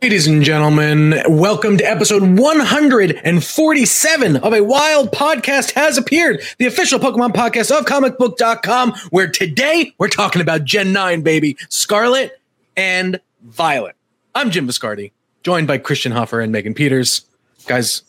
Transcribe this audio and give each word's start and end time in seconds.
Ladies 0.00 0.26
and 0.28 0.42
gentlemen, 0.42 1.20
welcome 1.28 1.76
to 1.76 1.84
episode 1.84 2.22
147 2.38 4.36
of 4.36 4.52
A 4.54 4.60
Wild 4.62 5.10
Podcast 5.10 5.72
Has 5.72 5.98
Appeared, 5.98 6.40
the 6.58 6.66
official 6.66 6.98
Pokemon 6.98 7.34
podcast 7.34 7.76
of 7.76 7.84
comicbook.com, 7.84 8.92
where 9.10 9.28
today 9.28 9.92
we're 9.98 10.08
talking 10.08 10.40
about 10.40 10.64
Gen 10.64 10.92
9, 10.92 11.22
baby, 11.22 11.56
Scarlet 11.68 12.40
and 12.76 13.20
Violet. 13.42 13.96
I'm 14.34 14.50
Jim 14.50 14.66
Viscardi, 14.68 15.10
joined 15.42 15.66
by 15.66 15.78
Christian 15.78 16.12
Hoffer 16.12 16.40
and 16.40 16.52
Megan 16.52 16.74
Peters. 16.74 17.26
Guys, 17.66 18.02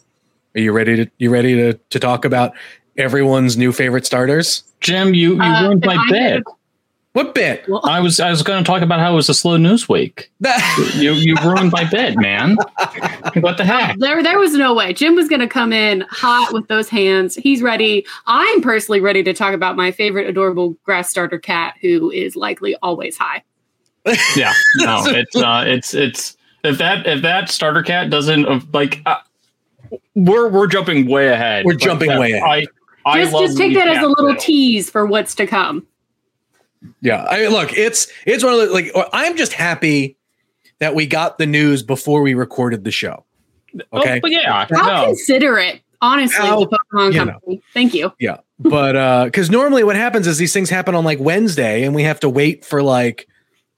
are 0.56 0.62
you 0.62 0.72
ready 0.72 0.96
to 1.06 1.12
you 1.18 1.30
ready 1.32 1.56
to, 1.56 1.74
to 1.74 2.00
talk 2.00 2.24
about 2.24 2.54
everyone's 2.98 3.58
new 3.58 3.72
favorite 3.74 4.06
starters? 4.06 4.64
Jim, 4.80 5.14
you, 5.14 5.34
you 5.36 5.42
Uh, 5.42 5.64
ruined 5.64 5.84
my 5.86 5.96
I 5.96 6.06
bit. 6.10 6.22
had- 6.34 6.44
What 7.14 7.34
bit? 7.34 7.68
Well, 7.68 7.82
I 7.86 8.00
was 8.00 8.20
I 8.20 8.30
was 8.30 8.44
going 8.44 8.64
to 8.64 8.68
talk 8.68 8.84
about 8.84 9.00
how 9.00 9.14
it 9.14 9.16
was 9.16 9.30
a 9.30 9.34
slow 9.34 9.58
news 9.58 9.90
week. 9.90 10.32
You 10.96 11.14
you 11.14 11.36
ruined 11.44 11.72
my 11.72 11.84
bit, 11.86 12.18
man. 12.18 12.58
What 13.42 13.58
the 13.58 13.66
heck? 13.66 13.98
there, 14.00 14.24
there 14.24 14.40
was 14.40 14.54
no 14.54 14.74
way. 14.74 14.92
Jim 14.94 15.16
was 15.16 15.28
going 15.28 15.40
to 15.40 15.48
come 15.48 15.72
in 15.72 16.04
hot 16.10 16.52
with 16.52 16.68
those 16.68 16.90
hands. 16.90 17.36
He's 17.36 17.62
ready. 17.62 18.06
I'm 18.26 18.62
personally 18.62 19.00
ready 19.00 19.24
to 19.24 19.34
talk 19.34 19.54
about 19.54 19.76
my 19.76 19.92
favorite 19.92 20.28
adorable 20.28 20.76
grass 20.84 21.10
starter 21.10 21.38
cat, 21.38 21.76
who 21.82 22.12
is 22.12 22.36
likely 22.36 22.76
always 22.82 23.18
high. 23.18 23.44
Yeah, 24.36 24.54
no, 24.78 25.04
it's 25.06 25.36
uh, 25.36 25.64
it's 25.68 25.94
it's 25.94 26.38
if 26.64 26.78
that 26.80 27.06
if 27.06 27.22
that 27.22 27.50
starter 27.50 27.84
cat 27.84 28.10
doesn't 28.10 28.46
uh, 28.46 28.60
like, 28.74 29.02
uh, 29.06 29.18
we're 30.16 30.50
we're 30.50 30.68
jumping 30.68 31.08
way 31.08 31.30
ahead. 31.30 31.66
We're 31.66 31.76
jumping 31.76 32.10
yeah, 32.10 32.20
way 32.20 32.32
ahead. 32.34 32.68
I 33.06 33.12
I 33.12 33.24
Just, 33.24 33.38
just 33.38 33.58
take 33.58 33.76
that 33.76 33.88
as 33.88 34.04
a 34.04 34.08
little 34.08 34.36
tease 34.36 34.90
for 34.90 35.06
what's 35.06 35.36
to 35.36 35.48
come. 35.48 35.86
Yeah, 37.02 37.26
I 37.30 37.42
mean, 37.42 37.52
look, 37.52 37.74
it's 37.74 38.08
it's 38.26 38.44
one 38.44 38.54
of 38.54 38.60
the 38.60 38.68
like 38.68 38.92
I'm 39.14 39.36
just 39.38 39.54
happy 39.54 40.18
that 40.80 40.96
we 40.96 41.06
got 41.06 41.38
the 41.38 41.46
news 41.46 41.84
before 41.84 42.22
we 42.22 42.34
recorded 42.34 42.84
the 42.84 42.92
show. 42.92 43.26
Oh, 43.92 44.00
Okay. 44.00 44.20
but 44.22 44.32
yeah, 44.32 44.66
I'll 44.72 44.86
no. 45.02 45.06
considerate, 45.08 45.82
honestly, 46.02 46.38
How- 46.46 46.62
the 46.62 46.68
Pokemon 46.94 47.14
you 47.14 47.26
know. 47.26 47.32
Company. 47.34 47.62
Thank 47.74 47.94
you. 47.94 48.12
Yeah, 48.20 48.38
but 48.60 48.96
uh, 48.96 49.26
because 49.26 49.50
normally 49.50 49.84
what 49.84 49.96
happens 49.96 50.26
is 50.26 50.38
these 50.38 50.54
things 50.54 50.70
happen 50.70 50.96
on 50.96 51.04
like 51.04 51.20
Wednesday, 51.20 51.84
and 51.84 51.94
we 51.94 52.04
have 52.04 52.20
to 52.22 52.30
wait 52.30 52.64
for 52.66 52.82
like 52.82 53.28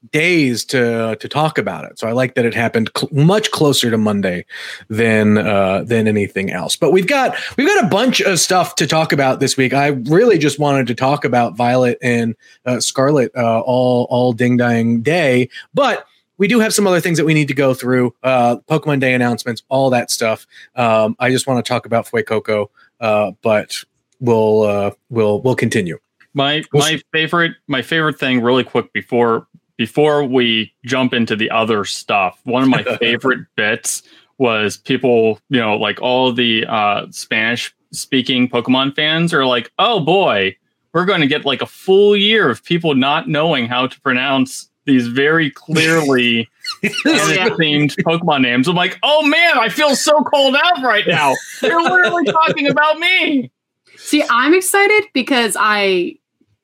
days 0.10 0.66
to 0.66 1.16
to 1.20 1.28
talk 1.28 1.58
about 1.58 1.86
it. 1.86 2.00
So 2.00 2.08
I 2.08 2.12
like 2.12 2.36
that 2.36 2.46
it 2.46 2.54
happened 2.54 2.90
cl- 2.98 3.10
much 3.12 3.52
closer 3.52 3.92
to 3.92 3.98
Monday 3.98 4.46
than 4.90 5.38
uh, 5.38 5.84
than 5.84 6.08
anything 6.08 6.52
else. 6.52 6.76
But 6.76 6.92
we've 6.92 7.08
got 7.08 7.36
we've 7.58 7.68
got 7.68 7.84
a 7.84 7.88
bunch 7.88 8.22
of 8.22 8.40
stuff 8.40 8.76
to 8.76 8.88
talk 8.88 9.14
about 9.14 9.40
this 9.40 9.58
week. 9.58 9.74
I 9.74 9.88
really 9.88 10.38
just 10.38 10.60
wanted 10.60 10.88
to 10.88 10.96
talk 10.96 11.24
about 11.24 11.56
Violet 11.56 11.98
and 12.02 12.36
uh, 12.66 12.80
Scarlet 12.80 13.32
uh, 13.36 13.62
all 13.62 14.08
all 14.10 14.34
ding 14.34 14.58
dang 14.58 15.02
day, 15.02 15.50
but. 15.74 16.06
We 16.38 16.48
do 16.48 16.60
have 16.60 16.74
some 16.74 16.88
other 16.88 17.00
things 17.00 17.20
that 17.20 17.26
we 17.26 17.36
need 17.36 17.50
to 17.50 17.54
go 17.54 17.76
through. 17.76 18.16
Uh, 18.24 18.56
Pokemon 18.68 19.00
Day 19.00 19.14
announcements, 19.14 19.62
all 19.70 19.92
that 19.92 20.10
stuff. 20.10 20.48
Um, 20.76 21.16
I 21.20 21.30
just 21.30 21.46
want 21.46 21.64
to 21.64 21.70
talk 21.70 21.86
about 21.86 22.08
Fuecoco, 22.08 22.70
uh, 23.00 23.34
but 23.44 23.84
we'll 24.20 24.64
uh, 24.64 24.92
we'll 25.12 25.40
we'll 25.42 25.56
continue. 25.56 26.00
My 26.34 26.64
my 26.74 27.00
favorite 27.12 27.52
my 27.68 27.84
favorite 27.84 28.18
thing 28.18 28.42
really 28.42 28.64
quick 28.64 28.92
before 28.92 29.46
before 29.78 30.24
we 30.24 30.74
jump 30.86 31.14
into 31.14 31.36
the 31.36 31.50
other 31.50 31.86
stuff. 31.86 32.40
One 32.44 32.64
of 32.64 32.70
my 32.70 32.84
favorite 33.00 33.46
bits 33.56 34.04
was 34.38 34.78
people, 34.78 35.40
you 35.50 35.60
know, 35.60 35.76
like 35.76 36.02
all 36.02 36.34
the 36.34 36.66
uh 36.68 37.06
Spanish 37.12 37.74
speaking 37.92 38.50
Pokemon 38.50 38.96
fans 38.96 39.34
are 39.34 39.46
like, 39.46 39.72
"Oh 39.78 40.00
boy, 40.00 40.56
we're 40.94 41.06
going 41.06 41.22
to 41.22 41.28
get 41.28 41.46
like 41.46 41.62
a 41.62 41.68
full 41.68 42.16
year 42.16 42.50
of 42.50 42.64
people 42.64 42.96
not 42.96 43.30
knowing 43.30 43.68
how 43.68 43.88
to 43.88 44.02
pronounce 44.02 44.70
these 44.86 45.08
very 45.08 45.52
clearly 45.52 46.50
themed 46.84 47.96
Pokemon 48.04 48.42
names." 48.42 48.68
I'm 48.68 48.76
like, 48.76 48.98
"Oh 49.04 49.24
man, 49.24 49.60
I 49.60 49.70
feel 49.70 49.96
so 49.96 50.24
called 50.24 50.56
out 50.56 50.82
right 50.84 51.06
now. 51.08 51.34
They're 51.62 51.82
literally 51.82 52.26
talking 52.26 52.68
about 52.68 52.98
me." 53.00 53.52
See, 53.98 54.24
I'm 54.30 54.54
excited 54.54 55.06
because 55.14 55.56
I 55.60 56.16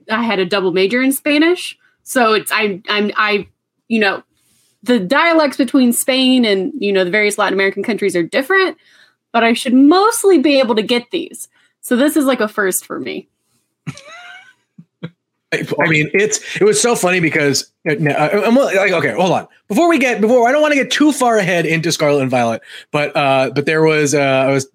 I 0.09 0.23
had 0.23 0.39
a 0.39 0.45
double 0.45 0.71
major 0.71 1.01
in 1.01 1.11
Spanish, 1.11 1.76
so 2.07 2.33
it's 2.33 2.51
I 2.53 2.81
I'm 2.87 3.11
I 3.17 3.47
you 3.89 3.99
know 3.99 4.23
the 4.81 4.97
dialects 4.97 5.57
between 5.57 5.91
Spain 5.91 6.45
and 6.45 6.71
you 6.79 6.93
know 6.93 7.03
the 7.03 7.11
various 7.11 7.37
Latin 7.37 7.53
American 7.53 7.83
countries 7.83 8.15
are 8.15 8.23
different, 8.23 8.77
but 9.33 9.43
I 9.43 9.51
should 9.51 9.73
mostly 9.73 10.39
be 10.39 10.57
able 10.57 10.75
to 10.75 10.81
get 10.81 11.11
these. 11.11 11.49
So 11.81 11.97
this 11.97 12.15
is 12.15 12.23
like 12.23 12.39
a 12.39 12.47
first 12.47 12.85
for 12.85 12.97
me. 12.97 13.27
I 15.51 15.89
mean, 15.89 16.09
it's 16.13 16.55
it 16.55 16.63
was 16.63 16.81
so 16.81 16.95
funny 16.95 17.19
because 17.19 17.69
uh, 17.85 17.95
I'm 17.99 18.55
like, 18.55 18.91
okay, 18.93 19.11
hold 19.11 19.31
on. 19.31 19.47
Before 19.67 19.89
we 19.89 19.99
get 19.99 20.21
before 20.21 20.47
I 20.47 20.53
don't 20.53 20.61
want 20.61 20.73
to 20.73 20.79
get 20.79 20.89
too 20.89 21.11
far 21.11 21.37
ahead 21.37 21.65
into 21.65 21.91
Scarlet 21.91 22.21
and 22.21 22.31
Violet, 22.31 22.61
but 22.91 23.13
uh, 23.17 23.51
but 23.53 23.65
there 23.65 23.83
was 23.83 24.15
uh, 24.15 24.19
I 24.19 24.51
was 24.53 24.69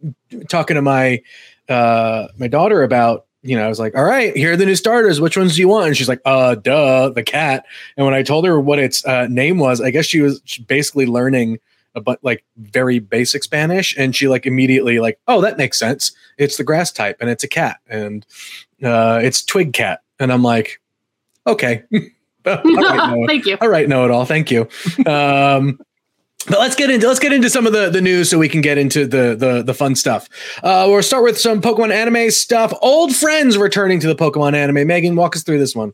talking 0.50 0.74
to 0.74 0.82
my 0.82 1.22
uh, 1.70 2.28
my 2.36 2.48
daughter 2.48 2.82
about 2.82 3.24
you 3.42 3.56
know 3.56 3.64
I 3.64 3.68
was 3.68 3.78
like, 3.78 3.96
all 3.96 4.04
right, 4.04 4.36
here 4.36 4.52
are 4.52 4.56
the 4.56 4.66
new 4.66 4.76
starters. 4.76 5.20
Which 5.20 5.36
ones 5.36 5.54
do 5.54 5.60
you 5.60 5.68
want? 5.68 5.88
And 5.88 5.96
she's 5.96 6.08
like, 6.08 6.20
uh, 6.24 6.54
duh, 6.54 7.10
the 7.10 7.22
cat. 7.22 7.64
And 7.96 8.06
when 8.06 8.14
I 8.14 8.22
told 8.22 8.46
her 8.46 8.60
what 8.60 8.78
its 8.78 9.04
uh, 9.04 9.26
name 9.28 9.58
was, 9.58 9.80
I 9.80 9.90
guess 9.90 10.06
she 10.06 10.20
was 10.20 10.40
basically 10.66 11.06
learning 11.06 11.58
but 12.00 12.18
like 12.22 12.44
very 12.56 12.98
basic 12.98 13.42
Spanish, 13.42 13.96
and 13.98 14.16
she 14.16 14.28
like 14.28 14.46
immediately 14.46 14.98
like, 14.98 15.18
oh, 15.28 15.40
that 15.40 15.58
makes 15.58 15.78
sense. 15.78 16.12
It's 16.38 16.56
the 16.56 16.64
grass 16.64 16.90
type, 16.90 17.18
and 17.20 17.28
it's 17.28 17.44
a 17.44 17.48
cat, 17.48 17.78
and 17.86 18.24
uh, 18.82 19.20
it's 19.22 19.44
twig 19.44 19.72
cat, 19.72 20.00
and 20.18 20.32
I'm 20.32 20.42
like, 20.42 20.80
okay, 21.46 21.82
all 22.46 22.62
right. 22.64 23.24
Thank 23.26 23.46
you. 23.46 23.58
all 23.60 23.68
right, 23.68 23.88
know 23.88 24.04
it 24.04 24.10
all. 24.10 24.24
Thank 24.24 24.50
you. 24.50 24.68
Um, 25.06 25.78
but 26.48 26.58
let's 26.58 26.74
get 26.74 26.90
into 26.90 27.06
let's 27.06 27.20
get 27.20 27.32
into 27.32 27.48
some 27.48 27.66
of 27.66 27.72
the 27.72 27.90
the 27.90 28.00
news 28.00 28.30
so 28.30 28.38
we 28.38 28.48
can 28.48 28.60
get 28.60 28.78
into 28.78 29.06
the 29.06 29.34
the 29.36 29.62
the 29.62 29.74
fun 29.74 29.94
stuff. 29.94 30.28
Uh, 30.62 30.86
we'll 30.88 31.02
start 31.02 31.22
with 31.22 31.38
some 31.38 31.60
Pokemon 31.60 31.92
anime 31.92 32.30
stuff. 32.30 32.72
Old 32.82 33.14
friends 33.14 33.56
returning 33.56 34.00
to 34.00 34.06
the 34.06 34.14
Pokemon 34.14 34.54
anime. 34.54 34.86
Megan, 34.86 35.16
walk 35.16 35.36
us 35.36 35.42
through 35.42 35.58
this 35.58 35.74
one. 35.74 35.92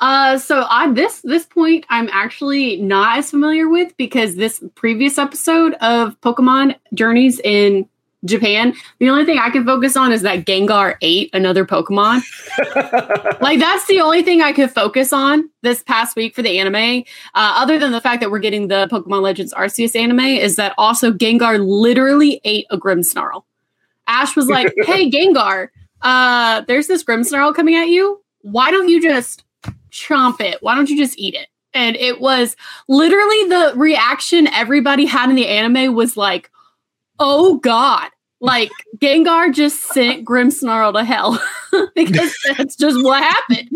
Uh, 0.00 0.36
so 0.36 0.62
on 0.62 0.94
this 0.94 1.20
this 1.22 1.46
point, 1.46 1.86
I'm 1.88 2.08
actually 2.12 2.76
not 2.76 3.18
as 3.18 3.30
familiar 3.30 3.68
with 3.68 3.96
because 3.96 4.34
this 4.34 4.62
previous 4.74 5.16
episode 5.18 5.74
of 5.74 6.20
Pokemon 6.20 6.74
Journeys 6.92 7.38
in 7.40 7.88
Japan, 8.24 8.74
the 9.00 9.10
only 9.10 9.24
thing 9.24 9.38
I 9.38 9.50
can 9.50 9.64
focus 9.64 9.96
on 9.96 10.12
is 10.12 10.22
that 10.22 10.44
Gengar 10.44 10.96
ate 11.00 11.30
another 11.32 11.66
Pokemon. 11.66 12.22
like 13.40 13.58
that's 13.58 13.86
the 13.86 14.00
only 14.00 14.22
thing 14.22 14.42
I 14.42 14.52
could 14.52 14.70
focus 14.70 15.12
on 15.12 15.50
this 15.62 15.82
past 15.82 16.14
week 16.14 16.34
for 16.34 16.42
the 16.42 16.58
anime. 16.58 17.04
Uh, 17.34 17.54
other 17.56 17.78
than 17.78 17.90
the 17.90 18.00
fact 18.00 18.20
that 18.20 18.30
we're 18.30 18.38
getting 18.38 18.68
the 18.68 18.88
Pokemon 18.92 19.22
Legends 19.22 19.52
Arceus 19.52 19.96
anime, 19.96 20.20
is 20.20 20.56
that 20.56 20.72
also 20.78 21.12
Gengar 21.12 21.58
literally 21.64 22.40
ate 22.44 22.66
a 22.70 22.78
Grimmsnarl. 22.78 23.42
Ash 24.06 24.36
was 24.36 24.46
like, 24.46 24.72
"Hey 24.84 25.10
Gengar, 25.10 25.68
uh, 26.02 26.62
there's 26.68 26.86
this 26.86 27.02
Grimmsnarl 27.02 27.54
coming 27.54 27.74
at 27.74 27.88
you. 27.88 28.22
Why 28.42 28.70
don't 28.70 28.88
you 28.88 29.02
just 29.02 29.44
chomp 29.90 30.40
it? 30.40 30.58
Why 30.62 30.76
don't 30.76 30.88
you 30.88 30.96
just 30.96 31.18
eat 31.18 31.34
it?" 31.34 31.48
And 31.74 31.96
it 31.96 32.20
was 32.20 32.54
literally 32.86 33.48
the 33.48 33.72
reaction 33.76 34.46
everybody 34.48 35.06
had 35.06 35.30
in 35.30 35.36
the 35.36 35.48
anime 35.48 35.94
was 35.94 36.16
like, 36.16 36.50
"Oh 37.22 37.58
God." 37.58 38.10
Like 38.42 38.72
Gengar 38.98 39.54
just 39.54 39.80
sent 39.80 40.24
Grimmsnarl 40.26 40.94
to 40.94 41.04
hell 41.04 41.40
because 41.94 42.36
that's 42.48 42.74
just 42.74 43.02
what 43.04 43.22
happened. 43.22 43.68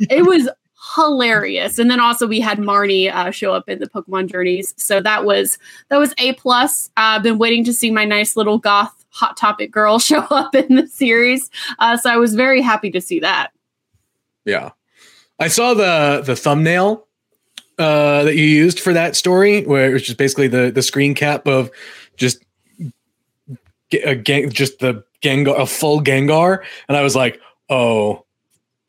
It 0.00 0.24
was 0.26 0.48
hilarious, 0.96 1.78
and 1.78 1.90
then 1.90 2.00
also 2.00 2.26
we 2.26 2.40
had 2.40 2.56
Marnie 2.56 3.12
uh, 3.12 3.30
show 3.30 3.52
up 3.52 3.68
in 3.68 3.80
the 3.80 3.86
Pokemon 3.86 4.30
Journeys, 4.30 4.72
so 4.78 5.02
that 5.02 5.26
was 5.26 5.58
that 5.90 5.98
was 5.98 6.14
a 6.16 6.32
plus. 6.34 6.90
I've 6.96 7.22
been 7.22 7.36
waiting 7.36 7.64
to 7.64 7.72
see 7.74 7.90
my 7.90 8.06
nice 8.06 8.34
little 8.34 8.56
goth 8.56 9.04
hot 9.10 9.36
topic 9.36 9.70
girl 9.70 9.98
show 9.98 10.22
up 10.30 10.54
in 10.54 10.76
the 10.76 10.86
series, 10.86 11.50
uh, 11.78 11.98
so 11.98 12.10
I 12.10 12.16
was 12.16 12.34
very 12.34 12.62
happy 12.62 12.90
to 12.92 13.02
see 13.02 13.20
that. 13.20 13.50
Yeah, 14.46 14.70
I 15.38 15.48
saw 15.48 15.74
the 15.74 16.22
the 16.24 16.34
thumbnail 16.34 17.06
uh, 17.78 18.24
that 18.24 18.36
you 18.36 18.44
used 18.44 18.80
for 18.80 18.94
that 18.94 19.16
story, 19.16 19.66
where 19.66 19.90
it 19.90 19.92
was 19.92 20.02
just 20.04 20.16
basically 20.16 20.48
the 20.48 20.70
the 20.70 20.82
screen 20.82 21.14
cap 21.14 21.46
of 21.46 21.70
just 22.16 22.42
a 23.92 24.14
gang, 24.14 24.50
just 24.50 24.78
the 24.78 25.04
Gengar, 25.22 25.58
a 25.58 25.66
full 25.66 26.00
Gengar, 26.00 26.64
and 26.88 26.96
I 26.96 27.02
was 27.02 27.16
like, 27.16 27.40
oh, 27.70 28.24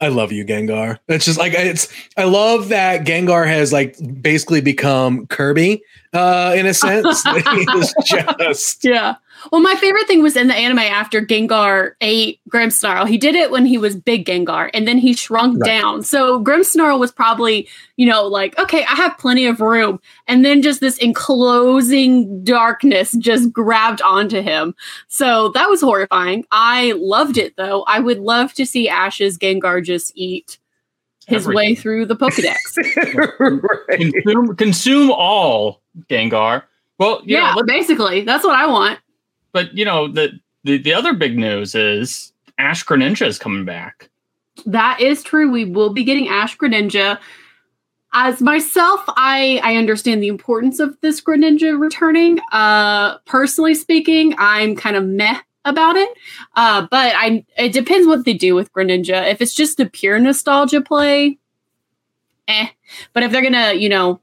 I 0.02 0.10
love 0.10 0.32
you, 0.32 0.46
Gengar. 0.46 1.00
It's 1.08 1.26
just 1.26 1.40
like 1.40 1.54
it's. 1.54 1.92
I 2.18 2.26
love 2.26 2.70
that 2.70 3.06
Gengar 3.06 3.48
has 3.48 3.72
like 3.72 3.96
basically 4.22 4.60
become 4.62 5.26
Kirby 5.28 5.82
uh, 6.14 6.54
in 6.56 6.66
a 6.66 6.74
sense. 6.74 7.24
just 8.40 8.84
Yeah. 8.84 9.16
Well, 9.52 9.62
my 9.62 9.76
favorite 9.76 10.08
thing 10.08 10.22
was 10.24 10.36
in 10.36 10.48
the 10.48 10.56
anime 10.56 10.80
after 10.80 11.22
Gengar 11.22 11.94
ate 12.02 12.40
Grimmsnarl. 12.50 13.08
He 13.08 13.18
did 13.18 13.36
it 13.36 13.52
when 13.52 13.66
he 13.66 13.78
was 13.78 13.96
big 13.96 14.26
Gengar, 14.26 14.70
and 14.74 14.88
then 14.88 14.98
he 14.98 15.14
shrunk 15.14 15.60
Right. 15.60 15.68
down. 15.68 16.04
So 16.04 16.44
Grimmsnarl 16.44 17.00
was 17.00 17.12
probably, 17.12 17.68
you 17.98 18.06
know, 18.08 18.26
like, 18.26 18.58
okay, 18.60 18.84
I 18.86 18.96
have 18.96 19.18
plenty 19.18 19.46
of 19.46 19.60
room. 19.62 20.00
And 20.28 20.44
then 20.44 20.62
just 20.62 20.80
this 20.82 20.98
enclosing 20.98 22.44
darkness 22.44 23.12
just 23.14 23.52
grabbed 23.52 24.02
onto 24.02 24.42
him. 24.42 24.76
So 25.08 25.50
that 25.50 25.70
was 25.70 25.82
horrifying. 25.82 26.46
I 26.52 26.94
loved 26.98 27.38
it, 27.38 27.56
though. 27.58 27.84
I 27.84 28.00
would 28.00 28.20
love 28.20 28.54
to 28.54 28.66
see 28.66 28.90
Ash's 28.90 29.38
Gengar 29.38 29.84
just 29.84 30.12
eat 30.16 30.58
his 31.28 31.44
Everything. 31.44 31.56
way 31.56 31.76
through 31.76 32.06
the 32.06 32.16
Pokedex. 32.16 32.78
right. 33.40 34.00
consume 34.00 34.56
consume 34.56 35.12
all 35.12 35.82
Gengar. 36.10 36.64
Well, 37.00 37.22
you 37.26 37.36
yeah, 37.36 37.56
basically, 37.66 38.22
that's 38.22 38.44
what 38.44 38.56
I 38.56 38.68
want. 38.68 39.00
But 39.56 39.74
you 39.74 39.86
know 39.86 40.10
the, 40.10 40.38
the 40.66 40.78
the 40.78 40.94
other 40.94 41.14
big 41.14 41.38
news 41.38 41.76
is 41.76 42.34
Ash 42.58 42.86
Greninja 42.86 43.26
is 43.26 43.40
coming 43.40 43.64
back. 43.64 44.10
That 44.66 45.00
is 45.00 45.24
true. 45.24 45.50
We 45.50 45.64
will 45.64 45.94
be 45.94 46.04
getting 46.04 46.28
Ash 46.28 46.58
Greninja. 46.58 47.18
As 48.14 48.42
myself, 48.42 49.02
I 49.08 49.62
I 49.64 49.78
understand 49.78 50.22
the 50.22 50.28
importance 50.28 50.82
of 50.82 51.00
this 51.00 51.22
Greninja 51.22 51.80
returning. 51.80 52.40
Uh, 52.52 53.18
personally 53.20 53.76
speaking, 53.76 54.36
I'm 54.38 54.76
kind 54.76 54.98
of 54.98 55.06
meh 55.06 55.40
about 55.64 55.96
it. 55.96 56.10
Uh, 56.58 56.86
but 56.92 57.14
I 57.16 57.46
it 57.58 57.72
depends 57.72 58.06
what 58.06 58.26
they 58.26 58.34
do 58.34 58.56
with 58.56 58.74
Greninja. 58.74 59.32
If 59.32 59.42
it's 59.42 59.56
just 59.56 59.80
a 59.80 59.86
pure 59.86 60.20
nostalgia 60.20 60.82
play, 60.82 61.40
eh. 62.50 62.68
But 63.14 63.24
if 63.24 63.32
they're 63.32 63.42
gonna, 63.42 63.72
you 63.72 63.88
know, 63.88 64.20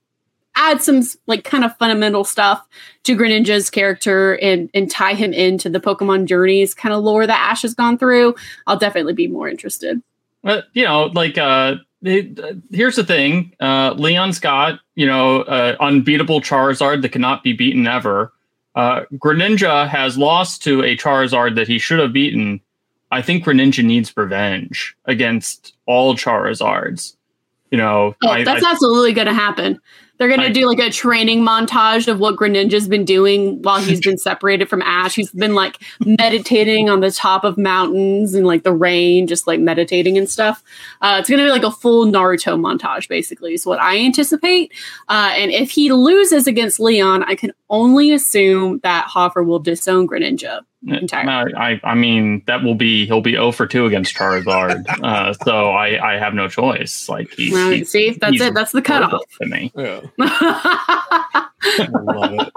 add 0.70 0.82
some 0.82 1.02
like 1.26 1.44
kind 1.44 1.64
of 1.64 1.76
fundamental 1.78 2.24
stuff 2.24 2.66
to 3.04 3.16
Greninja's 3.16 3.70
character 3.70 4.34
and 4.34 4.70
and 4.74 4.90
tie 4.90 5.14
him 5.14 5.32
into 5.32 5.68
the 5.68 5.80
Pokemon 5.80 6.26
journeys 6.26 6.74
kind 6.74 6.94
of 6.94 7.02
lore 7.02 7.26
that 7.26 7.38
Ash 7.50 7.62
has 7.62 7.74
gone 7.74 7.98
through, 7.98 8.34
I'll 8.66 8.78
definitely 8.78 9.12
be 9.14 9.26
more 9.28 9.48
interested. 9.48 10.02
But 10.42 10.64
you 10.72 10.84
know, 10.84 11.04
like 11.14 11.38
uh, 11.38 11.76
it, 12.02 12.38
uh, 12.40 12.54
here's 12.70 12.96
the 12.96 13.04
thing: 13.04 13.52
uh, 13.60 13.94
Leon's 13.96 14.40
got, 14.40 14.80
you 14.94 15.06
know, 15.06 15.42
uh, 15.42 15.76
unbeatable 15.80 16.40
Charizard 16.40 17.02
that 17.02 17.10
cannot 17.10 17.42
be 17.42 17.52
beaten 17.52 17.86
ever. 17.86 18.32
Uh, 18.74 19.02
Greninja 19.14 19.86
has 19.88 20.16
lost 20.16 20.62
to 20.64 20.82
a 20.82 20.96
Charizard 20.96 21.54
that 21.56 21.68
he 21.68 21.78
should 21.78 21.98
have 21.98 22.12
beaten. 22.12 22.60
I 23.10 23.20
think 23.20 23.44
Greninja 23.44 23.84
needs 23.84 24.16
revenge 24.16 24.96
against 25.04 25.74
all 25.86 26.14
Charizards. 26.14 27.14
You 27.70 27.78
know, 27.78 28.16
Oh, 28.24 28.28
I, 28.30 28.44
that's 28.44 28.64
I- 28.64 28.70
absolutely 28.70 29.12
going 29.12 29.26
to 29.28 29.34
happen. 29.34 29.78
They're 30.22 30.38
I- 30.38 30.46
to 30.46 30.52
do 30.52 30.68
like 30.68 30.78
a 30.78 30.88
training 30.88 31.42
montage 31.42 32.06
of 32.06 32.20
what 32.20 32.36
Greninja's 32.36 32.86
been 32.86 33.04
doing 33.04 33.60
while 33.62 33.80
he's 33.80 34.00
been 34.00 34.18
separated 34.28 34.68
from 34.68 34.80
Ash. 34.82 35.16
He's 35.16 35.32
been 35.32 35.56
like 35.56 35.78
meditating 36.04 36.88
on 36.88 37.00
the 37.00 37.10
top 37.10 37.42
of 37.42 37.58
mountains 37.58 38.32
and 38.34 38.46
like 38.46 38.62
the 38.62 38.72
rain, 38.72 39.26
just 39.26 39.48
like 39.48 39.58
meditating 39.58 40.16
and 40.16 40.30
stuff. 40.30 40.62
Uh, 41.00 41.16
it's 41.18 41.28
going 41.28 41.40
to 41.40 41.44
be 41.44 41.50
like 41.50 41.64
a 41.64 41.72
full 41.72 42.06
Naruto 42.06 42.56
montage, 42.56 43.08
basically, 43.08 43.54
is 43.54 43.66
what 43.66 43.80
I 43.80 43.98
anticipate. 43.98 44.72
Uh, 45.08 45.32
and 45.36 45.50
if 45.50 45.72
he 45.72 45.90
loses 45.92 46.46
against 46.46 46.78
Leon, 46.78 47.24
I 47.24 47.34
can 47.34 47.52
only 47.68 48.12
assume 48.12 48.78
that 48.84 49.06
Hoffer 49.06 49.42
will 49.42 49.58
disown 49.58 50.06
Greninja. 50.06 50.60
Entirely. 50.86 51.54
I, 51.54 51.72
I, 51.72 51.80
I 51.84 51.94
mean, 51.94 52.42
that 52.46 52.62
will 52.62 52.74
be 52.74 53.06
he'll 53.06 53.20
be 53.20 53.32
0 53.32 53.52
for 53.52 53.66
2 53.66 53.86
against 53.86 54.14
Charizard. 54.14 54.84
uh, 55.02 55.32
so 55.44 55.70
I, 55.70 56.14
I 56.14 56.18
have 56.18 56.34
no 56.34 56.48
choice. 56.48 57.08
Like 57.08 57.32
he, 57.34 57.52
Well, 57.52 57.70
he- 57.70 57.84
see, 57.84 58.10
that's 58.10 58.32
he's 58.32 58.40
it. 58.40 58.54
That's 58.54 58.72
the 58.72 58.82
cutoff. 58.82 59.10
horrible 59.10 59.26
to 59.40 59.46
me. 59.48 59.72
Yeah. 59.76 60.00
I 60.20 61.88
love 61.92 62.34
it. 62.34 62.52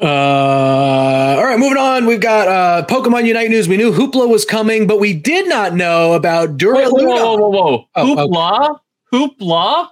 Uh, 0.00 1.36
all 1.38 1.44
right, 1.44 1.58
moving 1.58 1.78
on. 1.78 2.04
We've 2.04 2.20
got 2.20 2.48
uh, 2.48 2.86
Pokemon 2.86 3.26
Unite 3.26 3.48
news. 3.48 3.68
We 3.68 3.76
knew 3.76 3.92
Hoopla 3.92 4.28
was 4.28 4.44
coming, 4.44 4.86
but 4.86 5.00
we 5.00 5.14
did 5.14 5.48
not 5.48 5.74
know 5.74 6.12
about 6.14 6.50
Whoa, 6.50 6.56
Dura 6.56 6.88
whoa, 6.90 7.04
whoa, 7.04 7.36
whoa, 7.36 7.48
whoa! 7.50 7.88
Oh, 7.94 8.12
okay. 8.12 8.22
Hoopla, 9.12 9.88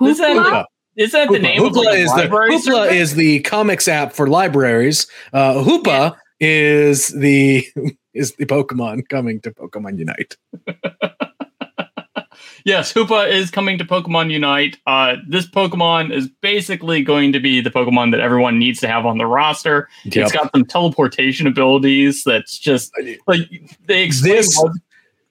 hoopla. 0.00 0.08
Is 0.10 0.18
that 0.18 0.36
Hoopla? 0.36 0.64
is 0.96 1.12
that 1.12 1.28
the 1.28 1.34
Hoopla, 1.38 1.42
name 1.42 1.62
of 1.64 1.72
Hoopla 1.72 1.84
like, 1.84 1.98
is 1.98 2.12
the 2.14 2.22
Hoopla 2.22 2.60
service? 2.60 2.92
is 2.94 3.14
the 3.14 3.40
comics 3.40 3.88
app 3.88 4.12
for 4.14 4.26
libraries. 4.26 5.06
Uh, 5.32 5.54
Hoopa 5.62 6.16
is 6.42 7.08
the 7.08 7.64
is 8.14 8.34
the 8.34 8.44
Pokemon 8.44 9.08
coming 9.08 9.40
to 9.40 9.50
Pokemon 9.52 9.98
Unite. 9.98 10.36
yes, 12.64 12.92
Hoopa 12.92 13.30
is 13.30 13.50
coming 13.50 13.78
to 13.78 13.84
Pokemon 13.84 14.30
Unite. 14.30 14.76
Uh, 14.86 15.16
this 15.28 15.46
Pokemon 15.46 16.12
is 16.12 16.28
basically 16.40 17.02
going 17.02 17.32
to 17.32 17.40
be 17.40 17.60
the 17.60 17.70
Pokemon 17.70 18.10
that 18.10 18.20
everyone 18.20 18.58
needs 18.58 18.80
to 18.80 18.88
have 18.88 19.06
on 19.06 19.18
the 19.18 19.26
roster. 19.26 19.88
It's 20.04 20.32
got 20.32 20.50
some 20.52 20.64
teleportation 20.66 21.46
abilities. 21.46 22.24
That's 22.24 22.58
just 22.58 22.92
like 23.26 23.48
they 23.86 24.02
explain. 24.02 24.34
This- 24.34 24.58
what- 24.60 24.72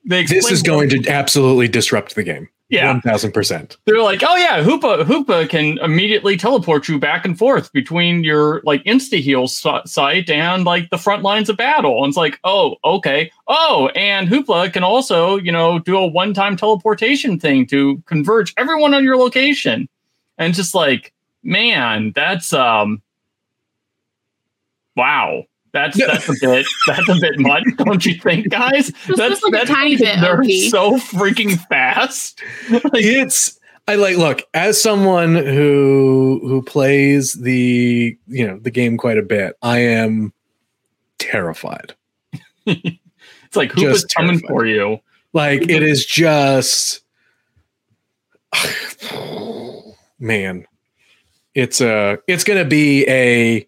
they 0.04 0.22
This 0.22 0.32
explain 0.32 0.52
is 0.54 0.62
going 0.62 0.88
to 0.90 1.08
absolutely 1.08 1.68
disrupt 1.68 2.16
the 2.16 2.24
game. 2.24 2.48
Yeah. 2.72 2.90
one 2.90 3.02
thousand 3.02 3.32
percent. 3.32 3.76
they're 3.84 4.00
like, 4.02 4.22
oh 4.26 4.34
yeah, 4.36 4.62
Hoopa 4.62 5.04
Hoopa 5.04 5.46
can 5.46 5.76
immediately 5.78 6.38
teleport 6.38 6.88
you 6.88 6.98
back 6.98 7.26
and 7.26 7.38
forth 7.38 7.70
between 7.74 8.24
your 8.24 8.62
like 8.64 8.82
insta 8.84 9.20
heal 9.20 9.46
site 9.46 10.30
and 10.30 10.64
like 10.64 10.88
the 10.88 10.96
front 10.96 11.22
lines 11.22 11.50
of 11.50 11.58
battle. 11.58 12.02
And 12.02 12.08
it's 12.08 12.16
like, 12.16 12.40
oh, 12.44 12.76
okay. 12.82 13.30
Oh, 13.46 13.90
and 13.94 14.26
Hoopla 14.26 14.72
can 14.72 14.84
also, 14.84 15.36
you 15.36 15.52
know, 15.52 15.80
do 15.80 15.98
a 15.98 16.06
one 16.06 16.32
time 16.32 16.56
teleportation 16.56 17.38
thing 17.38 17.66
to 17.66 18.02
converge 18.06 18.54
everyone 18.56 18.94
on 18.94 19.04
your 19.04 19.18
location. 19.18 19.86
And 20.38 20.54
just 20.54 20.74
like, 20.74 21.12
man, 21.42 22.12
that's 22.14 22.54
um, 22.54 23.02
wow. 24.96 25.44
That's 25.72 25.98
Yeah. 25.98 26.06
that's 26.08 26.28
a 26.28 26.34
bit 26.46 26.66
that's 26.86 27.08
a 27.08 27.14
bit 27.20 27.38
much, 27.38 27.64
don't 27.78 28.04
you 28.04 28.14
think, 28.20 28.48
guys? 28.50 28.88
Just- 29.06 29.16
that's 29.18 29.40
just 29.40 29.44
like 29.44 29.62
a 29.62 29.66
tiny 29.66 29.96
bit 29.96 30.20
They're 30.20 30.40
OP. 30.40 30.50
so 30.70 30.98
freaking 30.98 31.58
fast. 31.68 32.42
Like, 32.70 32.82
It's 32.94 33.58
I 33.88 33.94
like 33.96 34.16
look 34.16 34.42
as 34.54 34.80
someone 34.80 35.34
who 35.34 36.40
who 36.44 36.62
plays 36.62 37.32
the 37.32 38.16
you 38.28 38.46
know 38.46 38.58
the 38.58 38.70
game 38.70 38.96
quite 38.96 39.18
a 39.18 39.22
bit. 39.22 39.56
I 39.62 39.78
am 39.80 40.32
terrified. 41.18 41.94
it's 42.66 43.56
like 43.56 43.72
who's 43.72 44.04
coming 44.04 44.38
for 44.46 44.64
you? 44.66 44.98
Like 45.32 45.62
it 45.62 45.82
is 45.82 46.04
just 46.06 47.02
man. 50.18 50.66
It's 51.54 51.80
a 51.80 52.18
it's 52.26 52.44
gonna 52.44 52.64
be 52.64 53.04
a 53.08 53.66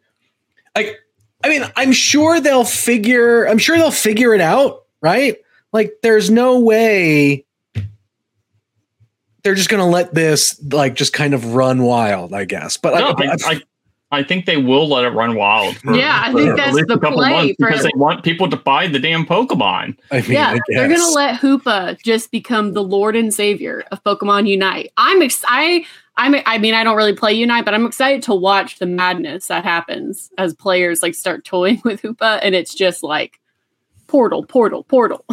like 0.77 0.97
I 1.45 1.49
mean, 1.49 1.63
I'm 1.77 1.93
sure 1.93 2.41
they'll 2.41 2.65
figure 2.65 3.45
I'm 3.45 3.59
sure 3.59 3.77
they'll 3.77 3.91
figure 3.91 4.35
it 4.35 4.41
out, 4.41 4.85
right? 5.03 5.37
Like 5.73 5.93
there's 6.03 6.31
no 6.31 6.59
way 6.61 7.45
they're 9.43 9.55
just 9.55 9.69
gonna 9.69 9.87
let 9.89 10.15
this 10.15 10.59
like 10.73 10.95
just 10.95 11.13
kind 11.13 11.35
of 11.35 11.55
run 11.55 11.83
wild, 11.83 12.33
I 12.33 12.45
guess. 12.47 12.77
But 12.79 12.95
No, 12.99 13.09
I, 13.19 13.27
I, 13.33 13.37
I, 13.47 13.61
I 14.11 14.23
think 14.23 14.47
they 14.47 14.57
will 14.57 14.89
let 14.89 15.05
it 15.05 15.11
run 15.11 15.35
wild. 15.35 15.77
for- 15.77 15.95
Yeah, 15.95 16.23
I 16.25 16.33
think 16.33 16.51
at 16.51 16.57
that's 16.57 16.77
the 16.87 16.95
a 16.95 17.13
play 17.13 17.55
for- 17.59 17.67
because 17.69 17.83
they 17.83 17.91
want 17.95 18.25
people 18.25 18.49
to 18.49 18.57
buy 18.57 18.87
the 18.87 18.99
damn 18.99 19.27
Pokemon. 19.27 19.97
I 20.11 20.21
mean, 20.23 20.33
yeah, 20.33 20.51
I 20.53 20.59
they're 20.69 20.89
gonna 20.89 21.11
let 21.11 21.41
Hoopa 21.41 22.01
just 22.03 22.31
become 22.31 22.73
the 22.73 22.83
Lord 22.83 23.17
and 23.17 23.35
Savior 23.35 23.85
of 23.93 24.03
Pokemon 24.03 24.49
Unite. 24.49 24.93
I'm 24.97 25.21
ex- 25.21 25.45
I 25.47 25.85
I'm 26.17 26.37
I 26.47 26.59
mean 26.59 26.75
I 26.75 26.85
don't 26.85 26.97
really 26.97 27.15
play 27.15 27.33
Unite, 27.33 27.65
but 27.65 27.75
I'm 27.75 27.87
excited 27.87 28.23
to 28.25 28.35
watch 28.35 28.79
the 28.79 28.87
madness 28.87 29.49
that 29.49 29.65
happens 29.65 30.31
as 30.39 30.55
players 30.55 31.03
like 31.03 31.15
start 31.15 31.45
toying 31.45 31.81
with 31.85 32.03
Hoopa, 32.03 32.41
and 32.43 32.55
it's 32.55 32.75
just 32.75 33.03
like 33.03 33.41
portal, 34.07 34.45
portal, 34.45 34.85
portal. 34.85 35.25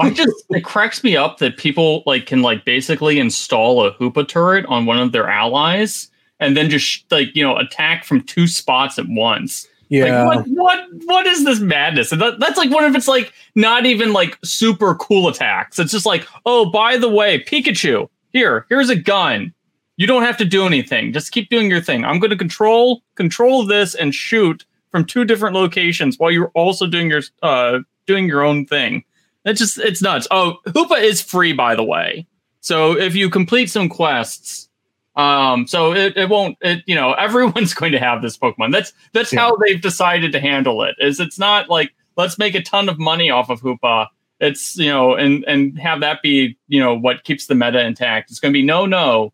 I 0.00 0.10
just 0.10 0.44
it 0.50 0.64
cracks 0.64 1.04
me 1.04 1.16
up 1.16 1.38
that 1.38 1.56
people 1.56 2.02
like 2.06 2.26
can 2.26 2.42
like 2.42 2.64
basically 2.64 3.18
install 3.18 3.86
a 3.86 3.94
Hoopa 3.94 4.26
turret 4.26 4.66
on 4.66 4.86
one 4.86 4.98
of 4.98 5.12
their 5.12 5.28
allies 5.28 6.10
and 6.40 6.56
then 6.56 6.68
just 6.68 7.10
like 7.10 7.34
you 7.34 7.42
know 7.42 7.56
attack 7.56 8.04
from 8.04 8.22
two 8.22 8.46
spots 8.46 8.98
at 8.98 9.06
once. 9.08 9.68
yeah. 9.88 10.24
Like 10.24 10.44
what 10.46 10.48
what 10.48 10.88
what 11.04 11.26
is 11.26 11.44
this 11.44 11.60
madness? 11.60 12.12
And 12.12 12.20
that, 12.20 12.40
that's 12.40 12.58
like 12.58 12.70
one 12.70 12.84
of 12.84 12.94
its 12.94 13.08
like 13.08 13.32
not 13.54 13.86
even 13.86 14.12
like 14.12 14.38
super 14.44 14.94
cool 14.96 15.28
attacks. 15.28 15.78
It's 15.78 15.92
just 15.92 16.06
like, 16.06 16.26
oh, 16.44 16.70
by 16.70 16.96
the 16.96 17.08
way, 17.08 17.42
Pikachu, 17.42 18.08
here, 18.32 18.66
here's 18.68 18.90
a 18.90 18.96
gun. 18.96 19.52
You 19.96 20.06
don't 20.06 20.22
have 20.22 20.36
to 20.38 20.44
do 20.44 20.66
anything. 20.66 21.12
Just 21.12 21.32
keep 21.32 21.48
doing 21.50 21.70
your 21.70 21.80
thing. 21.80 22.04
I'm 22.04 22.18
going 22.18 22.30
to 22.30 22.36
control 22.36 23.02
control 23.14 23.64
this 23.66 23.94
and 23.94 24.14
shoot 24.14 24.64
from 24.90 25.04
two 25.04 25.24
different 25.24 25.54
locations 25.54 26.18
while 26.18 26.30
you're 26.30 26.50
also 26.54 26.86
doing 26.86 27.10
your 27.10 27.22
uh 27.42 27.80
doing 28.06 28.26
your 28.26 28.42
own 28.42 28.66
thing. 28.66 29.04
It's 29.44 29.60
just 29.60 29.78
it's 29.78 30.02
nuts. 30.02 30.26
Oh, 30.30 30.56
Hoopa 30.66 31.00
is 31.02 31.20
free 31.22 31.52
by 31.52 31.74
the 31.74 31.84
way. 31.84 32.26
So 32.60 32.96
if 32.96 33.14
you 33.14 33.28
complete 33.28 33.70
some 33.70 33.88
quests, 33.88 34.68
um, 35.16 35.66
so 35.66 35.92
it, 35.92 36.16
it 36.16 36.28
won't 36.30 36.56
it 36.62 36.82
you 36.86 36.94
know 36.94 37.12
everyone's 37.26 37.74
going 37.74 37.92
to 37.92 37.98
have 37.98 38.22
this 38.22 38.36
Pokemon. 38.38 38.72
That's 38.72 38.92
that's 39.12 39.32
Yeah. 39.32 39.40
how 39.40 39.56
they've 39.56 39.80
decided 39.80 40.32
to 40.32 40.40
handle 40.40 40.82
it. 40.84 40.94
Is 40.98 41.20
it's 41.20 41.38
not 41.38 41.68
like 41.68 41.92
let's 42.16 42.38
make 42.38 42.54
a 42.54 42.62
ton 42.62 42.88
of 42.88 42.98
money 42.98 43.30
off 43.30 43.50
of 43.50 43.60
Hoopa. 43.60 44.06
It's 44.42 44.76
you 44.76 44.90
know 44.90 45.14
and 45.14 45.44
and 45.46 45.78
have 45.78 46.00
that 46.00 46.20
be 46.20 46.58
you 46.66 46.80
know 46.80 46.94
what 46.94 47.22
keeps 47.22 47.46
the 47.46 47.54
meta 47.54 47.80
intact. 47.80 48.30
It's 48.30 48.40
going 48.40 48.52
to 48.52 48.58
be 48.58 48.64
no 48.64 48.86
no. 48.86 49.32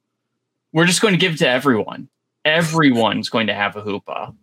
We're 0.73 0.85
just 0.85 1.01
going 1.01 1.15
to 1.15 1.19
give 1.19 1.35
it 1.35 1.39
to 1.39 1.49
everyone. 1.49 2.09
Everyone's 2.45 3.31
going 3.31 3.47
to 3.47 3.55
have 3.55 3.75
a 3.75 3.83
Hoopa. 3.83 4.35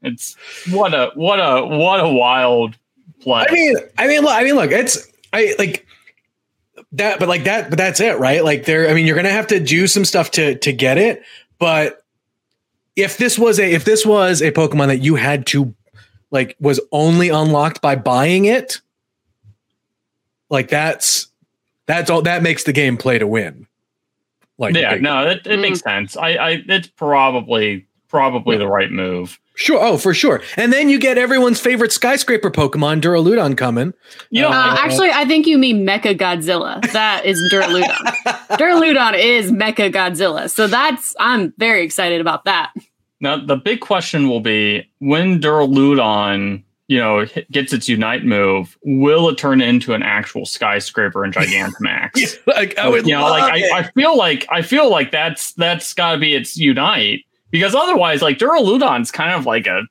It's 0.00 0.34
what 0.70 0.94
a 0.94 1.10
what 1.14 1.38
a 1.38 1.66
what 1.66 2.00
a 2.00 2.08
wild 2.08 2.76
play. 3.20 3.44
I 3.46 3.52
mean, 3.52 3.76
I 3.98 4.06
mean, 4.06 4.22
look, 4.22 4.32
I 4.32 4.42
mean, 4.42 4.54
look, 4.54 4.70
it's 4.70 5.06
I 5.34 5.54
like 5.58 5.86
that, 6.92 7.18
but 7.18 7.28
like 7.28 7.44
that, 7.44 7.68
but 7.68 7.76
that's 7.76 8.00
it, 8.00 8.18
right? 8.18 8.42
Like 8.42 8.64
there, 8.64 8.88
I 8.88 8.94
mean, 8.94 9.06
you're 9.06 9.16
gonna 9.16 9.28
have 9.28 9.48
to 9.48 9.60
do 9.60 9.86
some 9.86 10.06
stuff 10.06 10.30
to 10.32 10.54
to 10.56 10.72
get 10.72 10.96
it, 10.96 11.22
but 11.58 12.02
if 12.96 13.18
this 13.18 13.38
was 13.38 13.58
a 13.58 13.70
if 13.70 13.84
this 13.84 14.06
was 14.06 14.40
a 14.40 14.50
Pokemon 14.50 14.86
that 14.86 15.02
you 15.02 15.16
had 15.16 15.46
to 15.48 15.74
like 16.30 16.56
was 16.58 16.80
only 16.90 17.28
unlocked 17.28 17.82
by 17.82 17.96
buying 17.96 18.46
it, 18.46 18.80
like 20.50 20.68
that's 20.68 21.28
That's 21.86 22.10
all 22.10 22.22
that 22.22 22.42
makes 22.42 22.64
the 22.64 22.72
game 22.72 22.96
play 22.96 23.18
to 23.18 23.26
win. 23.26 23.66
Like 24.58 24.74
yeah, 24.74 24.94
big, 24.94 25.02
no, 25.02 25.26
it, 25.26 25.46
it 25.46 25.58
mm. 25.58 25.62
makes 25.62 25.80
sense. 25.80 26.16
I, 26.16 26.30
I 26.30 26.62
it's 26.66 26.88
probably 26.88 27.86
probably 28.08 28.56
yeah. 28.56 28.60
the 28.60 28.68
right 28.68 28.90
move. 28.90 29.38
Sure. 29.54 29.82
Oh, 29.82 29.96
for 29.96 30.12
sure. 30.12 30.42
And 30.56 30.70
then 30.70 30.90
you 30.90 30.98
get 30.98 31.16
everyone's 31.16 31.58
favorite 31.58 31.90
skyscraper 31.90 32.50
Pokemon, 32.50 33.00
Duraludon, 33.00 33.56
coming. 33.56 33.94
You 34.28 34.42
know, 34.42 34.50
uh, 34.50 34.76
actually, 34.78 35.10
I 35.10 35.24
think 35.24 35.46
you 35.46 35.56
mean 35.56 35.86
Mecha 35.86 36.14
Godzilla. 36.16 36.82
That 36.92 37.24
is 37.24 37.40
Duraludon. 37.50 37.96
Duraludon 38.58 39.18
is 39.18 39.50
Mecha 39.50 39.90
Godzilla. 39.90 40.50
So 40.50 40.66
that's, 40.66 41.16
I'm 41.18 41.54
very 41.56 41.82
excited 41.84 42.20
about 42.20 42.44
that. 42.44 42.74
Now, 43.20 43.38
the 43.42 43.56
big 43.56 43.80
question 43.80 44.28
will 44.28 44.40
be 44.40 44.86
when 44.98 45.40
Duraludon, 45.40 46.62
you 46.88 46.98
know, 46.98 47.26
gets 47.50 47.72
its 47.72 47.88
Unite 47.88 48.24
move, 48.24 48.78
will 48.84 49.28
it 49.28 49.38
turn 49.38 49.60
into 49.60 49.92
an 49.92 50.02
actual 50.02 50.46
skyscraper 50.46 51.24
in 51.24 51.32
Gigantamax? 51.32 52.10
yeah, 52.16 52.28
like, 52.46 52.78
I 52.78 52.88
would 52.88 53.06
you 53.06 53.14
know, 53.14 53.28
like 53.28 53.52
I, 53.52 53.78
I 53.78 53.82
feel 53.90 54.16
like 54.16 54.46
I 54.50 54.62
feel 54.62 54.88
like 54.88 55.10
that's 55.10 55.52
that's 55.54 55.92
got 55.94 56.12
to 56.12 56.18
be 56.18 56.34
its 56.34 56.56
Unite 56.56 57.24
because 57.50 57.74
otherwise, 57.74 58.22
like 58.22 58.38
Duraludon's 58.38 59.10
kind 59.10 59.32
of 59.32 59.46
like 59.46 59.66
a 59.66 59.82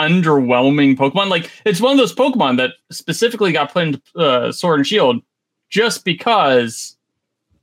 underwhelming 0.00 0.96
Pokemon. 0.96 1.28
Like 1.28 1.50
it's 1.64 1.80
one 1.80 1.92
of 1.92 1.98
those 1.98 2.14
Pokemon 2.14 2.56
that 2.58 2.74
specifically 2.90 3.52
got 3.52 3.72
put 3.72 3.88
into 3.88 4.02
uh, 4.16 4.52
Sword 4.52 4.80
and 4.80 4.86
Shield 4.86 5.22
just 5.70 6.04
because 6.04 6.96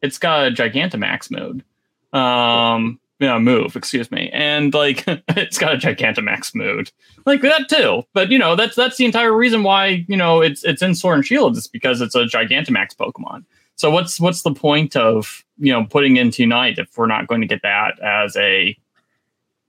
it's 0.02 0.18
got 0.18 0.48
a 0.48 0.52
Gigantamax 0.52 1.32
mode. 1.32 1.64
Um, 2.12 3.00
you 3.20 3.28
know, 3.28 3.40
move, 3.40 3.76
excuse 3.76 4.10
me. 4.12 4.30
And 4.32 4.74
like 4.74 5.04
it's 5.30 5.58
got 5.58 5.74
a 5.74 5.78
Gigantamax 5.78 6.56
mode. 6.56 6.92
Like 7.26 7.42
that 7.42 7.70
too. 7.70 8.04
But 8.14 8.32
you 8.32 8.40
know, 8.40 8.56
that's 8.56 8.76
that's 8.76 8.98
the 8.98 9.06
entire 9.06 9.34
reason 9.34 9.64
why, 9.64 10.06
you 10.08 10.18
know, 10.18 10.42
it's 10.42 10.64
it's 10.64 10.82
in 10.82 10.96
Sword 10.96 11.18
and 11.18 11.26
Shield. 11.26 11.58
It's 11.58 11.68
because 11.68 12.02
it's 12.02 12.16
a 12.16 12.26
Gigantamax 12.26 12.96
Pokemon. 12.96 13.46
So 13.76 13.90
what's 13.92 14.20
what's 14.20 14.42
the 14.42 14.54
point 14.54 14.96
of, 14.96 15.44
you 15.58 15.72
know, 15.72 15.86
putting 15.86 16.18
in 16.18 16.32
Unite 16.36 16.80
if 16.80 16.98
we're 16.98 17.08
not 17.08 17.28
going 17.28 17.42
to 17.42 17.48
get 17.48 17.62
that 17.62 18.00
as 18.00 18.36
a 18.36 18.78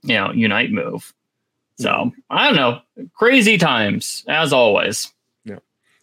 you 0.03 0.15
know, 0.15 0.33
unite 0.33 0.73
move. 0.73 1.13
So 1.79 1.89
mm-hmm. 1.89 2.19
I 2.31 2.47
don't 2.47 2.57
know. 2.57 2.81
Crazy 3.15 3.59
times, 3.59 4.25
as 4.29 4.53
always. 4.53 5.13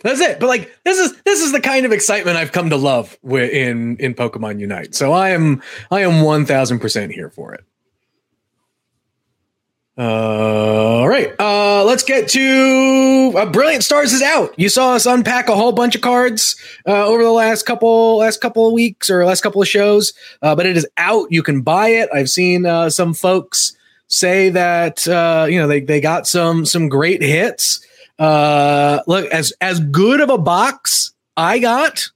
That's 0.03 0.21
it. 0.21 0.39
But 0.39 0.47
like 0.47 0.75
this 0.83 0.99
is 0.99 1.19
this 1.23 1.41
is 1.41 1.51
the 1.51 1.61
kind 1.61 1.85
of 1.85 1.91
excitement 1.91 2.37
I've 2.37 2.51
come 2.51 2.69
to 2.69 2.77
love 2.77 3.17
in 3.23 3.97
in 3.97 4.13
Pokemon 4.13 4.59
Unite. 4.59 4.93
So 4.93 5.11
I 5.11 5.29
am 5.29 5.61
I 5.89 6.01
am 6.01 6.21
one 6.21 6.45
thousand 6.45 6.79
percent 6.79 7.11
here 7.11 7.29
for 7.29 7.53
it. 7.53 7.63
Uh, 9.99 10.99
all 10.99 11.09
right. 11.09 11.33
Uh, 11.39 11.83
let's 11.83 12.03
get 12.03 12.27
to 12.29 13.33
uh, 13.35 13.47
Brilliant 13.47 13.83
Stars 13.83 14.13
is 14.13 14.21
out. 14.21 14.53
You 14.55 14.69
saw 14.69 14.93
us 14.93 15.07
unpack 15.07 15.49
a 15.49 15.55
whole 15.55 15.71
bunch 15.71 15.95
of 15.95 16.01
cards 16.01 16.55
uh, 16.87 17.07
over 17.07 17.23
the 17.23 17.31
last 17.31 17.65
couple 17.65 18.17
last 18.17 18.39
couple 18.39 18.67
of 18.67 18.73
weeks 18.73 19.09
or 19.09 19.25
last 19.25 19.41
couple 19.41 19.59
of 19.59 19.67
shows, 19.67 20.13
uh, 20.43 20.55
but 20.55 20.67
it 20.67 20.77
is 20.77 20.87
out. 20.97 21.31
You 21.31 21.41
can 21.41 21.61
buy 21.61 21.89
it. 21.89 22.09
I've 22.13 22.29
seen 22.29 22.67
uh, 22.67 22.91
some 22.91 23.15
folks 23.15 23.75
say 24.05 24.49
that 24.49 25.07
uh, 25.07 25.47
you 25.49 25.59
know 25.59 25.67
they 25.67 25.79
they 25.79 25.99
got 25.99 26.27
some 26.27 26.67
some 26.67 26.89
great 26.89 27.23
hits. 27.23 27.83
Uh, 28.19 29.01
look, 29.07 29.25
as 29.27 29.53
as 29.61 29.79
good 29.79 30.21
of 30.21 30.29
a 30.29 30.37
box 30.37 31.11
I 31.35 31.59
got, 31.59 32.09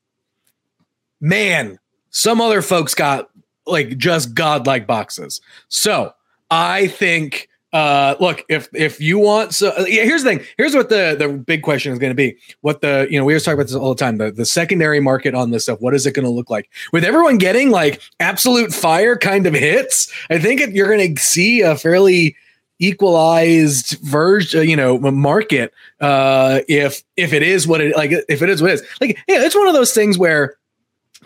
man, 1.19 1.79
some 2.09 2.41
other 2.41 2.61
folks 2.61 2.95
got 2.95 3.29
like 3.67 3.97
just 3.97 4.33
godlike 4.33 4.87
boxes. 4.87 5.41
So 5.69 6.13
I 6.49 6.87
think 6.87 7.49
uh, 7.73 8.15
look, 8.19 8.43
if 8.49 8.67
if 8.73 8.99
you 8.99 9.17
want, 9.17 9.53
so 9.53 9.69
uh, 9.69 9.85
yeah, 9.87 10.03
here's 10.03 10.23
the 10.23 10.29
thing. 10.29 10.45
Here's 10.57 10.75
what 10.75 10.89
the 10.89 11.15
the 11.17 11.29
big 11.29 11.61
question 11.61 11.93
is 11.93 11.99
going 11.99 12.11
to 12.11 12.15
be. 12.15 12.35
What 12.61 12.81
the 12.81 13.07
you 13.09 13.17
know 13.17 13.23
we 13.23 13.33
always 13.33 13.43
talk 13.43 13.53
about 13.53 13.67
this 13.67 13.75
all 13.75 13.93
the 13.93 13.99
time. 13.99 14.17
The 14.17 14.31
the 14.31 14.45
secondary 14.45 14.99
market 14.99 15.33
on 15.35 15.51
this 15.51 15.63
stuff. 15.63 15.79
What 15.79 15.93
is 15.93 16.05
it 16.05 16.13
going 16.13 16.25
to 16.25 16.31
look 16.31 16.49
like 16.49 16.69
with 16.91 17.05
everyone 17.05 17.37
getting 17.37 17.69
like 17.69 18.01
absolute 18.19 18.73
fire 18.73 19.15
kind 19.15 19.47
of 19.47 19.53
hits? 19.53 20.11
I 20.29 20.37
think 20.37 20.61
you're 20.73 20.89
going 20.89 21.15
to 21.15 21.21
see 21.21 21.61
a 21.61 21.77
fairly 21.77 22.35
equalized 22.81 23.97
version, 23.99 24.67
you 24.67 24.75
know, 24.75 24.97
market. 24.99 25.73
Uh, 26.01 26.59
if 26.67 27.03
if 27.15 27.31
it 27.31 27.43
is 27.43 27.67
what 27.67 27.79
it 27.79 27.95
like, 27.95 28.11
if 28.27 28.41
it 28.41 28.49
is 28.49 28.61
what 28.61 28.71
it 28.71 28.73
is, 28.73 28.83
like, 28.99 29.17
yeah, 29.27 29.45
it's 29.45 29.55
one 29.55 29.67
of 29.67 29.73
those 29.73 29.93
things 29.93 30.17
where 30.17 30.57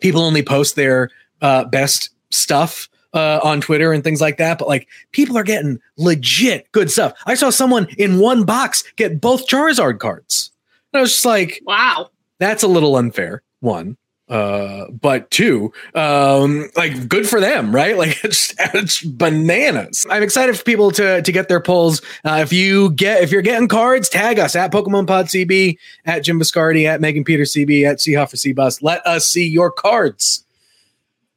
people 0.01 0.21
only 0.21 0.43
post 0.43 0.75
their 0.75 1.09
uh, 1.41 1.63
best 1.65 2.11
stuff 2.29 2.89
uh, 3.13 3.39
on 3.43 3.61
Twitter 3.61 3.93
and 3.93 4.03
things 4.03 4.21
like 4.21 4.37
that. 4.37 4.59
But 4.59 4.67
like 4.67 4.87
people 5.11 5.37
are 5.37 5.43
getting 5.43 5.79
legit 5.97 6.71
good 6.73 6.91
stuff. 6.91 7.13
I 7.25 7.33
saw 7.35 7.49
someone 7.49 7.87
in 7.97 8.19
one 8.19 8.43
box 8.43 8.83
get 8.97 9.21
both 9.21 9.47
Charizard 9.47 9.99
cards. 9.99 10.51
And 10.93 10.99
I 10.99 11.01
was 11.01 11.13
just 11.13 11.25
like, 11.25 11.61
wow, 11.65 12.09
that's 12.37 12.63
a 12.63 12.67
little 12.67 12.97
unfair. 12.97 13.41
One. 13.61 13.97
Uh, 14.27 14.89
but 14.89 15.29
two, 15.29 15.71
um, 15.93 16.67
like 16.75 17.07
good 17.07 17.29
for 17.29 17.39
them, 17.39 17.73
right? 17.73 17.95
Like 18.05 18.23
it's, 18.25 18.53
it's 18.73 19.01
bananas. 19.03 20.05
I'm 20.09 20.21
excited 20.21 20.57
for 20.57 20.63
people 20.63 20.91
to 20.91 21.21
to 21.21 21.31
get 21.31 21.47
their 21.47 21.61
pulls. 21.61 22.01
Uh, 22.25 22.39
if 22.41 22.51
you 22.51 22.91
get 22.91 23.23
if 23.23 23.31
you're 23.31 23.41
getting 23.41 23.67
cards, 23.67 24.09
tag 24.09 24.37
us 24.37 24.55
at 24.55 24.71
Pokemon 24.71 25.07
Pod 25.07 25.27
CB, 25.27 25.77
at 26.05 26.23
Jim 26.23 26.39
Viscardi, 26.39 26.85
at 26.85 26.99
Megan 26.99 27.23
Peter 27.23 27.43
CB, 27.43 27.89
at 27.89 27.97
Seahoffer 27.97 28.35
CBus. 28.35 28.81
Let 28.81 29.05
us 29.07 29.27
see 29.27 29.47
your 29.47 29.71
cards. 29.71 30.45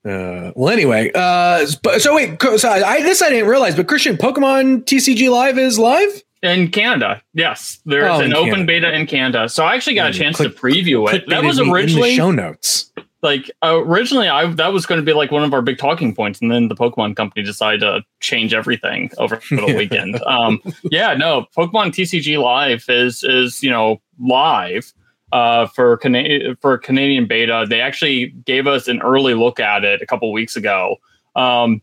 Uh, 0.04 0.52
well, 0.56 0.72
anyway, 0.72 1.10
uh, 1.14 1.66
but 1.82 2.00
so 2.00 2.14
wait, 2.14 2.42
so 2.42 2.68
I 2.68 3.02
this 3.02 3.22
I 3.22 3.30
didn't 3.30 3.48
realize, 3.48 3.76
but 3.76 3.86
Christian, 3.86 4.16
Pokemon 4.16 4.84
TCG 4.84 5.30
Live 5.30 5.58
is 5.58 5.78
live 5.78 6.22
in 6.42 6.70
Canada. 6.70 7.22
Yes, 7.34 7.80
there's 7.84 8.10
oh, 8.10 8.20
an 8.20 8.34
open 8.34 8.50
Canada. 8.50 8.66
beta 8.66 8.92
in 8.92 9.06
Canada. 9.06 9.48
So 9.48 9.64
I 9.64 9.74
actually 9.74 9.94
got 9.94 10.04
yeah, 10.04 10.10
a 10.10 10.12
chance 10.12 10.36
click, 10.36 10.54
to 10.54 10.60
preview 10.60 11.12
it. 11.12 11.28
That 11.28 11.44
was 11.44 11.60
originally 11.60 12.14
show 12.14 12.30
notes. 12.30 12.92
Like 13.20 13.50
originally, 13.62 14.28
I 14.28 14.46
that 14.46 14.72
was 14.72 14.86
going 14.86 15.00
to 15.00 15.04
be 15.04 15.12
like 15.12 15.32
one 15.32 15.42
of 15.42 15.52
our 15.52 15.62
big 15.62 15.78
talking 15.78 16.14
points, 16.14 16.40
and 16.40 16.52
then 16.52 16.68
the 16.68 16.76
Pokemon 16.76 17.16
Company 17.16 17.44
decided 17.44 17.80
to 17.80 18.02
change 18.20 18.54
everything 18.54 19.10
over 19.18 19.40
the 19.50 19.74
weekend. 19.76 20.22
um, 20.22 20.62
yeah, 20.84 21.14
no, 21.14 21.46
Pokemon 21.56 21.88
TCG 21.88 22.40
Live 22.40 22.84
is 22.88 23.24
is 23.24 23.60
you 23.62 23.70
know 23.70 24.00
live 24.20 24.92
uh, 25.32 25.66
for 25.66 25.96
Cana- 25.96 26.54
for 26.60 26.78
Canadian 26.78 27.26
beta. 27.26 27.66
They 27.68 27.80
actually 27.80 28.28
gave 28.44 28.68
us 28.68 28.86
an 28.86 29.02
early 29.02 29.34
look 29.34 29.58
at 29.58 29.84
it 29.84 30.00
a 30.00 30.06
couple 30.06 30.30
weeks 30.32 30.54
ago. 30.54 30.96
Um, 31.34 31.82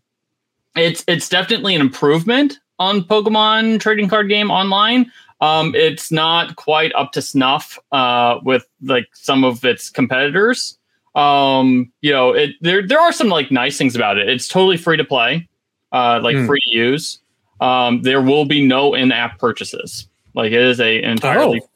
it's 0.76 1.04
it's 1.06 1.28
definitely 1.28 1.76
an 1.76 1.82
improvement 1.82 2.60
on 2.80 3.02
Pokemon 3.04 3.80
trading 3.80 4.08
card 4.08 4.30
game 4.30 4.52
online. 4.52 5.12
Um, 5.42 5.76
it's 5.76 6.12
not 6.12 6.56
quite 6.56 6.94
up 6.96 7.12
to 7.14 7.22
snuff 7.22 7.78
uh, 7.92 8.40
with 8.44 8.66
like 8.82 9.08
some 9.14 9.44
of 9.44 9.64
its 9.66 9.90
competitors. 9.90 10.78
Um, 11.14 11.92
you 12.02 12.12
know, 12.12 12.32
it 12.32 12.52
there 12.62 12.86
there 12.86 13.00
are 13.00 13.12
some 13.12 13.30
like 13.30 13.52
nice 13.52 13.78
things 13.78 13.96
about 13.96 14.18
it. 14.18 14.30
It's 14.30 14.48
totally 14.48 14.78
free 14.78 14.98
to 14.98 15.06
play, 15.06 15.48
uh, 15.92 16.20
like 16.22 16.36
mm. 16.36 16.48
free 16.48 16.62
to 16.62 16.78
use. 16.78 17.20
Um, 17.62 18.02
there 18.02 18.22
will 18.22 18.46
be 18.46 18.66
no 18.66 18.94
in-app 18.94 19.40
purchases. 19.40 20.08
Like 20.34 20.52
it 20.52 20.62
is 20.62 20.80
a 20.80 21.02
entirely 21.02 21.62
oh. 21.64 21.70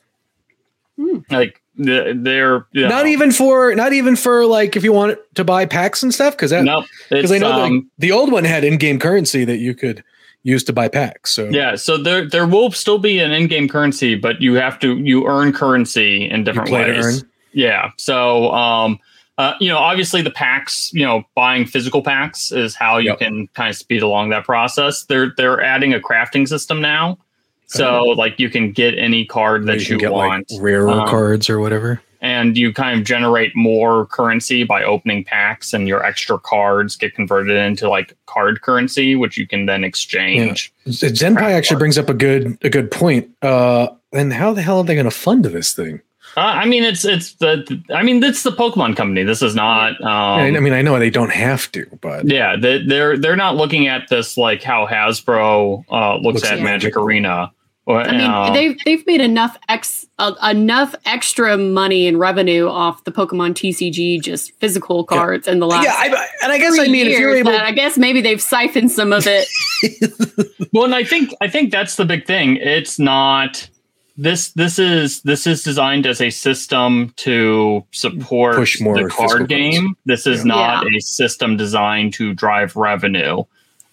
Hmm. 1.00 1.20
Like 1.30 1.62
they're 1.76 2.68
you 2.74 2.82
know, 2.82 2.90
not 2.90 3.08
even 3.08 3.32
for 3.32 3.74
not 3.74 3.94
even 3.94 4.18
for 4.18 4.46
like 4.46 4.76
if 4.76 4.84
you 4.84 4.92
want 4.92 5.18
to 5.36 5.46
buy 5.46 5.66
packs 5.66 6.04
and 6.04 6.14
stuff 6.14 6.36
because 6.36 6.52
that 6.52 6.66
no 6.66 6.84
because 7.10 7.32
I 7.32 7.38
know 7.38 7.52
um, 7.52 7.76
like, 7.76 7.84
the 8.00 8.12
old 8.12 8.34
one 8.34 8.44
had 8.44 8.66
in-game 8.66 9.00
currency 9.00 9.46
that 9.46 9.60
you 9.60 9.74
could 9.74 10.04
use 10.44 10.64
to 10.66 10.74
buy 10.74 10.88
packs. 10.88 11.32
So 11.32 11.50
yeah, 11.50 11.76
so 11.76 11.98
there 11.98 12.28
there 12.28 12.48
will 12.48 12.72
still 12.72 12.98
be 12.98 13.20
an 13.20 13.32
in-game 13.32 13.68
currency, 13.68 14.16
but 14.16 14.42
you 14.42 14.56
have 14.56 14.80
to 14.80 14.98
you 14.98 15.28
earn 15.28 15.54
currency 15.54 16.30
in 16.30 16.44
different 16.44 16.70
ways. 16.70 17.24
Yeah, 17.52 17.92
so 17.98 18.52
um, 18.52 19.00
uh, 19.38 19.54
you 19.60 19.70
know, 19.70 19.78
obviously 19.78 20.22
the 20.22 20.32
packs, 20.32 20.92
you 20.94 21.06
know, 21.06 21.24
buying 21.36 21.66
physical 21.66 22.04
packs 22.04 22.52
is 22.52 22.76
how 22.76 22.98
you 22.98 23.10
yep. 23.10 23.20
can 23.20 23.48
kind 23.50 23.70
of 23.70 23.76
speed 23.76 24.02
along 24.02 24.30
that 24.30 24.46
process. 24.46 25.06
They're 25.06 25.34
they're 25.38 25.62
adding 25.62 25.94
a 25.94 26.00
crafting 26.00 26.48
system 26.48 26.82
now 26.82 27.18
so 27.70 28.04
like 28.04 28.40
you 28.40 28.50
can 28.50 28.72
get 28.72 28.98
any 28.98 29.26
card 29.26 29.68
that 29.68 29.88
you, 29.88 29.96
you 29.96 30.00
get, 30.00 30.12
want, 30.12 30.50
like, 30.52 30.62
rarer 30.62 30.90
um, 30.90 31.08
cards 31.08 31.50
or 31.50 31.60
whatever, 31.60 32.02
and 32.22 32.58
you 32.58 32.74
kind 32.74 33.00
of 33.00 33.06
generate 33.06 33.56
more 33.56 34.06
currency 34.08 34.64
by 34.64 34.84
opening 34.84 35.24
packs, 35.24 35.74
and 35.74 35.88
your 35.88 36.04
extra 36.04 36.38
cards 36.40 36.96
get 36.96 37.16
converted 37.16 37.56
into 37.56 37.90
like 37.90 38.16
card 38.26 38.62
currency, 38.62 39.16
which 39.16 39.38
you 39.38 39.48
can 39.48 39.66
then 39.66 39.84
exchange. 39.84 40.74
Yeah. 40.86 41.10
Zenpai 41.10 41.52
actually 41.52 41.78
brings 41.78 41.98
up 41.98 42.10
a 42.10 42.14
good 42.14 42.58
a 42.64 42.70
good 42.70 42.92
point. 42.92 43.30
Uh, 43.42 43.88
and 44.12 44.34
how 44.34 44.54
the 44.54 44.62
hell 44.62 44.80
are 44.80 44.84
they 44.84 44.96
going 44.96 45.06
to 45.06 45.12
fund 45.12 45.46
this 45.46 45.74
thing? 45.74 46.02
Uh, 46.38 46.42
I 46.42 46.66
mean, 46.66 46.84
it's 46.84 47.06
it's 47.06 47.34
the 47.36 47.82
I 47.94 48.04
mean, 48.04 48.24
it's 48.24 48.44
the 48.44 48.52
Pokemon 48.52 48.96
Company. 48.96 49.24
This 49.24 49.42
is 49.42 49.56
not. 49.56 50.00
Um, 50.02 50.08
I 50.10 50.60
mean, 50.60 50.74
I 50.74 50.82
know 50.82 50.98
they 51.00 51.10
don't 51.10 51.32
have 51.32 51.72
to, 51.72 51.86
but 52.02 52.28
yeah, 52.28 52.56
they, 52.56 52.84
they're 52.84 53.18
they're 53.18 53.36
not 53.36 53.56
looking 53.56 53.88
at 53.88 54.10
this 54.10 54.38
like 54.38 54.62
how 54.62 54.86
Hasbro 54.86 55.86
uh, 55.92 56.16
looks, 56.18 56.42
looks 56.42 56.52
at 56.52 56.62
Magic 56.62 56.96
Arena 56.96 57.52
I 57.98 58.12
mean, 58.12 58.22
uh, 58.22 58.54
they've 58.54 58.78
they've 58.86 59.06
made 59.08 59.22
enough 59.22 59.58
ex 59.68 60.06
uh, 60.20 60.34
enough 60.44 60.94
extra 61.06 61.58
money 61.58 62.08
and 62.08 62.20
revenue 62.20 62.68
off 62.68 63.04
the 63.04 63.12
Pokemon 63.12 63.54
TCG 63.54 64.22
just 64.22 64.54
physical 64.60 65.04
cards 65.04 65.48
yeah. 65.48 65.54
in 65.54 65.60
the 65.60 65.68
last. 65.68 65.86
Yeah, 65.86 65.96
I, 65.96 66.28
and 66.44 66.52
I 66.52 66.58
guess 66.58 66.78
I 66.78 66.88
mean 66.88 67.08
if 67.08 67.18
you're 67.18 67.36
able, 67.36 67.52
I 67.52 67.72
guess 67.72 67.98
maybe 67.98 68.22
they've 68.22 68.42
siphoned 68.42 68.92
some 68.92 69.12
of 69.12 69.26
it. 69.26 69.48
well, 70.74 70.86
and 70.86 70.96
I 70.96 71.04
think 71.04 71.34
I 71.42 71.48
think 71.48 71.72
that's 71.72 71.96
the 71.96 72.06
big 72.06 72.26
thing. 72.26 72.58
It's 72.58 73.00
not 73.00 73.70
this 74.20 74.50
this 74.52 74.78
is 74.78 75.22
this 75.22 75.48
is 75.48 75.64
designed 75.64 76.06
as 76.06 76.20
a 76.20 76.30
system 76.30 77.14
to 77.16 77.86
support 77.92 78.56
Push 78.56 78.82
more 78.82 78.96
the 78.96 79.04
physical 79.04 79.28
card 79.28 79.38
cards. 79.40 79.50
game. 79.50 79.96
This 80.06 80.28
is 80.28 80.40
Yeah. 80.40 80.56
not 80.56 80.86
a 80.86 81.00
system 81.00 81.56
designed 81.56 82.14
to 82.16 82.34
drive 82.34 82.76
revenue. 82.76 83.44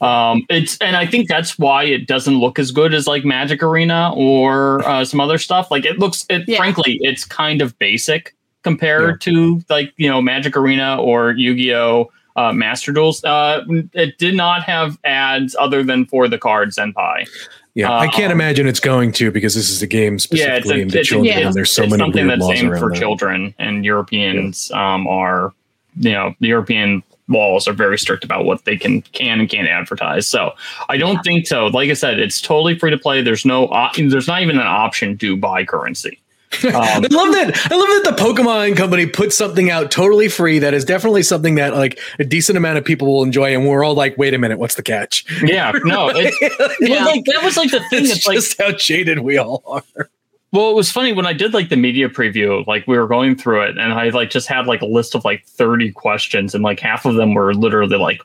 Um, 0.01 0.45
it's 0.51 0.77
and 0.79 0.95
I 0.97 1.07
think 1.07 1.29
that's 1.29 1.59
why 1.59 1.85
it 1.85 2.07
doesn't 2.07 2.39
look 2.39 2.59
as 2.59 2.71
good 2.71 2.93
as 2.93 3.07
like 3.07 3.25
Magic 3.25 3.63
Arena 3.63 4.13
or 4.15 4.87
uh, 4.87 5.05
some 5.05 5.21
other 5.21 5.39
stuff. 5.39 5.71
Like 5.71 5.85
it 5.87 5.99
looks, 5.99 6.27
it 6.29 6.43
Yeah. 6.47 6.59
frankly, 6.59 6.99
it's 7.03 7.25
kind 7.25 7.63
of 7.63 7.79
basic 7.79 8.35
compared 8.63 9.21
to 9.23 9.63
like 9.71 9.93
you 9.97 10.09
know 10.09 10.21
Magic 10.21 10.57
Arena 10.57 11.01
or 11.01 11.33
Yu 11.33 11.55
Gi 11.55 11.75
Oh. 11.75 12.11
Uh, 12.37 12.53
Master 12.53 12.93
Duels. 12.93 13.25
Uh, 13.25 13.65
it 13.95 14.19
did 14.19 14.35
not 14.35 14.63
have 14.63 14.99
ads 15.05 15.57
other 15.59 15.83
than 15.83 16.05
for 16.05 16.29
the 16.29 16.37
cards 16.37 16.77
and 16.77 16.95
pie. 16.95 17.25
Yeah, 17.73 17.91
I 17.91 18.09
can't 18.09 18.27
Um, 18.31 18.33
imagine 18.41 18.67
it's 18.67 18.79
going 18.81 19.13
to 19.13 19.31
because 19.31 19.55
this 19.55 19.71
is 19.71 19.81
a 19.81 19.87
game 19.87 20.13
Yeah, 20.13 20.17
it's 20.17 20.25
specifically 20.25 20.73
a, 20.73 20.83
aimed 20.83 20.95
at 20.97 21.01
a- 21.01 21.05
children, 21.05 21.25
yeah. 21.39 21.47
and 21.47 21.55
there's 21.55 21.73
so 21.73 21.85
it's 21.85 21.91
many 21.93 22.03
something 22.03 22.27
weird 22.27 22.39
that's 22.41 22.49
laws 22.49 22.59
aimed 22.63 22.79
for 22.79 22.91
that. 22.91 22.99
children, 22.99 23.55
and 23.59 23.87
Europeans 23.87 24.71
um, 24.73 25.07
are, 25.07 25.55
you 25.99 26.13
know, 26.13 26.35
the 26.41 26.49
European 26.49 27.03
laws 27.29 27.67
are 27.67 27.73
very 27.73 27.99
strict 27.99 28.25
about 28.25 28.45
what 28.45 28.65
they 28.65 28.77
can 28.77 29.03
can 29.03 29.41
and 29.41 29.49
can't 29.49 29.69
advertise. 29.69 30.29
So 30.29 30.53
I 30.89 30.97
don't 30.97 31.23
think 31.23 31.47
so. 31.47 31.67
Like 31.67 31.91
I 31.91 31.95
said, 31.95 32.19
it's 32.19 32.41
totally 32.41 32.79
free 32.79 32.91
to 32.91 32.99
play. 32.99 33.23
There's 33.23 33.45
no, 33.45 33.69
there's 33.97 34.29
not 34.29 34.43
even 34.43 34.57
an 34.57 34.67
option 34.67 35.19
to 35.19 35.37
buy 35.37 35.65
currency. 35.65 36.21
Um, 36.65 36.75
I 36.75 36.99
love 36.99 37.33
that. 37.33 37.69
I 37.71 37.77
love 37.77 37.89
that 37.89 38.17
the 38.17 38.23
Pokemon 38.23 38.77
company 38.77 39.07
put 39.07 39.33
something 39.33 39.71
out 39.71 39.91
totally 39.91 40.29
free 40.29 40.59
that 40.61 40.73
is 40.75 40.85
definitely 40.85 41.23
something 41.23 41.57
that 41.57 41.75
like 41.75 41.99
a 42.19 42.25
decent 42.25 42.57
amount 42.57 42.79
of 42.79 42.85
people 42.85 43.09
will 43.09 43.23
enjoy, 43.23 43.53
and 43.53 43.67
we're 43.67 43.85
all 43.85 43.95
like, 43.95 44.17
"Wait 44.17 44.33
a 44.33 44.39
minute, 44.39 44.59
what's 44.59 44.77
the 44.77 44.83
catch?" 44.83 45.25
yeah, 45.43 45.73
no, 45.85 46.11
Yeah. 46.11 46.31
well, 46.81 47.05
like 47.05 47.25
that 47.27 47.41
was 47.43 47.57
like 47.57 47.71
the 47.73 47.81
thing. 47.91 48.05
it's 48.07 48.27
like 48.27 48.37
just 48.37 48.61
how 48.61 48.73
jaded 48.73 49.19
we 49.19 49.37
all 49.37 49.63
are. 49.67 50.09
Well, 50.57 50.71
it 50.71 50.75
was 50.75 50.91
funny 50.91 51.13
when 51.13 51.27
I 51.27 51.35
did 51.35 51.53
like 51.53 51.69
the 51.69 51.77
media 51.77 52.09
preview, 52.09 52.67
like 52.67 52.87
we 52.87 52.97
were 52.97 53.07
going 53.07 53.37
through 53.37 53.65
it 53.65 53.77
and 53.77 53.93
I 53.93 54.09
like 54.09 54.31
just 54.31 54.49
had 54.49 54.67
like 54.67 54.81
a 54.81 54.87
list 54.87 55.15
of 55.15 55.23
like 55.23 55.45
30 55.45 55.93
questions 55.93 56.55
and 56.55 56.65
like 56.65 56.81
half 56.81 57.05
of 57.05 57.17
them 57.17 57.35
were 57.35 57.53
literally 57.53 57.99
like, 57.99 58.23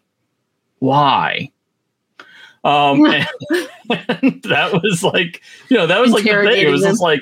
why? 0.80 1.52
Um, 2.64 3.04
and, 3.06 3.28
that 4.44 4.80
was 4.82 5.04
like, 5.04 5.42
you 5.68 5.76
know, 5.76 5.86
that 5.88 6.00
was 6.00 6.12
like 6.12 6.24
the 6.24 6.30
thing. 6.30 6.68
It 6.68 6.72
was 6.72 6.84
just 6.84 7.02
like, 7.02 7.20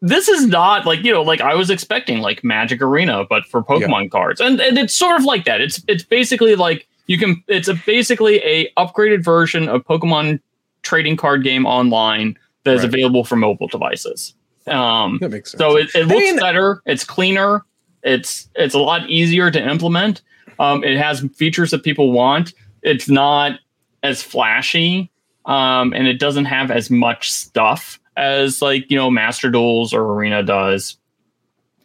this 0.00 0.28
is 0.28 0.48
not 0.48 0.84
like, 0.84 1.04
you 1.04 1.12
know, 1.12 1.22
like 1.22 1.40
I 1.40 1.54
was 1.54 1.70
expecting 1.70 2.18
like 2.18 2.42
Magic 2.42 2.82
Arena, 2.82 3.24
but 3.24 3.44
for 3.44 3.62
Pokemon 3.62 4.10
cards. 4.10 4.40
And, 4.40 4.60
and 4.60 4.78
it's 4.78 4.94
sort 4.94 5.20
of 5.20 5.24
like 5.24 5.44
that. 5.44 5.60
It's, 5.60 5.80
it's 5.86 6.02
basically 6.02 6.56
like 6.56 6.88
you 7.06 7.18
can, 7.18 7.40
it's 7.46 7.68
a 7.68 7.74
basically 7.86 8.38
a 8.38 8.68
upgraded 8.76 9.22
version 9.22 9.68
of 9.68 9.84
Pokemon 9.84 10.40
trading 10.82 11.16
card 11.16 11.44
game 11.44 11.66
online 11.66 12.36
that 12.64 12.74
is 12.74 12.80
Right. 12.82 12.88
available 12.94 13.24
for 13.24 13.36
mobile 13.36 13.68
devices. 13.68 14.34
Um, 14.66 15.18
That 15.20 15.30
makes 15.30 15.50
sense. 15.52 15.58
so 15.60 15.76
it, 15.76 15.88
it 15.94 16.06
looks 16.06 16.20
mean- 16.20 16.38
better. 16.38 16.82
It's 16.86 17.04
cleaner. 17.04 17.62
It's 18.02 18.48
it's 18.56 18.74
a 18.74 18.78
lot 18.78 19.08
easier 19.10 19.50
to 19.50 19.62
implement. 19.70 20.22
Um, 20.58 20.82
it 20.84 20.96
has 20.98 21.20
features 21.36 21.70
that 21.70 21.82
people 21.82 22.12
want. 22.12 22.52
It's 22.82 23.08
not 23.08 23.58
as 24.02 24.22
flashy, 24.22 25.10
um, 25.46 25.92
and 25.92 26.06
it 26.08 26.18
doesn't 26.18 26.46
have 26.46 26.70
as 26.70 26.90
much 26.90 27.32
stuff 27.32 28.00
as 28.16 28.60
like 28.60 28.90
you 28.90 28.96
know 28.96 29.10
Master 29.10 29.50
Duels 29.50 29.92
or 29.94 30.02
Arena 30.14 30.42
does. 30.42 30.96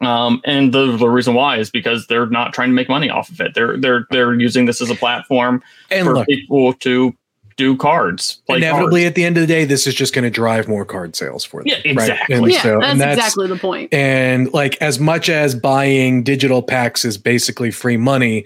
Um, 0.01 0.41
and 0.45 0.71
the, 0.73 0.95
the 0.95 1.09
reason 1.09 1.33
why 1.33 1.57
is 1.57 1.71
because 1.71 2.05
they're 2.05 2.27
not 2.27 2.53
trying 2.53 2.69
to 2.69 2.75
make 2.75 2.87
money 2.89 3.09
off 3.09 3.29
of 3.29 3.41
it. 3.41 3.53
They're 3.55 3.77
they're 3.77 4.05
they're 4.11 4.33
using 4.33 4.65
this 4.65 4.81
as 4.81 4.89
a 4.91 4.95
platform 4.95 5.63
and 5.89 6.05
for 6.05 6.13
look, 6.15 6.27
people 6.27 6.73
to 6.73 7.15
do 7.57 7.75
cards. 7.75 8.41
Play 8.45 8.57
inevitably, 8.57 9.01
cards. 9.01 9.09
at 9.09 9.15
the 9.15 9.25
end 9.25 9.37
of 9.37 9.41
the 9.41 9.47
day, 9.47 9.65
this 9.65 9.85
is 9.87 9.93
just 9.93 10.13
going 10.13 10.23
to 10.23 10.29
drive 10.29 10.67
more 10.67 10.85
card 10.85 11.15
sales 11.15 11.43
for 11.43 11.61
them. 11.61 11.67
Yeah, 11.67 11.75
right? 11.75 11.85
exactly. 11.85 12.35
And 12.35 12.51
yeah, 12.51 12.61
so- 12.61 12.79
that's, 12.79 12.93
and 12.93 13.01
exactly 13.01 13.47
the 13.47 13.57
point. 13.57 13.93
And 13.93 14.53
like 14.53 14.81
as 14.81 14.99
much 14.99 15.29
as 15.29 15.55
buying 15.55 16.23
digital 16.23 16.61
packs 16.63 17.03
is 17.03 17.17
basically 17.17 17.71
free 17.71 17.97
money, 17.97 18.45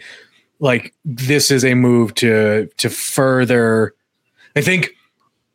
like 0.60 0.94
this 1.06 1.51
is 1.51 1.63
a 1.63 1.75
move 1.75 2.15
to 2.15 2.70
to 2.77 2.89
further 2.89 3.94
I 4.55 4.62
think 4.62 4.92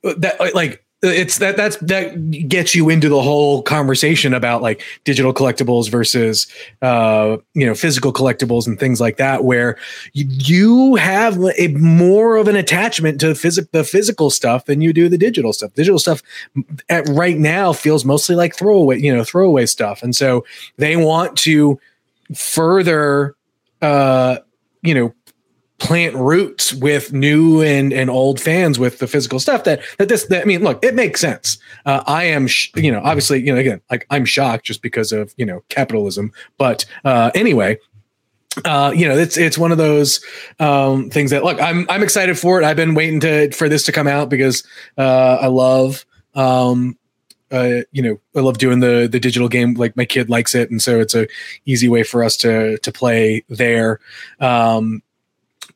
uh, 0.05 0.15
that 0.19 0.41
uh, 0.41 0.51
like 0.55 0.85
it's 1.03 1.39
that 1.39 1.57
that's 1.57 1.77
that 1.77 2.31
gets 2.49 2.75
you 2.75 2.89
into 2.89 3.09
the 3.09 3.21
whole 3.21 3.63
conversation 3.63 4.33
about 4.33 4.63
like 4.63 4.83
digital 5.05 5.35
collectibles 5.35 5.91
versus 5.91 6.47
uh 6.81 7.37
you 7.53 7.67
know 7.67 7.75
physical 7.75 8.13
collectibles 8.13 8.67
and 8.67 8.81
things 8.81 8.99
like 8.99 9.19
that 9.19 9.45
where 9.45 9.77
you, 10.15 10.27
you 10.29 10.95
have 10.95 11.39
a 11.59 11.69
more 11.69 12.37
of 12.37 12.49
an 12.49 12.57
attachment 12.57 13.21
to 13.21 13.35
physic 13.35 13.71
the 13.73 13.85
physical 13.85 14.31
stuff 14.31 14.65
than 14.65 14.81
you 14.81 14.93
do 14.93 15.09
the 15.09 15.19
digital 15.19 15.53
stuff. 15.53 15.73
Digital 15.75 15.99
stuff 15.99 16.23
at 16.89 17.07
right 17.09 17.37
now 17.37 17.75
feels 17.75 18.05
mostly 18.07 18.35
like 18.35 18.57
throwaway 18.57 18.99
you 18.99 19.15
know 19.15 19.23
throwaway 19.23 19.67
stuff. 19.67 20.03
And 20.03 20.17
so 20.17 20.47
they 20.79 20.97
want 20.97 21.37
to 21.39 21.79
further 22.35 23.35
uh 23.83 24.39
you 24.83 24.95
know 24.95 25.15
plant 25.79 26.15
roots 26.15 26.73
with 26.73 27.13
new 27.13 27.61
and 27.61 27.93
and 27.93 28.09
old 28.09 28.41
fans 28.41 28.79
with 28.79 28.99
the 28.99 29.07
physical 29.07 29.39
stuff 29.39 29.65
that 29.65 29.81
that 29.99 30.09
this 30.09 30.25
that, 30.27 30.43
i 30.43 30.45
mean 30.45 30.63
look 30.63 30.83
it 30.83 30.95
makes 30.95 31.21
sense 31.21 31.59
uh, 31.85 32.03
i 32.07 32.25
am 32.25 32.47
sh- 32.47 32.71
you 32.77 32.91
know 32.91 33.01
obviously 33.05 33.45
you 33.45 33.53
know 33.53 33.61
again 33.61 33.81
like 33.91 34.07
i'm 34.11 34.25
shocked 34.25 34.65
just 34.65 34.81
because 34.81 35.13
of 35.13 35.35
you 35.37 35.45
know 35.45 35.63
capitalism 35.69 36.33
but 36.57 36.85
uh 37.05 37.31
anyway 37.35 37.79
uh, 38.65 38.91
you 38.97 39.07
know, 39.07 39.17
it's 39.17 39.37
it's 39.37 39.59
one 39.59 39.71
of 39.71 39.79
those 39.79 40.25
um, 40.61 41.11
things 41.11 41.31
that 41.31 41.45
look. 41.45 41.61
I'm 41.61 41.87
I'm 41.91 42.03
excited 42.03 42.39
for 42.39 42.61
it. 42.61 42.65
I've 42.65 42.77
been 42.77 42.95
waiting 42.95 43.21
to 43.21 43.51
for 43.53 43.69
this 43.69 43.85
to 43.85 43.93
come 43.93 44.07
out 44.07 44.31
because 44.31 44.67
uh, 44.97 45.39
I 45.43 45.49
love 45.49 46.07
um, 46.35 46.97
uh, 47.51 47.83
you 47.93 48.03
know 48.03 48.19
I 48.35 48.41
love 48.41 48.59
doing 48.59 48.81
the 48.81 49.09
the 49.11 49.21
digital 49.21 49.49
game. 49.49 49.75
Like 49.75 49.97
my 49.97 50.05
kid 50.05 50.31
likes 50.31 50.55
it, 50.55 50.71
and 50.71 50.83
so 50.83 51.01
it's 51.01 51.15
a 51.15 51.27
easy 51.67 51.89
way 51.89 52.03
for 52.03 52.25
us 52.25 52.37
to 52.39 52.79
to 52.79 52.93
play 52.93 53.45
there. 53.49 54.01
Um, 54.41 55.03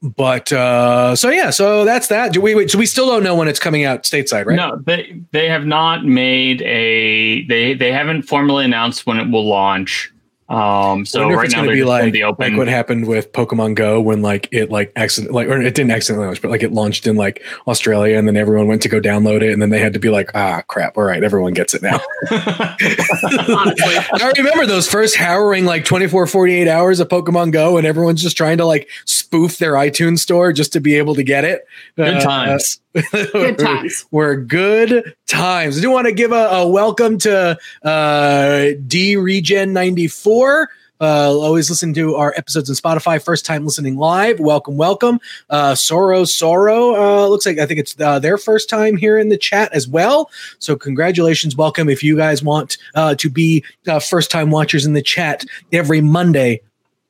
but 0.03 0.51
uh, 0.53 1.15
so 1.15 1.29
yeah, 1.29 1.51
so 1.51 1.85
that's 1.85 2.09
that. 2.09 2.33
Do 2.33 2.41
we 2.41 2.55
wait? 2.55 2.71
So 2.71 2.79
we 2.79 2.87
still 2.87 3.07
don't 3.07 3.23
know 3.23 3.35
when 3.35 3.49
it's 3.49 3.59
coming 3.59 3.85
out 3.85 4.05
stateside, 4.05 4.47
right? 4.47 4.57
No, 4.57 4.81
they 4.87 5.21
they 5.33 5.49
have 5.49 5.67
not 5.67 6.05
made 6.05 6.63
a 6.63 7.45
they 7.47 7.75
they 7.75 7.93
haven't 7.93 8.23
formally 8.23 8.65
announced 8.65 9.07
when 9.07 9.19
it 9.19 9.31
will 9.31 9.47
launch. 9.47 10.11
Um, 10.51 11.07
so 11.07 11.21
wonder 11.21 11.35
if 11.35 11.39
right 11.39 11.45
it's 11.47 11.55
now 11.55 11.61
gonna 11.63 11.73
be 11.73 11.85
like 11.85 12.13
the 12.13 12.25
open. 12.25 12.51
like 12.51 12.59
what 12.59 12.67
happened 12.67 13.07
with 13.07 13.31
Pokemon 13.33 13.77
Go 13.77 14.01
when 14.01 14.21
like 14.21 14.49
it 14.51 14.69
like 14.71 14.93
accident 14.97 15.33
like 15.33 15.47
or 15.47 15.61
it 15.61 15.75
didn't 15.77 15.93
accidentally 15.93 16.27
launch, 16.27 16.43
but 16.43 16.51
like 16.51 16.65
it 16.65 16.73
launched 16.73 17.07
in 17.07 17.15
like 17.15 17.41
Australia 17.69 18.19
and 18.19 18.27
then 18.27 18.37
everyone 18.37 18.67
went 18.67 18.83
to 18.83 18.89
go 18.89 19.01
download 19.01 19.43
it 19.43 19.53
and 19.53 19.63
then 19.63 19.71
they 19.71 19.79
had 19.79 19.93
to 19.93 20.01
be 20.01 20.09
like 20.11 20.31
ah 20.35 20.61
crap 20.67 20.99
all 20.99 21.05
right 21.05 21.23
everyone 21.23 21.53
gets 21.55 21.73
it 21.73 21.83
now. 21.83 22.01
Honestly. 22.31 23.97
I 24.13 24.33
remember 24.37 24.67
those 24.67 24.89
first 24.89 25.17
harrowing 25.17 25.65
like 25.65 25.85
24 25.85 26.27
48 26.27 26.69
hours 26.69 27.01
of 27.01 27.09
Pokemon 27.09 27.53
Go 27.53 27.79
and 27.79 27.87
everyone's 27.87 28.23
just 28.23 28.37
trying 28.37 28.59
to 28.59 28.67
like 28.67 28.89
spoof 29.05 29.59
their 29.59 29.75
iTunes 29.75 30.19
store 30.19 30.53
just 30.53 30.73
to 30.73 30.81
be 30.81 30.97
able 30.97 31.15
to 31.15 31.23
get 31.23 31.45
it. 31.45 31.65
Good 31.97 32.15
Uh, 32.17 32.21
times. 32.21 32.81
Good 32.93 33.59
times. 33.59 34.05
were 34.11 34.37
good 34.37 35.15
times. 35.27 35.79
I 35.79 35.81
do 35.81 35.91
want 35.91 36.07
to 36.07 36.13
give 36.13 36.33
a, 36.33 36.47
a 36.49 36.69
welcome 36.69 37.19
to 37.19 37.59
uh, 37.83 38.67
D 38.87 39.17
Regen 39.17 39.73
94. 39.73 40.69
Uh, 41.01 41.31
always 41.31 41.71
listen 41.71 41.95
to 41.95 42.15
our 42.17 42.35
episodes 42.37 42.69
on 42.69 42.77
Spotify. 42.77 43.23
First 43.23 43.47
time 43.47 43.65
listening 43.65 43.97
live. 43.97 44.39
Welcome, 44.39 44.77
welcome. 44.77 45.19
Uh, 45.49 45.75
Sorrow, 45.75 46.25
Sorrow. 46.25 46.95
Uh, 46.95 47.27
looks 47.29 47.47
like 47.47 47.59
I 47.59 47.65
think 47.65 47.81
it's 47.81 47.99
uh, 47.99 48.19
their 48.19 48.37
first 48.37 48.69
time 48.69 48.99
here 48.99 49.17
in 49.17 49.31
the 49.31 49.39
chat 49.39 49.73
as 49.73 49.89
well. 49.89 50.31
So 50.59 50.77
congratulations, 50.77 51.57
welcome. 51.57 51.89
If 51.89 52.03
you 52.03 52.17
guys 52.17 52.43
want 52.43 52.77
uh, 52.95 53.15
to 53.15 53.31
be 53.31 53.65
uh, 53.89 53.99
first 53.99 54.31
time 54.31 54.51
watchers 54.51 54.85
in 54.85 54.93
the 54.93 55.01
chat 55.01 55.45
every 55.73 56.03
Monday, 56.03 56.61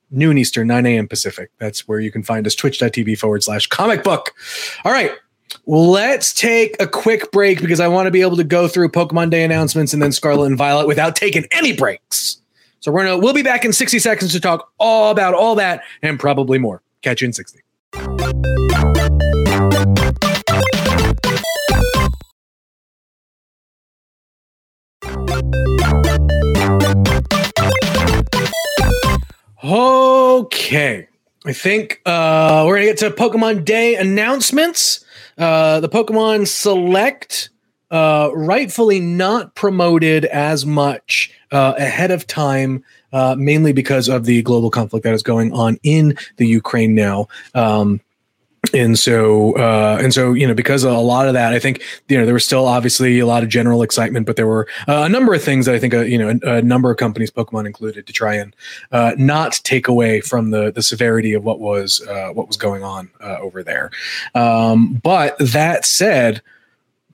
noon 0.09 0.37
Eastern, 0.37 0.67
9 0.67 0.85
a.m. 0.85 1.07
Pacific. 1.09 1.51
That's 1.57 1.85
where 1.85 1.99
you 1.99 2.11
can 2.11 2.23
find 2.23 2.47
us, 2.47 2.55
twitch.tv 2.55 3.17
forward 3.17 3.43
slash 3.43 3.67
comic 3.67 4.03
book. 4.03 4.33
All 4.85 4.91
right. 4.91 5.11
Let's 5.65 6.33
take 6.33 6.81
a 6.81 6.87
quick 6.87 7.31
break 7.31 7.61
because 7.61 7.79
I 7.79 7.87
want 7.87 8.07
to 8.07 8.11
be 8.11 8.21
able 8.21 8.37
to 8.37 8.43
go 8.43 8.67
through 8.67 8.89
Pokemon 8.89 9.29
Day 9.29 9.43
announcements 9.43 9.93
and 9.93 10.01
then 10.01 10.11
Scarlet 10.11 10.47
and 10.47 10.57
Violet 10.57 10.87
without 10.87 11.15
taking 11.15 11.45
any 11.51 11.73
breaks. 11.73 12.37
So 12.79 12.91
we're 12.91 13.03
gonna 13.05 13.17
we'll 13.17 13.33
be 13.33 13.43
back 13.43 13.63
in 13.63 13.73
60 13.73 13.99
seconds 13.99 14.31
to 14.31 14.39
talk 14.39 14.71
all 14.79 15.11
about 15.11 15.33
all 15.33 15.55
that 15.55 15.83
and 16.01 16.19
probably 16.19 16.57
more. 16.57 16.81
Catch 17.01 17.21
you 17.21 17.27
in 17.27 17.33
60. 17.33 17.61
Okay. 29.63 31.07
I 31.45 31.53
think 31.53 32.01
uh, 32.05 32.63
we're 32.67 32.75
gonna 32.75 32.85
get 32.85 32.97
to 32.99 33.11
Pokemon 33.11 33.65
Day 33.65 33.95
announcements. 33.95 35.05
Uh, 35.37 35.79
the 35.79 35.89
Pokemon 35.89 36.47
Select, 36.47 37.49
uh, 37.89 38.29
rightfully 38.33 38.99
not 38.99 39.55
promoted 39.55 40.25
as 40.25 40.65
much 40.65 41.31
uh, 41.51 41.73
ahead 41.77 42.11
of 42.11 42.27
time, 42.27 42.83
uh, 43.13 43.35
mainly 43.37 43.73
because 43.73 44.07
of 44.07 44.25
the 44.25 44.41
global 44.41 44.69
conflict 44.69 45.03
that 45.03 45.13
is 45.13 45.23
going 45.23 45.51
on 45.53 45.77
in 45.83 46.17
the 46.37 46.47
Ukraine 46.47 46.95
now. 46.95 47.27
Um, 47.53 48.01
and 48.73 48.97
so 48.97 49.53
uh, 49.57 49.97
and 50.01 50.13
so 50.13 50.33
you 50.33 50.47
know 50.47 50.53
because 50.53 50.83
a 50.83 50.91
lot 50.91 51.27
of 51.27 51.33
that 51.33 51.53
i 51.53 51.59
think 51.59 51.81
you 52.07 52.17
know 52.17 52.25
there 52.25 52.33
was 52.33 52.45
still 52.45 52.67
obviously 52.67 53.19
a 53.19 53.25
lot 53.25 53.43
of 53.43 53.49
general 53.49 53.83
excitement 53.83 54.25
but 54.25 54.35
there 54.35 54.47
were 54.47 54.67
uh, 54.87 55.03
a 55.03 55.09
number 55.09 55.33
of 55.33 55.43
things 55.43 55.65
that 55.65 55.75
i 55.75 55.79
think 55.79 55.93
uh, 55.93 55.99
you 56.01 56.17
know 56.17 56.37
a, 56.43 56.57
a, 56.57 56.61
number 56.61 56.91
of 56.91 56.97
companies 56.97 57.31
pokemon 57.31 57.65
included 57.65 58.07
to 58.07 58.13
try 58.13 58.35
and 58.35 58.55
uh, 58.91 59.13
not 59.17 59.53
take 59.63 59.87
away 59.87 60.21
from 60.21 60.51
the 60.51 60.71
the 60.71 60.81
severity 60.81 61.33
of 61.33 61.43
what 61.43 61.59
was 61.59 62.05
uh, 62.07 62.29
what 62.29 62.47
was 62.47 62.57
going 62.57 62.83
on 62.83 63.09
uh, 63.21 63.37
over 63.39 63.63
there. 63.63 63.91
Um, 64.35 64.99
but 65.03 65.37
that 65.39 65.85
said 65.85 66.41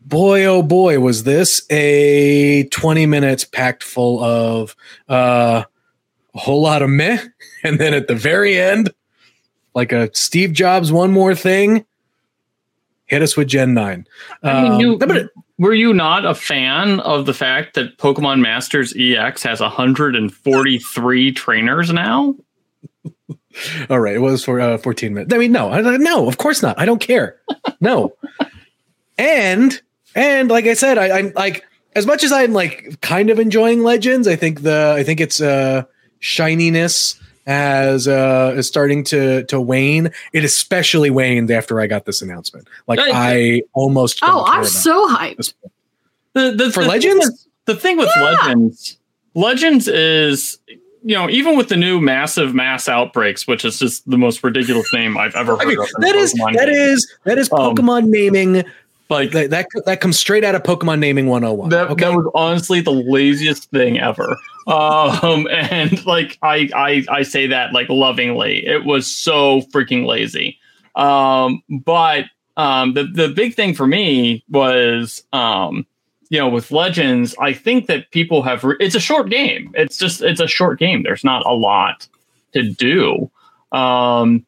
boy 0.06 0.46
oh 0.46 0.62
boy 0.62 1.00
was 1.00 1.24
this 1.24 1.66
a 1.70 2.64
20 2.70 3.06
minutes 3.06 3.44
packed 3.44 3.84
full 3.84 4.24
of 4.24 4.76
a 5.10 5.66
whole 6.34 6.62
lot 6.62 6.82
of 6.82 6.90
meh. 6.90 7.20
And 7.64 7.80
then 7.80 7.94
at 7.94 8.08
the 8.08 8.16
very 8.16 8.58
end 8.58 8.92
like 9.78 9.92
a 9.92 10.10
Steve 10.16 10.54
Jobs 10.54 10.92
one 10.92 11.12
more 11.12 11.36
thing, 11.36 11.86
hit 13.06 13.22
us 13.22 13.38
with 13.38 13.48
Gen 13.48 13.76
9. 13.76 14.08
I 14.42 14.62
mean, 14.64 14.80
you, 14.80 15.00
um, 15.00 15.30
were 15.60 15.76
you 15.76 15.94
not 15.94 16.26
a 16.26 16.34
fan 16.34 17.00
of 17.02 17.28
the 17.28 17.34
fact 17.34 17.76
that 17.76 18.00
Pokemon 18.00 18.42
Masters 18.42 18.92
EX 18.98 19.44
has 19.44 19.62
143 19.62 21.32
trainers 21.32 21.94
now? 21.94 22.36
All 23.92 24.00
right, 24.00 24.16
it 24.16 24.20
was 24.20 24.44
for 24.44 24.60
uh, 24.60 24.80
14 24.80 25.14
minutes. 25.14 25.32
I 25.32 25.38
mean, 25.38 25.52
no, 25.52 25.70
I, 25.70 25.98
no, 25.98 26.28
of 26.28 26.40
course 26.40 26.64
not. 26.64 26.80
I 26.80 26.86
don't 26.86 27.00
care. 27.00 27.40
No. 27.80 28.16
and 29.20 29.80
and 30.16 30.50
like 30.50 30.66
I 30.66 30.74
said, 30.74 30.98
I, 30.98 31.20
I'm 31.20 31.34
like 31.36 31.64
as 31.96 32.08
much 32.08 32.24
as 32.24 32.32
I'm 32.32 32.54
like 32.54 33.00
kind 33.02 33.30
of 33.30 33.38
enjoying 33.38 33.84
Legends. 33.84 34.28
I 34.28 34.36
think 34.36 34.64
the 34.64 34.96
I 34.98 35.04
think 35.04 35.22
it's 35.22 35.40
uh 35.40 35.84
shininess 36.20 37.22
as 37.48 38.08
uh 38.08 38.54
is 38.56 38.68
starting 38.68 39.04
to 39.06 39.44
to 39.46 39.60
wane. 39.60 40.12
It 40.34 40.44
especially 40.44 41.10
waned 41.10 41.50
after 41.50 41.82
I 41.82 41.88
got 41.88 42.06
this 42.06 42.22
announcement. 42.22 42.68
Like 42.86 43.00
I 43.02 43.64
almost 43.74 44.20
oh, 44.22 44.46
I'm 44.46 44.66
so 44.66 45.08
hyped. 45.08 45.54
The, 46.34 46.52
the, 46.52 46.72
for 46.72 46.84
the 46.84 46.90
Legends, 46.90 47.26
thing 47.26 47.32
with, 47.32 47.48
the 47.66 47.76
thing 47.76 47.98
with 47.98 48.10
yeah. 48.16 48.24
Legends, 48.24 48.98
Legends 49.34 49.88
is 49.88 50.60
you 51.04 51.16
know, 51.16 51.30
even 51.30 51.56
with 51.56 51.70
the 51.70 51.78
new 51.78 52.02
massive 52.02 52.54
mass 52.54 52.90
outbreaks, 52.90 53.48
which 53.48 53.64
is 53.64 53.80
just 53.80 54.08
the 54.10 54.18
most 54.18 54.44
ridiculous 54.44 54.92
name 54.94 55.18
I've 55.18 55.36
ever 55.36 55.54
heard 55.54 55.62
I 55.62 55.66
mean, 55.66 55.80
of. 55.80 55.88
That 56.00 56.16
is, 56.16 56.34
that 56.34 56.68
is 56.68 57.16
that 57.24 57.38
is 57.38 57.48
Pokemon 57.48 58.04
um, 58.04 58.12
naming 58.12 58.66
like 59.10 59.32
that, 59.32 59.50
that, 59.50 59.68
that 59.86 60.02
comes 60.02 60.18
straight 60.18 60.44
out 60.44 60.56
of 60.56 60.64
Pokemon 60.64 61.00
naming 61.00 61.28
101. 61.28 61.70
That, 61.70 61.90
okay? 61.92 62.06
that 62.06 62.16
was 62.16 62.30
honestly 62.34 62.82
the 62.82 62.92
laziest 62.92 63.70
thing 63.72 64.00
ever. 64.00 64.38
Um, 64.68 65.48
and 65.52 66.06
like 66.06 66.38
I, 66.42 66.70
I 66.76 67.06
I 67.10 67.24
say 67.24 67.48
that 67.48 67.74
like 67.74 67.90
lovingly. 67.90 68.66
It 68.66 68.86
was 68.86 69.08
so 69.08 69.62
freaking 69.74 70.06
lazy. 70.06 70.60
Um, 70.96 71.62
but 71.70 72.26
um, 72.58 72.94
the 72.94 73.04
the 73.04 73.30
big 73.30 73.56
thing 73.56 73.74
for 73.74 73.88
me 73.88 74.44
was 74.50 75.24
um, 75.32 75.86
you 76.30 76.40
know, 76.40 76.50
with 76.50 76.72
Legends, 76.72 77.36
I 77.40 77.54
think 77.54 77.88
that 77.88 78.12
people 78.12 78.42
have 78.44 78.64
re- 78.64 78.78
it's 78.80 78.96
a 78.96 79.00
short 79.00 79.30
game. 79.30 79.72
It's 79.76 79.98
just 79.98 80.22
it's 80.22 80.42
a 80.42 80.48
short 80.48 80.80
game. 80.80 81.04
There's 81.04 81.24
not 81.24 81.46
a 81.46 81.54
lot 81.54 82.08
to 82.54 82.70
do. 82.72 83.32
Um, 83.72 84.46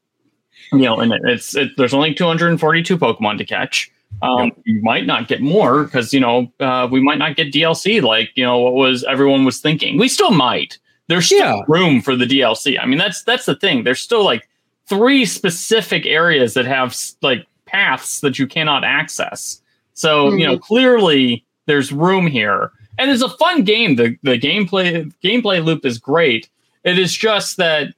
you 0.72 0.80
know, 0.80 1.00
and 1.00 1.14
it's 1.26 1.56
it, 1.56 1.72
there's 1.78 1.94
only 1.94 2.14
242 2.14 2.98
Pokemon 2.98 3.38
to 3.38 3.46
catch. 3.46 3.92
Um, 4.22 4.46
yep. 4.46 4.58
You 4.66 4.82
might 4.82 5.06
not 5.06 5.28
get 5.28 5.42
more 5.42 5.84
because 5.84 6.14
you 6.14 6.20
know 6.20 6.52
uh, 6.60 6.88
we 6.92 7.02
might 7.02 7.18
not 7.18 7.36
get 7.36 7.54
DLC 7.54 8.02
like 8.02 8.32
you 8.36 8.44
know 8.44 8.58
what 8.60 8.74
was 8.74 9.04
everyone 9.06 9.46
was 9.46 9.60
thinking. 9.60 9.98
We 9.98 10.10
still 10.10 10.32
might. 10.32 10.78
There's 11.08 11.26
still 11.26 11.40
yeah. 11.40 11.62
room 11.68 12.02
for 12.02 12.16
the 12.16 12.26
DLC. 12.26 12.80
I 12.80 12.86
mean 12.86 13.00
that's 13.00 13.24
that's 13.24 13.46
the 13.46 13.56
thing. 13.56 13.84
There's 13.84 14.00
still 14.00 14.24
like 14.24 14.48
three 14.88 15.26
specific 15.26 16.06
areas 16.06 16.54
that 16.56 16.66
have 16.66 16.96
like 17.22 17.46
paths 17.66 18.22
that 18.22 18.38
you 18.38 18.48
cannot 18.48 18.84
access. 18.84 19.62
So 19.94 20.28
mm-hmm. 20.28 20.40
you 20.40 20.48
know 20.48 20.56
mm-hmm. 20.56 20.64
clearly 20.64 21.46
there's 21.66 21.92
room 21.92 22.28
here, 22.28 22.72
and 22.98 23.10
it's 23.10 23.24
a 23.24 23.30
fun 23.30 23.64
game. 23.64 23.96
the 23.96 24.18
The 24.24 24.38
gameplay 24.38 25.12
gameplay 25.24 25.64
loop 25.64 25.86
is 25.86 25.98
great. 25.98 26.50
It 26.84 27.00
is 27.00 27.16
just 27.16 27.58
that 27.58 27.94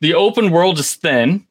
the 0.00 0.14
open 0.14 0.50
world 0.50 0.78
is 0.78 0.94
thin 0.94 1.46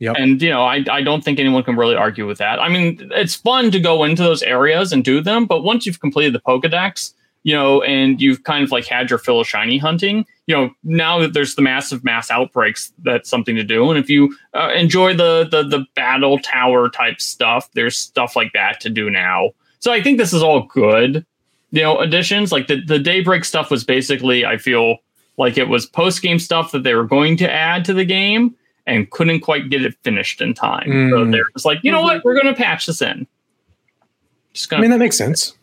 Yep. 0.00 0.16
And 0.18 0.40
you 0.40 0.50
know, 0.50 0.62
I 0.62 0.84
I 0.90 1.02
don't 1.02 1.24
think 1.24 1.40
anyone 1.40 1.64
can 1.64 1.76
really 1.76 1.96
argue 1.96 2.26
with 2.26 2.38
that. 2.38 2.60
I 2.60 2.68
mean, 2.68 3.10
it's 3.14 3.34
fun 3.34 3.70
to 3.72 3.80
go 3.80 4.04
into 4.04 4.22
those 4.22 4.42
areas 4.42 4.92
and 4.92 5.04
do 5.04 5.20
them, 5.20 5.46
but 5.46 5.62
once 5.62 5.86
you've 5.86 6.00
completed 6.00 6.34
the 6.34 6.40
Pokedex, 6.40 7.14
you 7.42 7.54
know, 7.54 7.82
and 7.82 8.20
you've 8.20 8.44
kind 8.44 8.62
of 8.62 8.70
like 8.70 8.86
had 8.86 9.10
your 9.10 9.18
fill 9.18 9.40
of 9.40 9.48
shiny 9.48 9.78
hunting, 9.78 10.24
you 10.46 10.54
know, 10.54 10.70
now 10.84 11.18
that 11.18 11.32
there's 11.32 11.54
the 11.54 11.62
massive 11.62 12.04
mass 12.04 12.30
outbreaks, 12.30 12.92
that's 13.02 13.28
something 13.28 13.56
to 13.56 13.64
do. 13.64 13.90
And 13.90 13.98
if 13.98 14.08
you 14.08 14.36
uh, 14.54 14.70
enjoy 14.74 15.14
the 15.14 15.48
the 15.50 15.64
the 15.64 15.84
battle 15.96 16.38
tower 16.38 16.88
type 16.90 17.20
stuff, 17.20 17.68
there's 17.72 17.96
stuff 17.96 18.36
like 18.36 18.52
that 18.52 18.80
to 18.80 18.90
do 18.90 19.10
now. 19.10 19.50
So 19.80 19.92
I 19.92 20.02
think 20.02 20.18
this 20.18 20.32
is 20.32 20.42
all 20.42 20.62
good, 20.62 21.26
you 21.70 21.82
know, 21.82 21.98
additions. 21.98 22.52
Like 22.52 22.68
the 22.68 22.80
the 22.84 22.98
daybreak 22.98 23.44
stuff 23.44 23.70
was 23.70 23.82
basically, 23.82 24.46
I 24.46 24.58
feel 24.58 24.98
like 25.38 25.58
it 25.58 25.68
was 25.68 25.86
post 25.86 26.22
game 26.22 26.38
stuff 26.38 26.70
that 26.72 26.82
they 26.82 26.94
were 26.94 27.06
going 27.06 27.36
to 27.38 27.52
add 27.52 27.84
to 27.86 27.94
the 27.94 28.04
game 28.04 28.54
and 28.88 29.10
couldn't 29.10 29.40
quite 29.40 29.70
get 29.70 29.84
it 29.84 29.94
finished 30.02 30.40
in 30.40 30.54
time. 30.54 30.88
Mm. 30.88 31.10
So 31.10 31.30
they're 31.30 31.44
just 31.52 31.66
like, 31.66 31.78
you 31.82 31.92
know 31.92 32.02
what, 32.02 32.24
we're 32.24 32.34
going 32.34 32.46
to 32.46 32.54
patch 32.54 32.86
this 32.86 33.02
in. 33.02 33.26
Just 34.52 34.70
gonna. 34.70 34.80
I 34.80 34.82
mean, 34.82 34.90
that 34.90 34.98
makes 34.98 35.16
sense. 35.16 35.54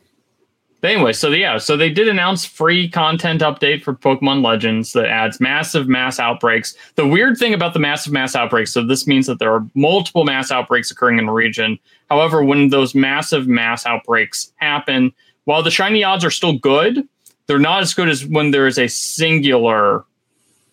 But 0.82 0.92
anyway, 0.92 1.14
so 1.14 1.30
yeah, 1.30 1.58
so 1.58 1.76
they 1.76 1.90
did 1.90 2.08
announce 2.08 2.46
free 2.46 2.88
content 2.88 3.42
update 3.42 3.82
for 3.82 3.96
Pokemon 3.96 4.46
Legends 4.46 4.94
that 4.94 5.08
adds 5.08 5.40
massive 5.40 5.88
mass 5.88 6.20
outbreaks. 6.20 6.76
The 6.94 7.08
weird 7.08 7.38
thing 7.38 7.56
about 7.56 7.74
the 7.74 7.80
massive 7.80 8.14
mass 8.14 8.36
outbreaks, 8.36 8.72
so 8.72 8.86
this 8.86 9.08
means 9.08 9.26
that 9.26 9.40
there 9.40 9.52
are 9.52 9.66
multiple 9.74 10.26
mass 10.26 10.52
outbreaks 10.52 10.92
occurring 10.92 11.18
in 11.18 11.26
the 11.26 11.32
region. 11.32 11.80
However, 12.12 12.44
when 12.44 12.70
those 12.70 12.94
massive 12.94 13.48
mass 13.48 13.86
outbreaks 13.88 14.54
happen, 14.58 15.12
while 15.46 15.64
the 15.64 15.72
shiny 15.72 16.04
odds 16.04 16.24
are 16.24 16.30
still 16.30 16.54
good, 16.54 17.08
they're 17.48 17.58
not 17.58 17.82
as 17.82 17.96
good 17.96 18.10
as 18.10 18.24
when 18.26 18.52
there 18.52 18.68
is 18.68 18.78
a 18.78 18.88
singular 18.88 20.04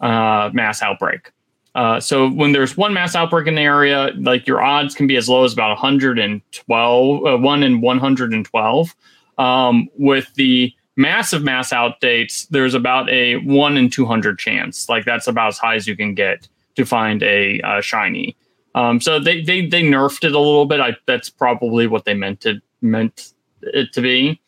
uh, 0.00 0.50
mass 0.52 0.82
outbreak. 0.82 1.30
Uh, 1.74 1.98
so 1.98 2.28
when 2.28 2.52
there's 2.52 2.76
one 2.76 2.92
mass 2.92 3.14
outbreak 3.14 3.46
in 3.46 3.54
the 3.54 3.62
area, 3.62 4.10
like 4.18 4.46
your 4.46 4.62
odds 4.62 4.94
can 4.94 5.06
be 5.06 5.16
as 5.16 5.28
low 5.28 5.44
as 5.44 5.52
about 5.52 5.70
112, 5.70 7.26
uh, 7.26 7.38
one 7.38 7.62
in 7.62 7.80
112. 7.80 8.96
Um, 9.38 9.88
with 9.98 10.32
the 10.34 10.72
massive 10.96 11.42
mass 11.42 11.72
outdates, 11.72 12.46
there's 12.48 12.74
about 12.74 13.08
a 13.08 13.36
one 13.38 13.76
in 13.76 13.88
200 13.88 14.38
chance. 14.38 14.88
Like 14.88 15.04
that's 15.04 15.26
about 15.26 15.48
as 15.48 15.58
high 15.58 15.76
as 15.76 15.86
you 15.86 15.96
can 15.96 16.14
get 16.14 16.46
to 16.76 16.84
find 16.84 17.22
a 17.22 17.60
uh, 17.62 17.80
shiny. 17.80 18.36
Um, 18.74 19.00
so 19.00 19.18
they, 19.18 19.42
they 19.42 19.66
they 19.66 19.82
nerfed 19.82 20.24
it 20.24 20.32
a 20.32 20.38
little 20.38 20.66
bit. 20.66 20.80
I, 20.80 20.96
that's 21.06 21.28
probably 21.28 21.86
what 21.86 22.04
they 22.04 22.14
meant 22.14 22.46
it 22.46 22.62
meant 22.80 23.32
it 23.62 23.92
to 23.92 24.00
be. 24.00 24.40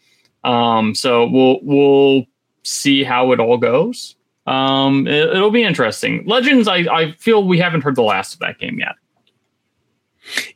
Um, 0.44 0.94
so 0.94 1.26
we'll 1.26 1.58
we'll 1.62 2.24
see 2.62 3.04
how 3.04 3.32
it 3.32 3.40
all 3.40 3.58
goes. 3.58 4.16
Um, 4.46 5.06
it, 5.06 5.32
will 5.32 5.50
be 5.50 5.62
interesting. 5.62 6.24
Legends, 6.26 6.68
I, 6.68 6.78
I 6.90 7.12
feel 7.12 7.44
we 7.44 7.58
haven't 7.58 7.82
heard 7.82 7.96
the 7.96 8.02
last 8.02 8.34
of 8.34 8.40
that 8.40 8.58
game 8.58 8.78
yet. 8.78 8.96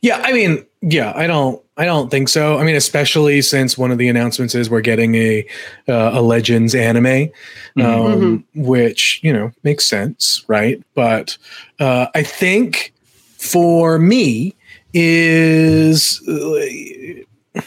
Yeah, 0.01 0.21
I 0.23 0.31
mean, 0.31 0.65
yeah, 0.81 1.13
I 1.15 1.27
don't, 1.27 1.63
I 1.77 1.85
don't 1.85 2.09
think 2.09 2.27
so. 2.27 2.57
I 2.57 2.63
mean, 2.63 2.75
especially 2.75 3.41
since 3.41 3.77
one 3.77 3.91
of 3.91 3.97
the 3.97 4.09
announcements 4.09 4.55
is 4.55 4.69
we're 4.69 4.81
getting 4.81 5.15
a 5.15 5.45
uh, 5.87 6.11
a 6.13 6.21
Legends 6.21 6.75
anime, 6.75 7.03
mm-hmm. 7.05 7.81
Um, 7.81 8.19
mm-hmm. 8.19 8.63
which 8.63 9.19
you 9.23 9.31
know 9.31 9.51
makes 9.63 9.85
sense, 9.87 10.43
right? 10.47 10.83
But 10.93 11.37
uh, 11.79 12.07
I 12.13 12.23
think 12.23 12.93
for 13.37 13.97
me 13.99 14.55
is 14.93 16.21
uh, 16.27 17.61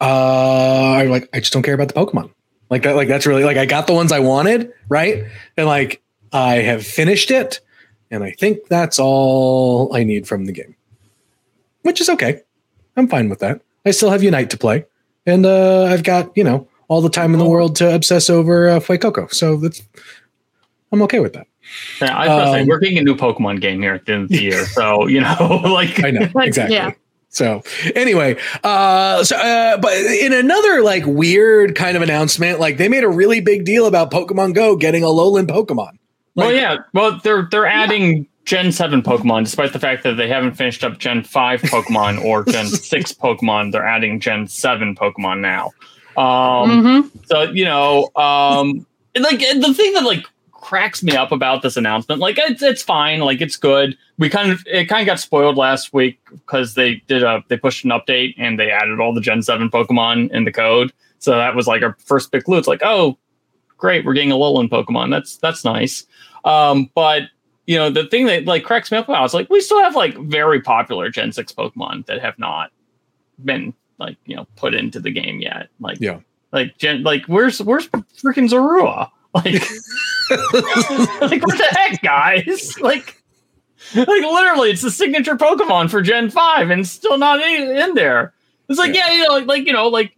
I 0.00 1.04
like 1.04 1.28
I 1.32 1.40
just 1.40 1.52
don't 1.52 1.62
care 1.62 1.74
about 1.74 1.88
the 1.88 1.94
Pokemon. 1.94 2.30
Like 2.74 2.82
that, 2.82 2.96
like 2.96 3.06
that's 3.06 3.24
really 3.24 3.44
like 3.44 3.56
I 3.56 3.66
got 3.66 3.86
the 3.86 3.92
ones 3.92 4.10
I 4.10 4.18
wanted, 4.18 4.72
right? 4.88 5.22
And 5.56 5.68
like 5.68 6.02
I 6.32 6.54
have 6.56 6.84
finished 6.84 7.30
it, 7.30 7.60
and 8.10 8.24
I 8.24 8.32
think 8.32 8.66
that's 8.68 8.98
all 8.98 9.94
I 9.94 10.02
need 10.02 10.26
from 10.26 10.46
the 10.46 10.50
game. 10.50 10.74
Which 11.82 12.00
is 12.00 12.08
okay. 12.08 12.42
I'm 12.96 13.06
fine 13.06 13.28
with 13.28 13.38
that. 13.38 13.60
I 13.86 13.92
still 13.92 14.10
have 14.10 14.24
Unite 14.24 14.50
to 14.50 14.58
play. 14.58 14.86
And 15.24 15.46
uh 15.46 15.84
I've 15.84 16.02
got, 16.02 16.36
you 16.36 16.42
know, 16.42 16.66
all 16.88 17.00
the 17.00 17.10
time 17.10 17.32
in 17.32 17.38
the 17.38 17.48
world 17.48 17.76
to 17.76 17.94
obsess 17.94 18.28
over 18.28 18.68
uh, 18.68 18.80
Fuecoco. 18.80 19.32
So 19.32 19.56
that's 19.56 19.80
I'm 20.90 21.00
okay 21.02 21.20
with 21.20 21.34
that. 21.34 21.46
Yeah, 22.02 22.18
I 22.18 22.26
was 22.26 22.48
um, 22.48 22.54
say, 22.54 22.64
we're 22.64 22.80
getting 22.80 22.98
a 22.98 23.02
new 23.02 23.14
Pokemon 23.14 23.60
game 23.60 23.82
here 23.82 23.94
at 23.94 24.04
the 24.04 24.14
end 24.14 24.22
of 24.24 24.28
the 24.30 24.42
year. 24.42 24.66
So, 24.66 25.06
you 25.06 25.20
know, 25.20 25.36
like 25.64 26.02
I 26.02 26.10
know, 26.10 26.28
exactly. 26.40 26.74
Yeah. 26.74 26.90
So 27.34 27.62
anyway, 27.96 28.36
uh, 28.62 29.24
so 29.24 29.36
uh, 29.36 29.76
but 29.78 29.92
in 29.92 30.32
another 30.32 30.82
like 30.82 31.04
weird 31.04 31.74
kind 31.74 31.96
of 31.96 32.02
announcement, 32.02 32.60
like 32.60 32.76
they 32.76 32.88
made 32.88 33.02
a 33.02 33.08
really 33.08 33.40
big 33.40 33.64
deal 33.64 33.86
about 33.86 34.10
Pokemon 34.12 34.54
Go 34.54 34.76
getting 34.76 35.02
a 35.02 35.06
Alolan 35.06 35.46
Pokemon. 35.46 35.98
Like, 36.36 36.46
well, 36.46 36.52
yeah, 36.52 36.76
well 36.92 37.20
they're 37.24 37.48
they're 37.50 37.66
adding 37.66 38.16
yeah. 38.18 38.24
Gen 38.44 38.72
seven 38.72 39.02
Pokemon, 39.02 39.44
despite 39.44 39.72
the 39.72 39.80
fact 39.80 40.04
that 40.04 40.14
they 40.14 40.28
haven't 40.28 40.54
finished 40.54 40.84
up 40.84 40.98
Gen 40.98 41.24
five 41.24 41.60
Pokemon 41.62 42.24
or 42.24 42.44
Gen 42.44 42.66
six 42.68 43.12
Pokemon. 43.12 43.72
They're 43.72 43.86
adding 43.86 44.20
Gen 44.20 44.46
seven 44.46 44.94
Pokemon 44.94 45.40
now. 45.40 45.72
Um, 46.16 46.84
mm-hmm. 46.84 47.18
So 47.24 47.42
you 47.50 47.64
know, 47.64 48.10
um, 48.14 48.86
like 49.18 49.40
the 49.40 49.74
thing 49.74 49.92
that 49.94 50.04
like 50.04 50.24
cracks 50.52 51.02
me 51.02 51.16
up 51.16 51.32
about 51.32 51.62
this 51.62 51.76
announcement. 51.76 52.20
Like 52.20 52.38
it's 52.38 52.62
it's 52.62 52.82
fine, 52.82 53.20
like 53.20 53.40
it's 53.40 53.56
good. 53.56 53.96
We 54.18 54.28
kind 54.28 54.52
of 54.52 54.62
it 54.66 54.84
kind 54.86 55.02
of 55.02 55.06
got 55.06 55.18
spoiled 55.18 55.56
last 55.56 55.92
week 55.92 56.20
because 56.30 56.74
they 56.74 57.02
did 57.08 57.22
a 57.24 57.42
they 57.48 57.56
pushed 57.56 57.84
an 57.84 57.90
update 57.90 58.34
and 58.38 58.58
they 58.60 58.70
added 58.70 59.00
all 59.00 59.12
the 59.12 59.20
Gen 59.20 59.42
Seven 59.42 59.68
Pokemon 59.70 60.30
in 60.30 60.44
the 60.44 60.52
code. 60.52 60.92
So 61.18 61.32
that 61.32 61.54
was 61.56 61.66
like 61.66 61.82
our 61.82 61.96
first 62.04 62.30
big 62.30 62.44
clue. 62.44 62.58
It's 62.58 62.68
like, 62.68 62.82
oh, 62.84 63.18
great, 63.76 64.04
we're 64.04 64.14
getting 64.14 64.30
a 64.30 64.36
Alolan 64.36 64.68
Pokemon. 64.68 65.10
That's 65.10 65.36
that's 65.38 65.64
nice. 65.64 66.06
Um, 66.44 66.90
but 66.94 67.22
you 67.66 67.76
know, 67.76 67.90
the 67.90 68.06
thing 68.06 68.26
that 68.26 68.44
like 68.44 68.62
cracks 68.62 68.92
me 68.92 68.98
up 68.98 69.08
about 69.08 69.24
is 69.24 69.34
like 69.34 69.50
we 69.50 69.60
still 69.60 69.82
have 69.82 69.96
like 69.96 70.16
very 70.18 70.60
popular 70.60 71.10
Gen 71.10 71.32
Six 71.32 71.52
Pokemon 71.52 72.06
that 72.06 72.20
have 72.20 72.38
not 72.38 72.70
been 73.44 73.74
like 73.98 74.16
you 74.26 74.36
know 74.36 74.46
put 74.54 74.74
into 74.74 75.00
the 75.00 75.10
game 75.10 75.40
yet. 75.40 75.70
Like 75.80 75.98
Yeah. 76.00 76.20
like 76.52 76.78
Gen 76.78 77.02
like 77.02 77.24
where's 77.26 77.60
where's 77.62 77.88
freaking 77.88 78.48
Zorua? 78.48 79.10
Like 79.34 79.54
like 81.20 81.44
what 81.44 81.58
the 81.58 81.66
heck, 81.70 82.00
guys? 82.02 82.78
Like 82.80 83.20
like 83.94 84.08
literally, 84.08 84.70
it's 84.70 84.82
the 84.82 84.90
signature 84.90 85.36
Pokemon 85.36 85.90
for 85.90 86.02
Gen 86.02 86.30
Five, 86.30 86.70
and 86.70 86.86
still 86.86 87.18
not 87.18 87.40
in, 87.40 87.76
in 87.76 87.94
there. 87.94 88.32
It's 88.68 88.78
like 88.78 88.94
yeah, 88.94 89.10
you 89.12 89.26
know, 89.26 89.34
like, 89.34 89.46
like 89.46 89.66
you 89.66 89.72
know, 89.72 89.88
like 89.88 90.14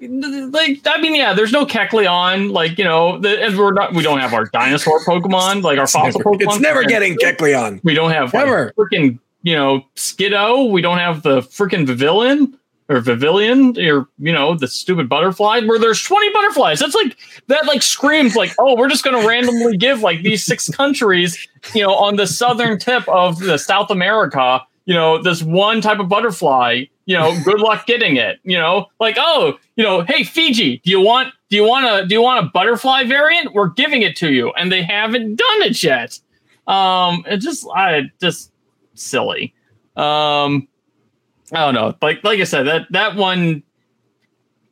like 0.00 0.80
I 0.86 1.00
mean, 1.00 1.14
yeah, 1.14 1.32
there's 1.32 1.52
no 1.52 1.64
Kecleon, 1.64 2.50
like 2.50 2.78
you 2.78 2.84
know, 2.84 3.18
the, 3.18 3.42
and 3.42 3.56
we're 3.56 3.72
not, 3.72 3.94
we 3.94 4.02
don't 4.02 4.18
have 4.18 4.34
our 4.34 4.46
dinosaur 4.46 5.00
Pokemon, 5.00 5.62
like 5.62 5.78
our 5.78 5.86
fossil 5.86 6.20
never, 6.20 6.30
Pokemon. 6.30 6.42
it's 6.42 6.60
never 6.60 6.84
getting 6.84 7.16
Kecleon. 7.16 7.80
We 7.84 7.94
don't 7.94 8.10
have 8.10 8.34
like, 8.34 8.46
freaking 8.74 9.18
you 9.42 9.54
know 9.54 9.84
Skiddo. 9.96 10.70
We 10.70 10.82
don't 10.82 10.98
have 10.98 11.22
the 11.22 11.40
freaking 11.40 11.86
Vivillon 11.86 12.58
or 12.88 13.00
Vivillon 13.00 13.78
or 13.78 14.08
you 14.18 14.32
know 14.32 14.54
the 14.54 14.68
stupid 14.68 15.08
butterfly. 15.08 15.60
Where 15.60 15.78
there's 15.78 16.02
20 16.02 16.32
butterflies. 16.32 16.80
That's 16.80 16.94
like 16.94 17.16
that 17.48 17.66
like 17.66 17.82
screams 17.82 18.36
like 18.36 18.52
oh 18.58 18.76
we're 18.76 18.88
just 18.88 19.04
gonna 19.04 19.26
randomly 19.26 19.76
give 19.76 20.00
like 20.00 20.22
these 20.22 20.44
six 20.44 20.68
countries 20.76 21.48
you 21.74 21.82
know 21.82 21.94
on 21.94 22.16
the 22.16 22.26
southern 22.26 22.78
tip 22.78 23.08
of 23.08 23.38
the 23.38 23.58
South 23.58 23.90
America 23.90 24.60
you 24.84 24.94
know 24.94 25.22
this 25.22 25.42
one 25.42 25.80
type 25.80 25.98
of 25.98 26.08
butterfly. 26.08 26.84
You 27.06 27.18
know, 27.18 27.38
good 27.44 27.60
luck 27.60 27.84
getting 27.86 28.16
it. 28.16 28.38
You 28.44 28.56
know, 28.56 28.86
like 28.98 29.16
oh, 29.18 29.58
you 29.76 29.84
know, 29.84 30.02
hey 30.02 30.24
Fiji, 30.24 30.78
do 30.84 30.90
you 30.90 31.00
want 31.00 31.34
do 31.50 31.56
you 31.56 31.64
want 31.64 31.86
a 31.86 32.06
do 32.06 32.14
you 32.14 32.22
want 32.22 32.46
a 32.46 32.50
butterfly 32.50 33.04
variant? 33.04 33.52
We're 33.52 33.68
giving 33.68 34.02
it 34.02 34.16
to 34.16 34.32
you, 34.32 34.52
and 34.52 34.72
they 34.72 34.82
haven't 34.82 35.36
done 35.36 35.62
it 35.62 35.82
yet. 35.82 36.18
Um, 36.66 37.24
it 37.26 37.38
just 37.38 37.66
I 37.74 38.10
just 38.20 38.52
silly. 38.94 39.54
Um, 39.96 40.66
I 41.52 41.64
don't 41.64 41.74
know. 41.74 41.94
Like 42.00 42.24
like 42.24 42.40
I 42.40 42.44
said, 42.44 42.64
that 42.64 42.86
that 42.90 43.16
one 43.16 43.62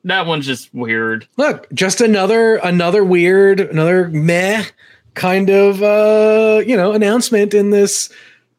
that 0.05 0.27
one's 0.27 0.47
just 0.47 0.73
weird. 0.75 1.27
Look, 1.37 1.73
just 1.73 2.01
another 2.01 2.57
another 2.57 3.05
weird, 3.05 3.61
another 3.61 4.09
meh 4.09 4.65
kind 5.15 5.51
of 5.51 5.83
uh, 5.83 6.63
you 6.67 6.77
know 6.77 6.93
announcement 6.93 7.55
in 7.55 7.71
this 7.71 8.11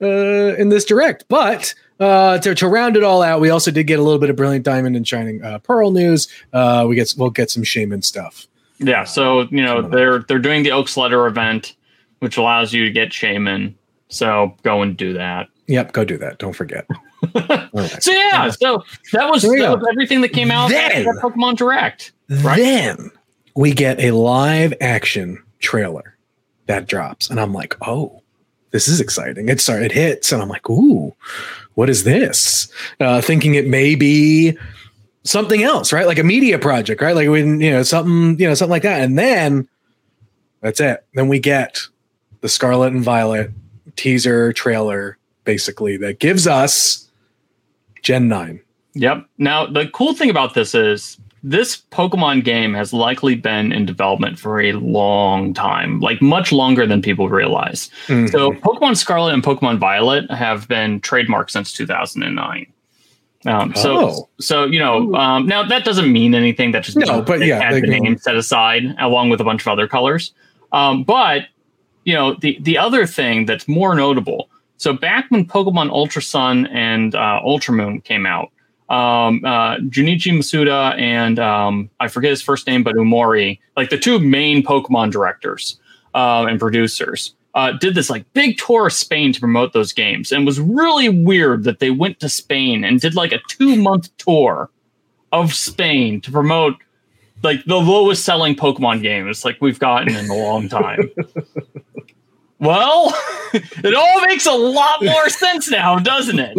uh, 0.01 0.55
in 0.55 0.69
this 0.69 0.85
direct. 0.85 1.25
But 1.27 1.73
uh, 1.99 2.37
to, 2.39 2.55
to 2.55 2.67
round 2.67 2.97
it 2.97 3.03
all 3.03 3.21
out, 3.21 3.41
we 3.41 3.49
also 3.49 3.71
did 3.71 3.87
get 3.87 3.99
a 3.99 4.03
little 4.03 4.19
bit 4.19 4.29
of 4.29 4.35
brilliant 4.35 4.65
diamond 4.65 4.95
and 4.95 5.07
shining 5.07 5.43
uh, 5.43 5.59
pearl 5.59 5.91
news. 5.91 6.27
Uh, 6.51 6.85
we 6.87 6.95
get 6.95 7.13
we'll 7.17 7.29
get 7.29 7.49
some 7.49 7.63
Shaymin 7.63 8.03
stuff. 8.03 8.47
Yeah, 8.79 9.03
so 9.03 9.41
you 9.51 9.63
know 9.63 9.81
they're 9.81 10.19
they're 10.19 10.39
doing 10.39 10.63
the 10.63 10.71
Oaks 10.71 10.97
Letter 10.97 11.25
event, 11.27 11.75
which 12.19 12.37
allows 12.37 12.73
you 12.73 12.85
to 12.85 12.91
get 12.91 13.09
Shaymin. 13.09 13.73
So 14.09 14.55
go 14.63 14.81
and 14.81 14.95
do 14.95 15.13
that. 15.13 15.49
Yep, 15.67 15.93
go 15.93 16.05
do 16.05 16.17
that. 16.17 16.37
Don't 16.39 16.53
forget. 16.53 16.87
So 18.01 18.11
yeah, 18.11 18.49
so 18.49 18.83
that 19.13 19.29
was, 19.29 19.43
that 19.43 19.77
was 19.77 19.87
everything 19.91 20.21
that 20.21 20.29
came 20.29 20.51
out 20.51 20.69
Then- 20.69 21.07
at 21.07 21.15
Pokemon 21.15 21.57
Direct. 21.57 22.11
Right. 22.29 22.57
Then 22.57 23.11
we 23.55 23.73
get 23.73 23.99
a 23.99 24.11
live 24.11 24.73
action 24.81 25.41
trailer 25.59 26.17
that 26.65 26.87
drops, 26.87 27.29
and 27.29 27.39
I'm 27.39 27.53
like, 27.53 27.75
oh, 27.81 28.21
this 28.71 28.87
is 28.87 28.99
exciting. 28.99 29.49
It 29.49 29.61
sorry, 29.61 29.85
it 29.85 29.91
hits, 29.91 30.31
and 30.31 30.41
I'm 30.41 30.49
like, 30.49 30.69
ooh, 30.69 31.15
what 31.75 31.89
is 31.89 32.03
this? 32.03 32.67
Uh, 32.99 33.21
thinking 33.21 33.55
it 33.55 33.67
may 33.67 33.95
be 33.95 34.57
something 35.23 35.63
else, 35.63 35.93
right? 35.93 36.07
Like 36.07 36.19
a 36.19 36.23
media 36.23 36.57
project, 36.59 37.01
right? 37.01 37.15
Like 37.15 37.29
when 37.29 37.61
you 37.61 37.71
know 37.71 37.83
something, 37.83 38.39
you 38.39 38.47
know, 38.47 38.53
something 38.53 38.71
like 38.71 38.83
that, 38.83 39.01
and 39.01 39.17
then 39.17 39.67
that's 40.61 40.79
it. 40.79 41.05
Then 41.13 41.27
we 41.27 41.39
get 41.39 41.79
the 42.41 42.49
Scarlet 42.49 42.93
and 42.93 43.03
Violet 43.03 43.51
teaser 43.95 44.53
trailer, 44.53 45.17
basically 45.43 45.97
that 45.97 46.19
gives 46.19 46.47
us 46.47 47.09
Gen 48.03 48.27
Nine. 48.27 48.61
Yep. 48.95 49.25
Now 49.39 49.65
the 49.65 49.87
cool 49.87 50.13
thing 50.13 50.29
about 50.29 50.53
this 50.53 50.75
is 50.75 51.17
this 51.45 51.81
Pokemon 51.91 52.43
game 52.45 52.73
has 52.73 52.93
likely 52.93 53.35
been 53.35 53.71
in 53.73 53.85
development 53.85 54.39
for 54.39 54.61
a 54.61 54.73
long 54.73 55.53
time, 55.53 55.99
like 55.99 56.21
much 56.21 56.51
longer 56.51 56.85
than 56.85 57.01
people 57.01 57.27
realize. 57.27 57.89
Mhm. 58.07 58.31
So 58.31 58.51
Pokemon 58.53 58.95
Scarlet 58.97 59.33
and 59.33 59.43
Pokemon 59.43 59.77
Violet 59.79 60.29
have 60.31 60.67
been 60.67 61.01
trademarked 61.01 61.49
since 61.49 61.73
2009. 61.73 62.67
Um, 63.45 63.75
so, 63.75 63.97
Oh. 64.09 64.29
so 64.39 64.63
you 64.65 64.79
know, 64.79 65.13
um, 65.15 65.45
now 65.47 65.63
that 65.63 65.83
doesn't 65.83 66.09
mean 66.11 66.33
anything. 66.33 66.71
That 66.71 66.83
just 66.83 66.95
No, 66.97 67.21
but 67.21 67.41
yeah, 67.45 67.59
had 67.61 67.73
they 67.73 67.81
the 67.81 67.87
can- 67.87 68.03
name 68.03 68.17
set 68.17 68.35
aside 68.37 68.95
along 68.99 69.29
with 69.29 69.41
a 69.41 69.43
bunch 69.43 69.61
of 69.63 69.67
other 69.67 69.87
colors. 69.87 70.31
Um, 70.71 71.03
but 71.03 71.43
you 72.05 72.13
know, 72.13 72.35
the 72.39 72.57
the 72.61 72.77
other 72.77 73.05
thing 73.05 73.45
that's 73.45 73.67
more 73.67 73.95
notable. 73.95 74.49
So 74.83 74.91
back 74.91 75.31
when 75.31 75.45
Pokemon 75.45 75.91
Ultra 75.91 76.21
Sun 76.21 76.65
and 76.65 77.15
uh, 77.15 77.39
Ultra 77.41 77.73
Moon 77.73 78.01
came 78.01 78.25
out, 78.25 78.51
um, 78.89 79.39
uh, 79.45 79.77
Junichi 79.77 80.33
Masuda 80.33 80.99
and 80.99 81.39
um, 81.39 81.89
I 82.01 82.09
forget 82.09 82.31
his 82.31 82.41
first 82.41 82.67
name, 82.67 82.83
but 82.83 82.95
Ohmori, 82.95 83.59
like 83.77 83.91
the 83.91 83.97
two 83.97 84.19
main 84.19 84.61
Pokemon 84.61 85.13
directors 85.13 85.79
uh, 86.13 86.47
and 86.49 86.59
producers, 86.59 87.33
uh, 87.53 87.71
did 87.71 87.95
this 87.95 88.09
like 88.09 88.25
big 88.33 88.57
tour 88.57 88.87
of 88.87 88.91
Spain 88.91 89.31
to 89.31 89.39
promote 89.39 89.71
those 89.71 89.93
games, 89.93 90.33
and 90.33 90.41
it 90.41 90.45
was 90.45 90.59
really 90.59 91.07
weird 91.07 91.63
that 91.63 91.79
they 91.79 91.89
went 91.89 92.19
to 92.19 92.27
Spain 92.27 92.83
and 92.83 92.99
did 92.99 93.15
like 93.15 93.31
a 93.31 93.39
two 93.47 93.77
month 93.77 94.09
tour 94.17 94.69
of 95.31 95.53
Spain 95.53 96.19
to 96.19 96.29
promote 96.29 96.75
like 97.41 97.63
the 97.67 97.79
lowest 97.79 98.25
selling 98.25 98.53
Pokemon 98.53 99.01
games 99.01 99.45
like 99.45 99.61
we've 99.61 99.79
gotten 99.79 100.13
in 100.13 100.29
a 100.29 100.35
long 100.35 100.67
time. 100.67 101.09
well, 102.63 103.13
it 103.53 103.93
all 103.93 104.21
makes 104.25 104.45
a 104.45 104.51
lot 104.53 105.03
more 105.03 105.29
sense 105.43 105.69
now, 105.69 105.99
doesn't 105.99 106.39
it? 106.39 106.57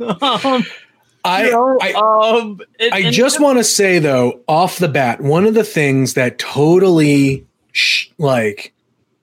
um, 0.00 0.64
I, 1.24 1.44
you 1.46 1.50
know, 1.50 1.78
I 1.80 1.92
um, 1.92 2.60
it- 2.78 2.92
I 2.92 3.10
just 3.10 3.40
want 3.40 3.58
to 3.58 3.64
say 3.64 3.98
though, 3.98 4.40
off 4.46 4.78
the 4.78 4.88
bat, 4.88 5.20
one 5.20 5.44
of 5.46 5.54
the 5.54 5.64
things 5.64 6.14
that 6.14 6.38
totally 6.38 7.44
sh- 7.72 8.08
like 8.18 8.72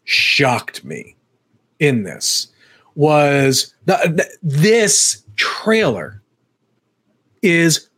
shocked 0.04 0.84
me 0.84 1.16
in 1.80 2.04
this 2.04 2.48
was 2.96 3.74
the, 3.86 3.94
the, 4.04 4.38
this 4.44 5.24
trailer 5.36 6.22
is 7.42 7.90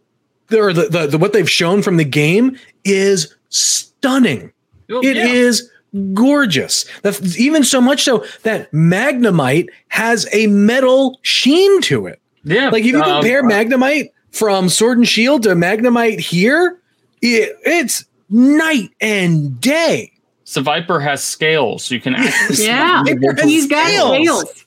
or 0.53 0.71
the, 0.73 0.87
the, 0.87 1.07
the 1.07 1.17
what 1.17 1.33
they've 1.33 1.49
shown 1.49 1.81
from 1.81 1.97
the 1.97 2.05
game 2.05 2.57
is 2.83 3.35
stunning. 3.49 4.51
Oh, 4.91 5.01
It 5.03 5.17
is 5.17 5.61
yeah. 5.63 5.74
Gorgeous. 6.13 6.85
The- 7.01 7.35
even 7.37 7.63
so 7.63 7.79
much 7.81 8.03
so 8.03 8.25
that 8.43 8.71
Magnemite 8.71 9.67
has 9.89 10.27
a 10.33 10.47
metal 10.47 11.19
sheen 11.23 11.81
to 11.83 12.07
it. 12.07 12.19
yeah. 12.43 12.69
Like 12.69 12.81
if 12.83 12.87
you 12.91 13.01
um, 13.01 13.21
compare 13.21 13.43
Magnemite 13.43 14.09
from 14.31 14.69
Sword 14.69 14.97
and 14.97 15.07
Shield 15.07 15.43
to 15.43 15.49
Magnemite 15.49 16.19
here, 16.19 16.79
it, 17.21 17.55
it's 17.65 18.05
night 18.29 18.89
and 19.01 19.59
day. 19.61 20.11
So 20.43 20.61
Viper 20.61 20.99
has 20.99 21.23
scales, 21.23 21.85
so 21.85 21.95
you 21.95 22.01
can 22.01 22.15
actually 22.15 22.57
Yeah, 22.65 23.03
Viper 23.03 23.33
has 23.35 23.43
he's 23.43 23.67
got 23.67 23.87
scales. 23.87 24.39
scales. 24.41 24.65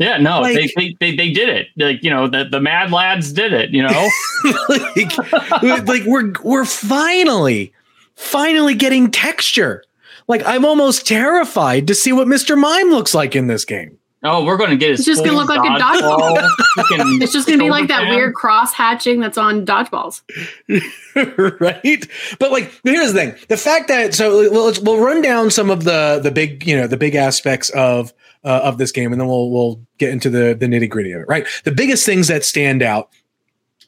Yeah, 0.00 0.16
no, 0.18 0.40
Like- 0.42 0.54
they, 0.54 0.66
they 0.76 0.96
they 1.00 1.16
they 1.16 1.30
did 1.32 1.48
it. 1.48 1.68
Like 1.76 2.02
you 2.02 2.10
know, 2.10 2.28
the 2.28 2.44
the 2.44 2.60
Mad 2.60 2.92
Lads 2.92 3.32
did 3.32 3.52
it. 3.52 3.70
You 3.70 3.82
know, 3.82 4.08
like, 4.68 5.16
like 5.88 6.02
we're 6.04 6.32
we're 6.44 6.64
finally, 6.64 7.72
finally 8.16 8.74
getting 8.74 9.10
texture. 9.10 9.82
Like 10.28 10.42
I'm 10.46 10.64
almost 10.64 11.06
terrified 11.06 11.86
to 11.86 11.94
see 11.94 12.12
what 12.12 12.28
Mr. 12.28 12.56
Mime 12.56 12.90
looks 12.90 13.14
like 13.14 13.34
in 13.34 13.46
this 13.46 13.64
game. 13.64 13.98
oh, 14.22 14.44
we're 14.44 14.56
going 14.56 14.70
to 14.70 14.76
get 14.76 14.90
his. 14.90 15.00
It's 15.00 15.06
just 15.06 15.24
gonna 15.24 15.36
look 15.36 15.48
like 15.48 15.60
a 15.60 15.82
dodgeball 15.82 16.36
It's 17.22 17.32
just 17.32 17.48
gonna 17.48 17.62
be 17.62 17.70
like 17.70 17.88
that 17.88 18.00
shoulder 18.02 18.16
weird 18.16 18.34
cross 18.34 18.72
hatching 18.72 19.20
that's 19.20 19.38
on 19.38 19.64
dodgeballs. 19.64 20.22
right? 21.60 22.06
But 22.38 22.50
like, 22.52 22.72
here's 22.84 23.12
the 23.12 23.18
thing: 23.18 23.34
the 23.48 23.56
fact 23.56 23.88
that 23.88 24.14
so 24.14 24.50
we'll, 24.50 24.66
let's, 24.66 24.78
we'll 24.80 25.00
run 25.00 25.22
down 25.22 25.50
some 25.50 25.70
of 25.70 25.84
the 25.84 26.20
the 26.22 26.30
big 26.30 26.66
you 26.66 26.76
know 26.76 26.86
the 26.86 26.96
big 26.96 27.14
aspects 27.14 27.70
of 27.70 28.12
uh, 28.44 28.60
of 28.64 28.78
this 28.78 28.92
game, 28.92 29.12
and 29.12 29.20
then 29.20 29.28
we'll 29.28 29.50
we'll 29.50 29.80
get 29.98 30.10
into 30.10 30.28
the 30.30 30.54
the 30.58 30.66
nitty 30.66 30.88
gritty 30.90 31.12
of 31.12 31.22
it. 31.22 31.28
Right? 31.28 31.46
The 31.64 31.72
biggest 31.72 32.04
things 32.04 32.28
that 32.28 32.44
stand 32.44 32.82
out. 32.82 33.08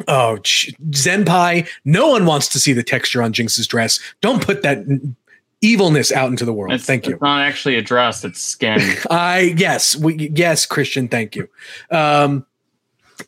Oh, 0.09 0.39
ch- 0.39 0.73
Zenpai! 0.93 1.69
No 1.85 2.09
one 2.09 2.25
wants 2.25 2.49
to 2.49 2.59
see 2.59 2.73
the 2.73 2.83
texture 2.83 3.23
on 3.23 3.35
Jynx's 3.35 3.67
dress. 3.67 4.01
Don't 4.23 4.43
put 4.43 4.63
that 4.63 4.79
n- 4.79 5.15
evilness 5.63 6.13
out 6.13 6.31
into 6.31 6.45
the 6.45 6.53
world. 6.53 6.73
It's, 6.73 6.85
Thank 6.85 7.07
you. 7.07 7.15
It's 7.15 7.23
not 7.23 7.43
actually 7.43 7.77
a 7.77 7.83
dress; 7.83 8.25
it's 8.25 8.41
skin. 8.41 8.81
I 9.11 9.55
yes, 9.57 9.97
we, 9.97 10.31
yes, 10.35 10.67
Christian. 10.67 11.09
Thank 11.09 11.37
you. 11.37 11.49
Um, 11.91 12.47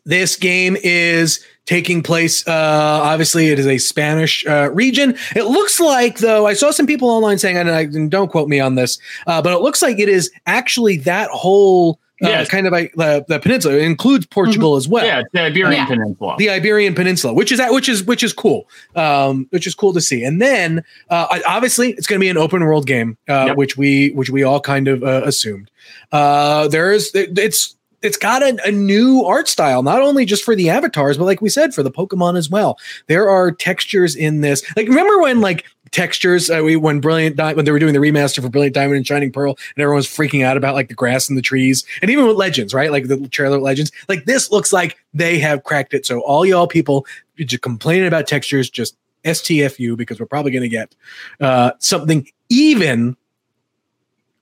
This 0.05 0.37
game 0.37 0.77
is 0.83 1.45
taking 1.66 2.03
place. 2.03 2.47
Uh, 2.49 3.01
obviously, 3.03 3.49
it 3.51 3.59
is 3.59 3.66
a 3.66 3.79
Spanish 3.79 4.45
uh, 4.47 4.71
region. 4.73 5.16
It 5.37 5.45
looks 5.45 5.79
like, 5.79 6.18
though, 6.18 6.47
I 6.47 6.55
saw 6.55 6.71
some 6.71 6.87
people 6.87 7.09
online 7.11 7.38
saying, 7.38 7.57
and, 7.57 7.71
I, 7.71 7.83
and 7.83 8.11
don't 8.11 8.31
quote 8.31 8.49
me 8.49 8.59
on 8.59 8.75
this, 8.75 8.99
uh, 9.27 9.40
but 9.42 9.53
it 9.53 9.61
looks 9.61 9.83
like 9.83 9.99
it 9.99 10.09
is 10.09 10.31
actually 10.47 10.97
that 10.99 11.29
whole. 11.31 12.01
Uh, 12.23 12.29
Yes. 12.29 12.49
kind 12.49 12.67
of 12.67 12.73
like 12.73 12.93
the, 12.95 13.25
the 13.29 13.39
peninsula 13.41 13.75
it 13.77 13.83
includes 13.83 14.27
Portugal 14.27 14.77
as 14.77 14.87
well. 14.89 15.05
yeah, 15.05 15.23
the 15.33 15.41
Iberian 15.43 15.73
Yeah. 15.73 15.87
Peninsula. 15.87 16.37
the 16.39 16.51
Iberian 16.51 16.95
Peninsula, 16.95 17.33
which 17.35 17.51
is 17.53 17.61
which 17.71 17.89
is 17.89 18.05
which 18.05 18.23
is 18.23 18.33
cool, 18.33 18.69
um, 18.97 19.47
which 19.51 19.67
is 19.67 19.75
cool 19.75 19.93
to 19.93 20.01
see. 20.01 20.23
And 20.23 20.41
then 20.41 20.85
uh, 21.11 21.41
obviously 21.47 21.93
it's 21.93 22.07
going 22.07 22.19
to 22.21 22.25
be 22.25 22.29
an 22.29 22.37
open 22.39 22.63
world 22.63 22.87
game, 22.87 23.17
uh, 23.29 23.47
Yep. 23.49 23.57
which 23.57 23.77
we 23.77 24.11
which 24.11 24.31
we 24.31 24.43
all 24.45 24.61
kind 24.61 24.89
of 24.89 25.03
uh, 25.03 25.23
assumed. 25.25 25.71
Uh, 26.13 26.69
there's 26.69 27.15
it- 27.15 27.37
it's 27.39 27.77
it's 28.03 28.17
got 28.17 28.43
a, 28.43 28.59
a 28.67 28.73
new 28.73 29.23
art 29.25 29.47
style, 29.47 29.83
not 29.85 30.03
only 30.03 30.25
just 30.25 30.43
for 30.43 30.57
the 30.57 30.69
avatars, 30.71 31.17
but 31.19 31.25
like 31.25 31.41
we 31.41 31.49
said, 31.49 31.73
for 31.73 31.85
the 31.85 31.91
Pokemon 31.91 32.37
as 32.37 32.51
well. 32.51 32.77
There 33.07 33.31
are 33.31 33.53
textures 33.53 34.17
in 34.17 34.41
this. 34.41 34.63
Like 34.77 34.89
remember 34.89 35.21
when 35.21 35.41
like 35.41 35.65
textures. 35.92 36.50
Uh, 36.50 36.62
we 36.64 36.74
when 36.74 37.00
brilliant 37.00 37.37
Di- 37.37 37.52
when 37.52 37.64
they 37.64 37.70
were 37.70 37.78
doing 37.78 37.92
the 37.92 38.00
remaster 38.00 38.42
for 38.42 38.48
brilliant 38.48 38.74
diamond 38.74 38.96
and 38.96 39.07
shining 39.07 39.31
pearl 39.31 39.57
and 39.76 39.83
everyone 39.83 39.96
was 39.96 40.09
freaking 40.09 40.44
out 40.44 40.57
about 40.57 40.74
like 40.74 40.88
the 40.88 40.94
grass 40.94 41.28
and 41.28 41.38
the 41.38 41.42
trees 41.42 41.85
and 42.00 42.11
even 42.11 42.26
with 42.26 42.37
legends 42.37 42.74
right? 42.74 42.90
Like 42.90 43.07
the 43.07 43.28
trailer 43.28 43.59
legends. 43.59 43.92
Like 44.09 44.24
this 44.24 44.50
looks 44.50 44.72
like 44.72 44.96
they 45.14 45.38
have 45.38 45.62
cracked 45.62 45.94
it. 45.94 46.05
So 46.05 46.20
all 46.20 46.44
y'all 46.44 46.66
people 46.66 47.07
just 47.37 47.62
complaining 47.62 48.09
about 48.09 48.26
textures 48.26 48.68
just 48.68 48.96
stfu 49.24 49.96
because 49.96 50.18
we're 50.18 50.26
probably 50.26 50.50
going 50.50 50.62
to 50.62 50.68
get 50.68 50.96
uh 51.40 51.70
something 51.78 52.26
even 52.48 53.16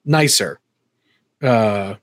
nicer 0.06 0.58
uh 1.42 1.94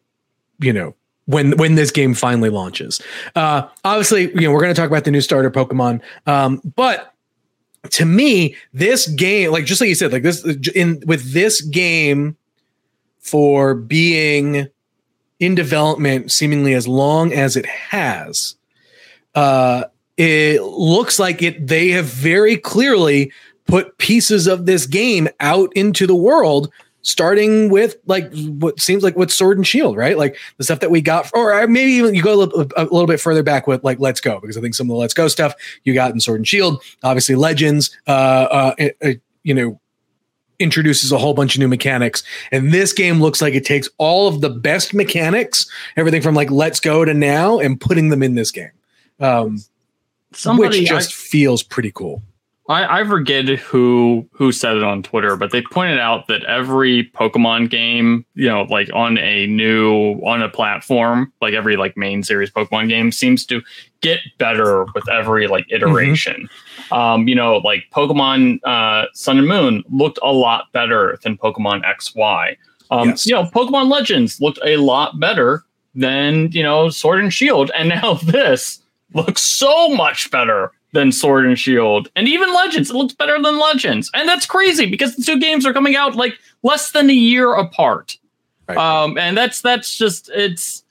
you 0.60 0.72
know 0.72 0.94
when 1.26 1.58
when 1.58 1.74
this 1.74 1.90
game 1.90 2.14
finally 2.14 2.50
launches. 2.50 3.02
Uh 3.36 3.68
obviously 3.84 4.30
you 4.34 4.42
know 4.42 4.52
we're 4.52 4.62
going 4.62 4.74
to 4.74 4.80
talk 4.80 4.90
about 4.90 5.06
the 5.06 5.12
new 5.12 5.22
starter 5.22 5.50
pokemon 5.50 6.02
um 6.26 6.62
but 6.76 7.14
to 7.92 8.06
me, 8.06 8.56
this 8.74 9.08
game, 9.08 9.52
like 9.52 9.66
just 9.66 9.82
like 9.82 9.90
you 9.90 9.96
said, 9.96 10.12
like 10.12 10.24
this 10.24 10.44
in 10.76 11.02
with 11.06 11.34
this 11.34 11.62
game 11.62 12.38
for 13.20 13.76
being 13.76 14.68
in 15.40 15.56
development 15.56 16.32
seemingly 16.32 16.74
as 16.74 16.88
long 16.88 17.34
as 17.34 17.56
it 17.56 17.66
has, 17.66 18.56
uh, 19.36 19.84
it 20.18 20.62
looks 20.64 21.20
like 21.20 21.42
it 21.42 21.68
they 21.68 21.90
have 21.90 22.06
very 22.06 22.58
clearly 22.58 23.32
put 23.68 23.98
pieces 23.98 24.48
of 24.48 24.66
this 24.66 24.86
game 24.86 25.28
out 25.40 25.72
into 25.76 26.08
the 26.08 26.16
world 26.16 26.72
starting 27.08 27.70
with 27.70 27.96
like 28.06 28.30
what 28.34 28.82
seems 28.82 29.02
like 29.02 29.16
with 29.16 29.32
sword 29.32 29.58
and 29.58 29.66
shield 29.66 29.96
right? 29.96 30.18
Like 30.18 30.38
the 30.58 30.66
stuff 30.66 30.82
that 30.82 30.92
we 30.92 31.00
got 31.00 31.32
or 31.34 31.66
maybe 31.66 31.92
even 31.94 32.14
you 32.14 32.22
go 32.22 32.34
a 32.34 32.36
little, 32.36 32.68
a 32.76 32.84
little 32.84 33.08
bit 33.08 33.22
further 33.22 33.44
back 33.44 33.66
with 33.66 33.82
like 33.84 34.00
let's 34.00 34.20
go 34.20 34.42
because 34.42 34.58
i 34.58 34.62
think 34.62 34.76
some 34.76 34.88
of 34.88 34.90
the 34.90 35.00
let's 35.00 35.14
go 35.14 35.30
stuff 35.30 35.54
you 35.86 35.94
got 35.94 36.12
in 36.12 36.20
sword 36.20 36.40
and 36.42 36.48
shield 36.48 36.84
obviously 37.04 37.36
legends 37.36 37.98
uh, 38.08 38.76
uh, 38.80 38.90
uh 39.04 39.12
you 39.44 39.54
know 39.54 39.80
introduces 40.60 41.12
a 41.12 41.18
whole 41.18 41.36
bunch 41.36 41.56
of 41.56 41.60
new 41.60 41.68
mechanics. 41.68 42.24
And 42.52 42.74
this 42.74 42.92
game 42.92 43.22
looks 43.22 43.44
like 43.44 43.54
it 43.54 43.64
takes 43.64 43.88
all 44.00 44.28
of 44.28 44.42
the 44.42 44.50
best 44.50 44.92
mechanics 44.92 45.70
everything 45.96 46.22
from 46.22 46.36
like 46.36 46.50
let's 46.52 46.80
go 46.80 47.06
to 47.06 47.14
now 47.14 47.60
and 47.60 47.80
putting 47.80 48.10
them 48.10 48.22
in 48.22 48.36
this 48.36 48.52
game. 48.52 48.72
Um 49.20 49.60
Somebody, 50.34 50.82
which 50.82 50.90
just 50.90 51.14
feels 51.14 51.64
pretty 51.64 51.92
cool 51.92 52.22
I, 52.70 53.00
I 53.00 53.06
forget 53.06 53.46
who 53.48 54.28
who 54.34 54.52
said 54.52 54.76
it 54.76 54.84
on 54.84 55.02
Twitter, 55.02 55.38
but 55.38 55.52
they 55.52 55.62
pointed 55.62 56.00
out 56.00 56.28
that 56.28 56.44
every 56.44 57.10
Pokemon 57.16 57.70
game, 57.70 58.26
you 58.36 58.50
know, 58.50 58.64
like 58.64 58.90
on 58.94 59.18
a 59.18 59.48
new 59.48 60.16
on 60.26 60.42
a 60.42 60.50
platform, 60.50 61.32
like 61.42 61.54
every 61.54 61.78
like 61.78 61.96
main 61.96 62.24
series 62.24 62.52
Pokemon 62.52 62.90
game, 62.90 63.12
seems 63.14 63.46
to 63.46 63.62
get 64.02 64.20
better 64.38 64.86
with 64.94 65.10
every 65.10 65.48
like 65.48 65.66
iteration. 65.72 66.50
Um, 66.92 67.28
you 67.28 67.36
know, 67.36 67.58
like 67.58 67.86
Pokemon 67.94 68.60
uh, 68.66 69.06
Sun 69.14 69.38
and 69.38 69.48
Moon 69.48 69.84
looked 69.90 70.20
a 70.22 70.34
lot 70.34 70.72
better 70.74 71.18
than 71.24 71.38
Pokemon 71.38 71.86
X 71.86 72.14
Y. 72.16 72.58
Um, 72.92 73.10
Yes. 73.10 73.26
You 73.26 73.36
know, 73.36 73.44
Pokemon 73.46 73.90
Legends 73.90 74.42
looked 74.42 74.60
a 74.64 74.76
lot 74.78 75.20
better 75.20 75.64
than 75.96 76.52
you 76.52 76.64
know 76.64 76.90
Sword 76.90 77.22
and 77.22 77.34
Shield, 77.34 77.72
and 77.76 77.88
now 78.02 78.16
this 78.16 78.82
looks 79.14 79.42
so 79.42 79.88
much 79.88 80.30
better 80.32 80.74
than 80.94 81.12
Sword 81.12 81.46
and 81.46 81.58
Shield, 81.58 82.10
and 82.16 82.28
even 82.28 82.54
Legends. 82.54 82.90
It 82.90 82.96
looks 82.96 83.14
better 83.14 83.42
than 83.42 83.60
Legends, 83.60 84.10
and 84.14 84.28
that's 84.28 84.46
crazy 84.46 84.86
because 84.86 85.16
the 85.16 85.24
two 85.24 85.40
games 85.40 85.66
are 85.66 85.74
coming 85.74 85.96
out 85.96 86.16
like 86.16 86.38
less 86.64 86.92
than 86.92 87.10
a 87.10 87.14
year 87.14 87.54
apart. 87.54 88.18
Right. 88.68 88.78
Um, 88.78 89.18
and 89.18 89.38
that's 89.38 89.62
that's 89.62 89.98
just 89.98 90.30
it's 90.34 90.84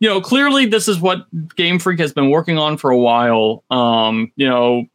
you 0.00 0.08
know 0.08 0.20
clearly 0.20 0.66
this 0.66 0.88
is 0.88 1.00
what 1.00 1.26
Game 1.56 1.78
Freak 1.78 1.98
has 2.00 2.12
been 2.12 2.30
working 2.30 2.58
on 2.58 2.76
for 2.76 2.90
a 2.90 2.98
while. 2.98 3.64
Um, 3.70 4.32
you 4.36 4.48
know, 4.48 4.86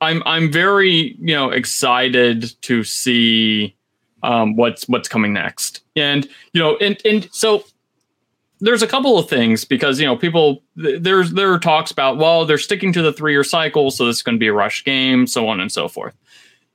I'm 0.00 0.22
I'm 0.26 0.52
very 0.52 1.16
you 1.18 1.34
know 1.34 1.50
excited 1.50 2.54
to 2.62 2.84
see 2.84 3.74
um, 4.22 4.56
what's 4.56 4.88
what's 4.88 5.08
coming 5.08 5.32
next, 5.32 5.82
and 5.94 6.28
you 6.52 6.60
know, 6.60 6.76
and 6.78 7.00
and 7.04 7.28
so 7.32 7.64
there's 8.60 8.82
a 8.82 8.86
couple 8.86 9.18
of 9.18 9.28
things 9.28 9.64
because 9.64 10.00
you 10.00 10.06
know 10.06 10.16
people 10.16 10.62
there's 10.76 11.32
there 11.32 11.52
are 11.52 11.58
talks 11.58 11.90
about 11.90 12.16
well 12.16 12.46
they're 12.46 12.58
sticking 12.58 12.92
to 12.92 13.02
the 13.02 13.12
three 13.12 13.32
year 13.32 13.44
cycle 13.44 13.90
so 13.90 14.06
this 14.06 14.16
is 14.16 14.22
going 14.22 14.36
to 14.36 14.40
be 14.40 14.48
a 14.48 14.52
rush 14.52 14.84
game 14.84 15.26
so 15.26 15.48
on 15.48 15.60
and 15.60 15.70
so 15.70 15.88
forth. 15.88 16.14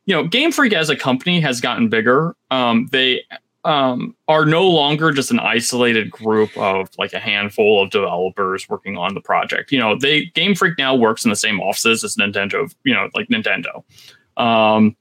You 0.05 0.15
know 0.15 0.27
game 0.27 0.51
freak 0.51 0.73
as 0.73 0.89
a 0.89 0.95
company 0.95 1.39
has 1.41 1.61
gotten 1.61 1.89
bigger. 1.89 2.35
Um, 2.49 2.87
they 2.91 3.23
um, 3.63 4.15
are 4.27 4.45
no 4.45 4.67
longer 4.67 5.11
just 5.11 5.29
an 5.29 5.39
isolated 5.39 6.09
group 6.09 6.55
of 6.57 6.89
like 6.97 7.13
a 7.13 7.19
handful 7.19 7.83
of 7.83 7.91
developers 7.91 8.67
working 8.67 8.97
on 8.97 9.13
the 9.13 9.21
project. 9.21 9.71
You 9.71 9.79
know 9.79 9.97
they 9.97 10.25
game 10.25 10.55
freak 10.55 10.77
now 10.77 10.95
works 10.95 11.23
in 11.23 11.29
the 11.29 11.35
same 11.35 11.59
offices 11.59 12.03
as 12.03 12.15
nintendo 12.15 12.73
you 12.83 12.93
know 12.93 13.09
like 13.15 13.27
nintendo. 13.29 13.83
Um, 14.37 14.95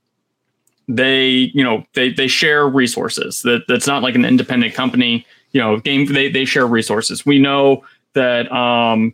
they 0.88 1.50
you 1.54 1.62
know 1.62 1.84
they 1.94 2.12
they 2.12 2.26
share 2.26 2.66
resources. 2.68 3.42
That 3.42 3.62
that's 3.68 3.86
not 3.86 4.02
like 4.02 4.14
an 4.14 4.24
independent 4.24 4.74
company 4.74 5.26
you 5.52 5.60
know 5.60 5.78
game 5.78 6.06
they 6.06 6.28
they 6.30 6.44
share 6.44 6.66
resources. 6.66 7.24
We 7.26 7.38
know 7.38 7.84
that 8.14 8.50
um 8.52 9.12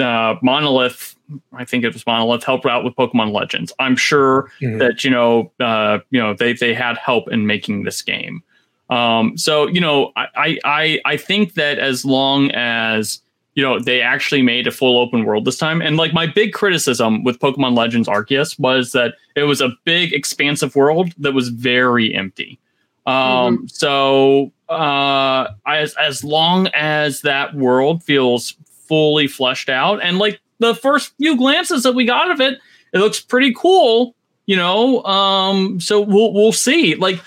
uh 0.00 0.36
monolith 0.42 1.16
i 1.52 1.64
think 1.64 1.84
it 1.84 1.92
was 1.92 2.06
monolith 2.06 2.42
helped 2.44 2.64
out 2.64 2.84
with 2.84 2.94
pokemon 2.94 3.32
legends. 3.32 3.72
I'm 3.78 3.96
sure 3.96 4.50
Mhm. 4.62 4.78
that 4.78 5.04
you 5.04 5.10
know 5.10 5.52
uh 5.60 5.98
you 6.10 6.20
know 6.20 6.34
they 6.34 6.52
they 6.54 6.72
had 6.72 6.96
help 6.98 7.30
in 7.30 7.46
making 7.46 7.82
this 7.84 8.00
game. 8.02 8.42
Um 8.90 9.36
so 9.36 9.66
you 9.68 9.80
know 9.80 10.12
i 10.16 10.26
i 10.36 10.58
i, 10.64 11.00
I 11.04 11.16
think 11.16 11.54
that 11.54 11.78
as 11.78 12.04
long 12.04 12.50
as 12.52 13.20
you 13.54 13.62
know 13.64 13.78
they 13.80 14.00
actually 14.00 14.40
made 14.40 14.66
a 14.68 14.70
full 14.70 14.98
open 15.00 15.24
world 15.24 15.44
this 15.44 15.58
time 15.58 15.82
and 15.82 15.96
like 15.96 16.14
my 16.14 16.26
big 16.26 16.52
criticism 16.52 17.24
with 17.24 17.40
pokemon 17.40 17.76
legends 17.76 18.08
arceus 18.08 18.58
was 18.58 18.92
that 18.92 19.14
it 19.34 19.42
was 19.42 19.60
a 19.60 19.70
big 19.84 20.12
expansive 20.14 20.76
world 20.76 21.12
that 21.18 21.34
was 21.34 21.48
very 21.48 22.14
empty. 22.14 22.58
Um 23.04 23.66
so 23.68 24.52
uh 24.68 25.48
as 25.66 25.94
as 25.94 26.22
long 26.24 26.66
as 26.74 27.22
that 27.22 27.54
world 27.54 28.02
feels 28.02 28.54
fully 28.88 29.26
fleshed 29.26 29.68
out. 29.68 30.02
And 30.02 30.18
like 30.18 30.40
the 30.58 30.74
first 30.74 31.12
few 31.18 31.36
glances 31.36 31.82
that 31.84 31.92
we 31.94 32.04
got 32.04 32.30
of 32.30 32.40
it 32.40 32.58
it 32.92 32.98
looks 32.98 33.20
pretty 33.20 33.54
cool 33.54 34.14
you 34.46 34.56
know? 34.56 35.02
Um 35.04 35.78
so 35.80 36.00
we'll 36.00 36.32
we'll 36.32 36.52
see. 36.52 36.94
Like 36.94 37.20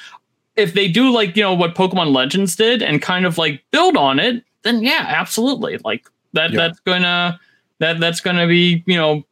if 0.55 0.73
they 0.73 0.87
do 0.87 1.11
like 1.11 1.35
you 1.37 1.43
know 1.43 1.53
what 1.53 1.75
pokemon 1.75 2.13
legends 2.13 2.55
did 2.55 2.81
and 2.83 3.01
kind 3.01 3.25
of 3.25 3.37
like 3.37 3.63
build 3.71 3.95
on 3.97 4.19
it 4.19 4.43
then 4.63 4.81
yeah 4.83 5.05
absolutely. 5.07 5.77
Like 5.83 6.07
that 6.33 6.51
Yeah. 6.51 6.57
that's 6.57 6.79
gonna 6.81 7.39
that 7.79 7.99
that's 7.99 8.21
gonna 8.21 8.47
be 8.47 8.83
you 8.85 8.95
know 8.97 9.23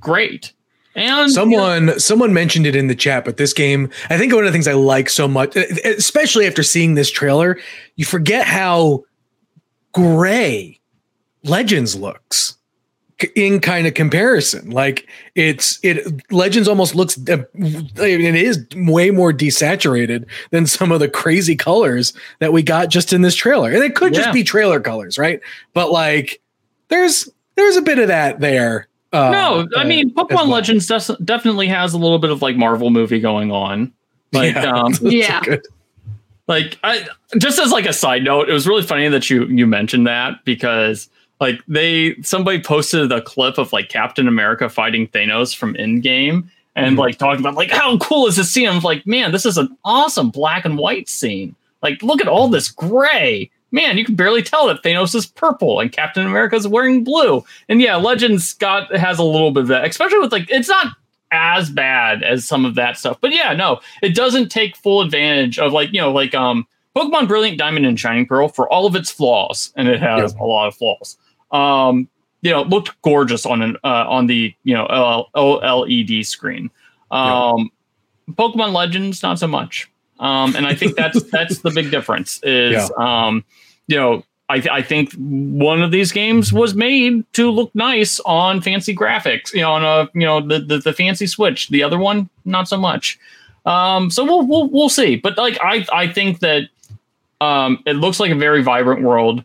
great 0.00 0.52
and 0.94 1.04
you 1.04 1.08
know, 1.08 1.28
Someone 1.28 2.00
someone 2.00 2.32
mentioned 2.32 2.66
it 2.66 2.74
in 2.74 2.88
the 2.88 2.94
chat, 2.94 3.24
but 3.24 3.36
this 3.36 3.52
game, 3.52 3.90
I 4.08 4.18
think 4.18 4.32
one 4.32 4.44
of 4.44 4.46
the 4.46 4.52
things 4.52 4.68
I 4.68 4.72
like 4.72 5.08
so 5.08 5.28
much, 5.28 5.56
especially 5.56 6.46
after 6.46 6.62
seeing 6.62 6.94
this 6.94 7.10
trailer, 7.10 7.58
you 7.96 8.04
forget 8.04 8.46
how 8.46 9.04
gray 9.92 10.80
Legends 11.44 11.94
looks 11.94 12.56
in 13.34 13.60
kind 13.60 13.86
of 13.86 13.94
comparison. 13.94 14.70
Like 14.70 15.06
it's 15.34 15.78
it 15.82 16.22
Legends 16.32 16.68
almost 16.68 16.94
looks 16.94 17.18
uh, 17.28 17.44
it 17.54 18.34
is 18.34 18.66
way 18.74 19.10
more 19.10 19.32
desaturated 19.32 20.26
than 20.50 20.66
some 20.66 20.90
of 20.92 21.00
the 21.00 21.08
crazy 21.08 21.56
colors 21.56 22.12
that 22.40 22.52
we 22.52 22.62
got 22.62 22.88
just 22.88 23.12
in 23.12 23.22
this 23.22 23.34
trailer. 23.34 23.70
And 23.70 23.82
it 23.82 23.94
could 23.94 24.14
just 24.14 24.32
be 24.32 24.42
trailer 24.42 24.80
colors, 24.80 25.18
right? 25.18 25.40
But 25.72 25.92
like 25.92 26.40
there's 26.88 27.28
there's 27.54 27.76
a 27.76 27.82
bit 27.82 27.98
of 27.98 28.08
that 28.08 28.40
there. 28.40 28.88
Uh, 29.12 29.30
no, 29.30 29.68
I 29.76 29.82
uh, 29.82 29.84
mean 29.84 30.14
Pokemon 30.14 30.30
well. 30.30 30.46
Legends 30.46 30.86
des- 30.86 31.16
definitely 31.24 31.66
has 31.68 31.94
a 31.94 31.98
little 31.98 32.18
bit 32.18 32.30
of 32.30 32.42
like 32.42 32.56
Marvel 32.56 32.90
movie 32.90 33.18
going 33.20 33.50
on. 33.50 33.92
Like, 34.32 34.54
Yeah. 34.54 34.70
um, 34.72 34.92
Yeah. 35.02 35.40
good- 35.40 35.66
like 36.48 36.78
I 36.82 37.06
just 37.38 37.58
as 37.60 37.70
like 37.72 37.86
a 37.86 37.92
side 37.92 38.24
note, 38.24 38.48
it 38.48 38.52
was 38.52 38.66
really 38.66 38.82
funny 38.82 39.08
that 39.08 39.30
you 39.30 39.44
you 39.46 39.66
mentioned 39.66 40.06
that 40.08 40.44
because 40.44 41.08
like 41.40 41.60
they 41.68 42.16
somebody 42.22 42.60
posted 42.60 43.10
a 43.12 43.22
clip 43.22 43.56
of 43.58 43.72
like 43.72 43.88
Captain 43.88 44.26
America 44.28 44.68
fighting 44.68 45.06
Thanos 45.08 45.56
from 45.56 45.74
Endgame 45.74 46.48
and 46.76 46.96
Mhm. 46.96 46.98
like 46.98 47.18
talking 47.18 47.40
about 47.40 47.54
like 47.54 47.70
how 47.70 47.96
cool 47.98 48.26
is 48.26 48.36
this 48.36 48.52
scene? 48.52 48.68
I'm 48.68 48.80
like, 48.80 49.06
man, 49.06 49.30
this 49.32 49.46
is 49.46 49.58
an 49.58 49.76
awesome 49.84 50.30
black 50.30 50.64
and 50.64 50.76
white 50.76 51.08
scene. 51.08 51.54
Like, 51.82 52.02
look 52.02 52.20
at 52.20 52.28
all 52.28 52.48
this 52.48 52.68
gray. 52.68 53.50
Man, 53.72 53.98
you 53.98 54.04
can 54.04 54.14
barely 54.14 54.42
tell 54.42 54.66
that 54.66 54.82
Thanos 54.82 55.14
is 55.14 55.26
purple 55.26 55.80
and 55.80 55.92
Captain 55.92 56.26
America 56.26 56.56
is 56.56 56.66
wearing 56.66 57.04
blue. 57.04 57.44
And 57.68 57.80
yeah, 57.80 57.96
Legends 57.96 58.52
got 58.54 58.94
has 58.94 59.18
a 59.18 59.24
little 59.24 59.50
bit 59.50 59.62
of 59.62 59.68
that, 59.68 59.84
especially 59.84 60.18
with 60.18 60.32
like 60.32 60.50
it's 60.50 60.68
not 60.68 60.94
as 61.32 61.70
bad 61.70 62.22
as 62.22 62.46
some 62.46 62.64
of 62.64 62.74
that 62.74 62.96
stuff. 62.96 63.18
But 63.20 63.32
yeah, 63.32 63.52
no, 63.52 63.80
it 64.02 64.14
doesn't 64.14 64.48
take 64.48 64.76
full 64.76 65.00
advantage 65.00 65.58
of 65.58 65.72
like, 65.72 65.92
you 65.92 66.00
know, 66.00 66.12
like 66.12 66.34
um 66.34 66.66
Pokemon 66.96 67.28
Brilliant 67.28 67.58
Diamond 67.58 67.86
and 67.86 67.98
Shining 67.98 68.26
Pearl 68.26 68.48
for 68.48 68.68
all 68.68 68.86
of 68.86 68.96
its 68.96 69.10
flaws, 69.10 69.72
and 69.76 69.88
it 69.88 70.00
has 70.00 70.34
a 70.34 70.42
lot 70.42 70.66
of 70.66 70.74
flaws. 70.74 71.16
Um, 71.52 72.08
you 72.42 72.50
know, 72.50 72.62
looked 72.62 73.00
gorgeous 73.02 73.46
on 73.46 73.62
an 73.62 73.76
uh, 73.84 74.06
on 74.08 74.26
the 74.26 74.54
you 74.64 74.74
know 74.74 74.86
OLED 75.34 76.26
screen. 76.26 76.70
Um, 77.10 77.70
Pokemon 78.30 78.72
Legends, 78.72 79.22
not 79.22 79.38
so 79.38 79.46
much. 79.46 79.90
Um, 80.18 80.54
and 80.54 80.66
I 80.66 80.74
think 80.74 80.96
that's 80.96 81.22
that's 81.30 81.58
the 81.58 81.70
big 81.70 81.90
difference. 81.90 82.40
Is 82.42 82.72
yeah. 82.72 82.88
um, 83.26 83.44
you 83.90 83.96
know, 83.96 84.22
I, 84.48 84.60
th- 84.60 84.70
I 84.70 84.82
think 84.82 85.12
one 85.14 85.82
of 85.82 85.90
these 85.90 86.12
games 86.12 86.52
was 86.52 86.74
made 86.74 87.30
to 87.34 87.50
look 87.50 87.74
nice 87.74 88.20
on 88.20 88.60
fancy 88.60 88.94
graphics, 88.94 89.52
you 89.52 89.60
know, 89.60 89.72
on 89.72 89.84
a 89.84 90.08
you 90.14 90.26
know 90.26 90.40
the, 90.40 90.60
the, 90.60 90.78
the 90.78 90.92
fancy 90.92 91.26
Switch. 91.26 91.68
The 91.68 91.82
other 91.82 91.98
one, 91.98 92.30
not 92.44 92.68
so 92.68 92.76
much. 92.76 93.18
Um, 93.66 94.10
so 94.10 94.24
we'll 94.24 94.46
we'll 94.46 94.68
we'll 94.68 94.88
see. 94.88 95.16
But 95.16 95.36
like 95.36 95.58
I 95.60 95.86
I 95.92 96.08
think 96.08 96.40
that 96.40 96.68
um, 97.40 97.82
it 97.84 97.94
looks 97.94 98.20
like 98.20 98.30
a 98.30 98.36
very 98.36 98.62
vibrant 98.62 99.02
world. 99.02 99.44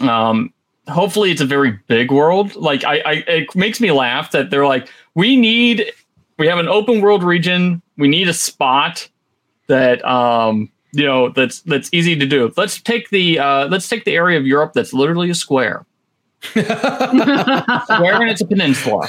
Um, 0.00 0.52
hopefully, 0.88 1.30
it's 1.30 1.40
a 1.40 1.46
very 1.46 1.78
big 1.86 2.10
world. 2.10 2.56
Like 2.56 2.84
I, 2.84 2.98
I 3.00 3.12
it 3.26 3.54
makes 3.54 3.80
me 3.80 3.90
laugh 3.92 4.32
that 4.32 4.50
they're 4.50 4.66
like, 4.66 4.88
we 5.14 5.36
need 5.36 5.92
we 6.38 6.46
have 6.46 6.58
an 6.58 6.68
open 6.68 7.00
world 7.00 7.22
region. 7.22 7.80
We 7.96 8.08
need 8.08 8.28
a 8.28 8.34
spot 8.34 9.08
that 9.66 10.04
um 10.04 10.70
you 10.92 11.04
know 11.04 11.30
that's 11.30 11.60
that's 11.62 11.88
easy 11.92 12.16
to 12.16 12.26
do. 12.26 12.52
Let's 12.56 12.80
take 12.80 13.10
the 13.10 13.38
uh, 13.38 13.68
let's 13.68 13.88
take 13.88 14.04
the 14.04 14.14
area 14.14 14.38
of 14.38 14.46
Europe 14.46 14.72
that's 14.72 14.92
literally 14.92 15.30
a 15.30 15.34
square. 15.34 15.84
square 16.42 16.64
and 16.66 18.30
it's 18.30 18.40
a 18.40 18.46
peninsula. 18.46 19.08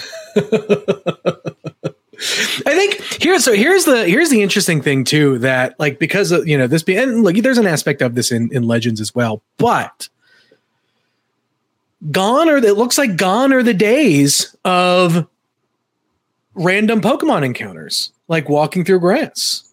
I 2.65 2.75
think 2.75 3.01
here's 3.21 3.43
so 3.43 3.53
here's 3.53 3.85
the 3.85 4.05
here's 4.05 4.29
the 4.29 4.41
interesting 4.41 4.81
thing 4.81 5.03
too 5.03 5.39
that 5.39 5.79
like 5.79 5.97
because 5.97 6.31
of 6.31 6.47
you 6.47 6.57
know 6.57 6.67
this 6.67 6.83
being 6.83 6.99
and 6.99 7.23
look 7.23 7.35
there's 7.37 7.57
an 7.57 7.67
aspect 7.67 8.01
of 8.01 8.15
this 8.15 8.31
in 8.31 8.49
in 8.53 8.63
Legends 8.63 9.01
as 9.01 9.15
well, 9.15 9.41
but 9.57 10.09
gone 12.11 12.49
are 12.49 12.57
it 12.57 12.77
looks 12.77 12.97
like 12.97 13.15
gone 13.15 13.53
are 13.53 13.63
the 13.63 13.73
days 13.73 14.55
of 14.65 15.27
random 16.53 17.01
Pokemon 17.01 17.43
encounters 17.45 18.11
like 18.27 18.49
walking 18.49 18.85
through 18.85 18.99
grass. 18.99 19.63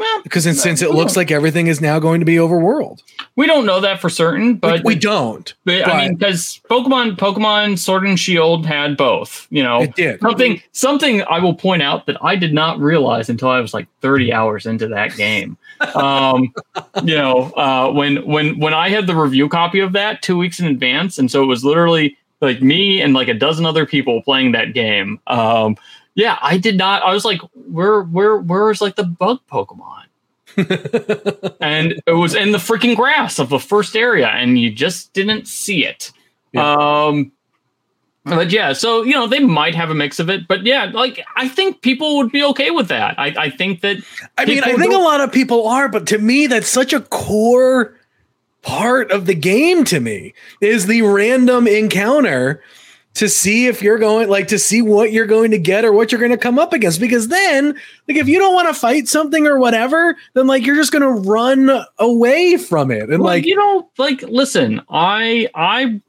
Well, 0.00 0.22
because 0.22 0.46
in, 0.46 0.54
since 0.54 0.80
it 0.80 0.92
looks 0.92 1.14
like 1.14 1.30
everything 1.30 1.66
is 1.66 1.82
now 1.82 1.98
going 1.98 2.20
to 2.20 2.24
be 2.24 2.36
overworld, 2.36 3.02
we 3.36 3.46
don't 3.46 3.66
know 3.66 3.80
that 3.80 4.00
for 4.00 4.08
certain, 4.08 4.54
but 4.54 4.82
we, 4.82 4.94
we 4.94 4.98
don't. 4.98 5.52
But, 5.66 5.84
but, 5.84 5.92
I 5.92 6.08
mean, 6.08 6.14
because 6.14 6.58
Pokemon, 6.70 7.18
Pokemon 7.18 7.78
Sword 7.78 8.04
and 8.06 8.18
Shield 8.18 8.64
had 8.64 8.96
both. 8.96 9.46
You 9.50 9.62
know, 9.62 9.82
it 9.82 9.94
did 9.94 10.18
something. 10.20 10.62
Something 10.72 11.22
I 11.24 11.38
will 11.38 11.52
point 11.52 11.82
out 11.82 12.06
that 12.06 12.16
I 12.24 12.34
did 12.34 12.54
not 12.54 12.80
realize 12.80 13.28
until 13.28 13.50
I 13.50 13.60
was 13.60 13.74
like 13.74 13.88
thirty 14.00 14.32
hours 14.32 14.64
into 14.64 14.88
that 14.88 15.14
game. 15.18 15.58
um, 15.94 16.54
you 17.04 17.16
know, 17.16 17.50
uh, 17.50 17.92
when 17.92 18.26
when 18.26 18.58
when 18.58 18.72
I 18.72 18.88
had 18.88 19.06
the 19.06 19.14
review 19.14 19.50
copy 19.50 19.80
of 19.80 19.92
that 19.92 20.22
two 20.22 20.38
weeks 20.38 20.60
in 20.60 20.66
advance, 20.66 21.18
and 21.18 21.30
so 21.30 21.42
it 21.42 21.46
was 21.46 21.62
literally 21.62 22.16
like 22.40 22.62
me 22.62 23.02
and 23.02 23.12
like 23.12 23.28
a 23.28 23.34
dozen 23.34 23.66
other 23.66 23.84
people 23.84 24.22
playing 24.22 24.52
that 24.52 24.72
game. 24.72 25.20
Um, 25.26 25.76
yeah, 26.20 26.38
I 26.42 26.58
did 26.58 26.76
not. 26.76 27.02
I 27.02 27.12
was 27.12 27.24
like, 27.24 27.40
where, 27.54 28.02
where, 28.02 28.36
where's 28.36 28.80
like 28.80 28.96
the 28.96 29.04
bug 29.04 29.40
Pokemon? 29.50 30.04
and 31.60 32.02
it 32.06 32.12
was 32.12 32.34
in 32.34 32.52
the 32.52 32.58
freaking 32.58 32.96
grass 32.96 33.38
of 33.38 33.48
the 33.48 33.58
first 33.58 33.96
area, 33.96 34.28
and 34.28 34.58
you 34.58 34.70
just 34.70 35.12
didn't 35.12 35.46
see 35.46 35.86
it. 35.86 36.12
Yeah. 36.52 36.74
Um, 36.74 37.32
but 38.24 38.50
yeah, 38.50 38.74
so 38.74 39.02
you 39.02 39.12
know 39.12 39.26
they 39.26 39.38
might 39.38 39.74
have 39.74 39.90
a 39.90 39.94
mix 39.94 40.18
of 40.18 40.28
it, 40.28 40.46
but 40.46 40.64
yeah, 40.66 40.90
like 40.92 41.24
I 41.36 41.48
think 41.48 41.80
people 41.80 42.18
would 42.18 42.30
be 42.30 42.44
okay 42.44 42.70
with 42.70 42.88
that. 42.88 43.18
I, 43.18 43.34
I 43.38 43.50
think 43.50 43.80
that. 43.80 43.96
I 44.36 44.44
mean, 44.44 44.62
I 44.62 44.74
think 44.74 44.92
a 44.92 44.98
lot 44.98 45.20
of 45.20 45.32
people 45.32 45.66
are, 45.66 45.88
but 45.88 46.06
to 46.08 46.18
me, 46.18 46.46
that's 46.46 46.68
such 46.68 46.92
a 46.92 47.00
core 47.00 47.96
part 48.62 49.10
of 49.10 49.24
the 49.24 49.34
game. 49.34 49.84
To 49.84 50.00
me, 50.00 50.34
is 50.60 50.86
the 50.86 51.02
random 51.02 51.66
encounter 51.66 52.62
to 53.14 53.28
see 53.28 53.66
if 53.66 53.82
you're 53.82 53.98
going 53.98 54.28
like 54.28 54.48
to 54.48 54.58
see 54.58 54.82
what 54.82 55.12
you're 55.12 55.26
going 55.26 55.50
to 55.50 55.58
get 55.58 55.84
or 55.84 55.92
what 55.92 56.12
you're 56.12 56.20
going 56.20 56.30
to 56.30 56.38
come 56.38 56.58
up 56.58 56.72
against 56.72 57.00
because 57.00 57.28
then 57.28 57.74
like 58.08 58.16
if 58.16 58.28
you 58.28 58.38
don't 58.38 58.54
want 58.54 58.68
to 58.68 58.74
fight 58.74 59.08
something 59.08 59.46
or 59.46 59.58
whatever 59.58 60.16
then 60.34 60.46
like 60.46 60.64
you're 60.64 60.76
just 60.76 60.92
going 60.92 61.02
to 61.02 61.28
run 61.28 61.84
away 61.98 62.56
from 62.56 62.90
it 62.90 63.10
and 63.10 63.18
well, 63.18 63.24
like 63.24 63.44
you 63.44 63.56
know 63.56 63.88
like 63.98 64.22
listen 64.22 64.80
i 64.90 65.48
i 65.54 66.00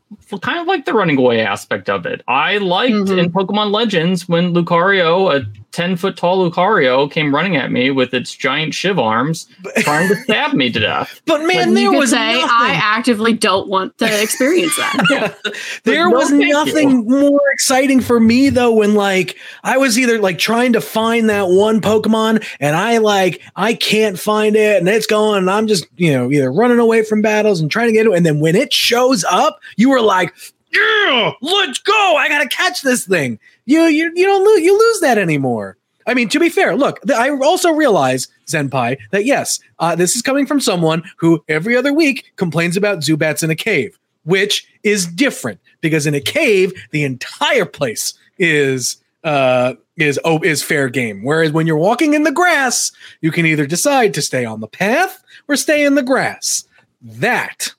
kind 0.41 0.60
of 0.60 0.68
like 0.68 0.86
the 0.86 0.93
running 0.93 1.18
away 1.18 1.41
aspect 1.41 1.89
of 1.89 2.06
it. 2.06 2.22
I 2.28 2.58
liked 2.58 2.93
mm-hmm. 2.93 3.20
in 3.20 3.32
Pokemon 3.32 3.72
Legends 3.72 4.28
when 4.28 4.54
Lucario, 4.54 5.34
a 5.34 5.45
10 5.72 5.96
foot 5.96 6.18
tall 6.18 6.50
Lucario, 6.50 7.10
came 7.10 7.34
running 7.34 7.56
at 7.56 7.72
me 7.72 7.92
with 7.92 8.14
its 8.14 8.36
giant 8.36 8.74
shiv 8.74 9.00
arms, 9.00 9.48
trying 9.78 10.10
to 10.10 10.16
stab 10.24 10.54
me 10.54 10.72
to 10.72 10.80
death. 10.80 11.22
But 11.32 11.46
man, 11.46 11.70
but 11.70 11.76
there 11.76 11.92
was 11.92 12.10
say 12.10 12.34
nothing. 12.34 12.50
I 12.52 12.74
actively 12.74 13.34
don't 13.34 13.70
want 13.70 13.98
to 14.00 14.22
experience 14.22 14.76
that. 14.76 15.06
yeah. 15.10 15.52
There 15.84 16.10
no, 16.10 16.18
was 16.18 16.32
nothing 16.32 16.90
you. 16.90 17.04
more 17.04 17.52
exciting 17.54 18.02
for 18.02 18.20
me 18.20 18.50
though 18.50 18.74
when 18.74 18.96
like 18.96 19.38
I 19.64 19.78
was 19.78 19.98
either 19.98 20.20
like 20.20 20.40
trying 20.40 20.74
to 20.74 20.82
find 20.82 21.30
that 21.30 21.48
one 21.48 21.80
Pokemon 21.80 22.46
and 22.60 22.76
I 22.76 22.98
like 22.98 23.42
I 23.56 23.74
can't 23.76 24.20
find 24.20 24.56
it 24.56 24.78
and 24.78 24.90
it's 24.90 25.08
going 25.08 25.38
and 25.38 25.50
I'm 25.50 25.68
just 25.68 25.86
you 25.96 26.12
know 26.12 26.30
either 26.30 26.52
running 26.52 26.80
away 26.80 27.04
from 27.04 27.22
battles 27.22 27.62
and 27.62 27.72
trying 27.72 27.88
to 27.88 27.94
get 27.94 28.08
it 28.08 28.12
and 28.12 28.26
then 28.26 28.40
when 28.40 28.56
it 28.56 28.74
shows 28.74 29.24
up, 29.24 29.60
you 29.78 29.90
were 29.90 30.02
like, 30.02 30.34
yeah, 30.74 31.32
let's 31.42 31.80
go. 31.80 32.16
I 32.18 32.28
gotta 32.28 32.48
catch 32.48 32.82
this 32.82 33.06
thing. 33.06 33.40
You 33.72 33.84
you 33.84 34.12
you 34.14 34.26
don't 34.26 34.44
lose 34.44 34.62
you 34.62 34.78
lose 34.78 35.00
that 35.00 35.18
anymore. 35.18 35.78
I 36.06 36.14
mean, 36.14 36.28
to 36.30 36.40
be 36.42 36.50
fair, 36.50 36.76
look, 36.76 37.00
I 37.10 37.30
also 37.30 37.72
realize, 37.72 38.28
Zenpai, 38.48 38.98
that 39.12 39.24
yes, 39.24 39.62
uh, 39.80 39.96
this 39.96 40.14
is 40.14 40.22
coming 40.22 40.46
from 40.46 40.60
someone 40.60 41.04
who 41.16 41.42
every 41.48 41.78
other 41.78 41.94
week 41.94 42.34
complains 42.36 42.76
about 42.76 43.00
Zubats 43.00 43.44
in 43.44 43.50
a 43.50 43.56
cave, 43.56 43.98
which 44.26 44.68
is 44.84 45.06
different 45.06 45.62
because 45.80 46.06
in 46.06 46.14
a 46.14 46.20
cave, 46.20 46.74
the 46.92 47.06
entire 47.06 47.66
place 47.66 48.14
is 48.38 48.98
uh, 49.24 49.76
is 49.96 50.20
oh, 50.26 50.40
is 50.40 50.62
fair 50.62 50.90
game. 50.90 51.24
Whereas 51.24 51.54
when 51.54 51.66
you're 51.66 51.78
walking 51.78 52.14
in 52.14 52.24
the 52.24 52.32
grass, 52.34 52.92
you 53.22 53.32
can 53.32 53.46
either 53.46 53.66
decide 53.66 54.14
to 54.16 54.22
stay 54.22 54.44
on 54.44 54.60
the 54.60 54.68
path 54.68 55.24
or 55.48 55.56
stay 55.56 55.86
in 55.86 55.96
the 55.96 56.04
grass. 56.04 56.66
That 57.02 57.74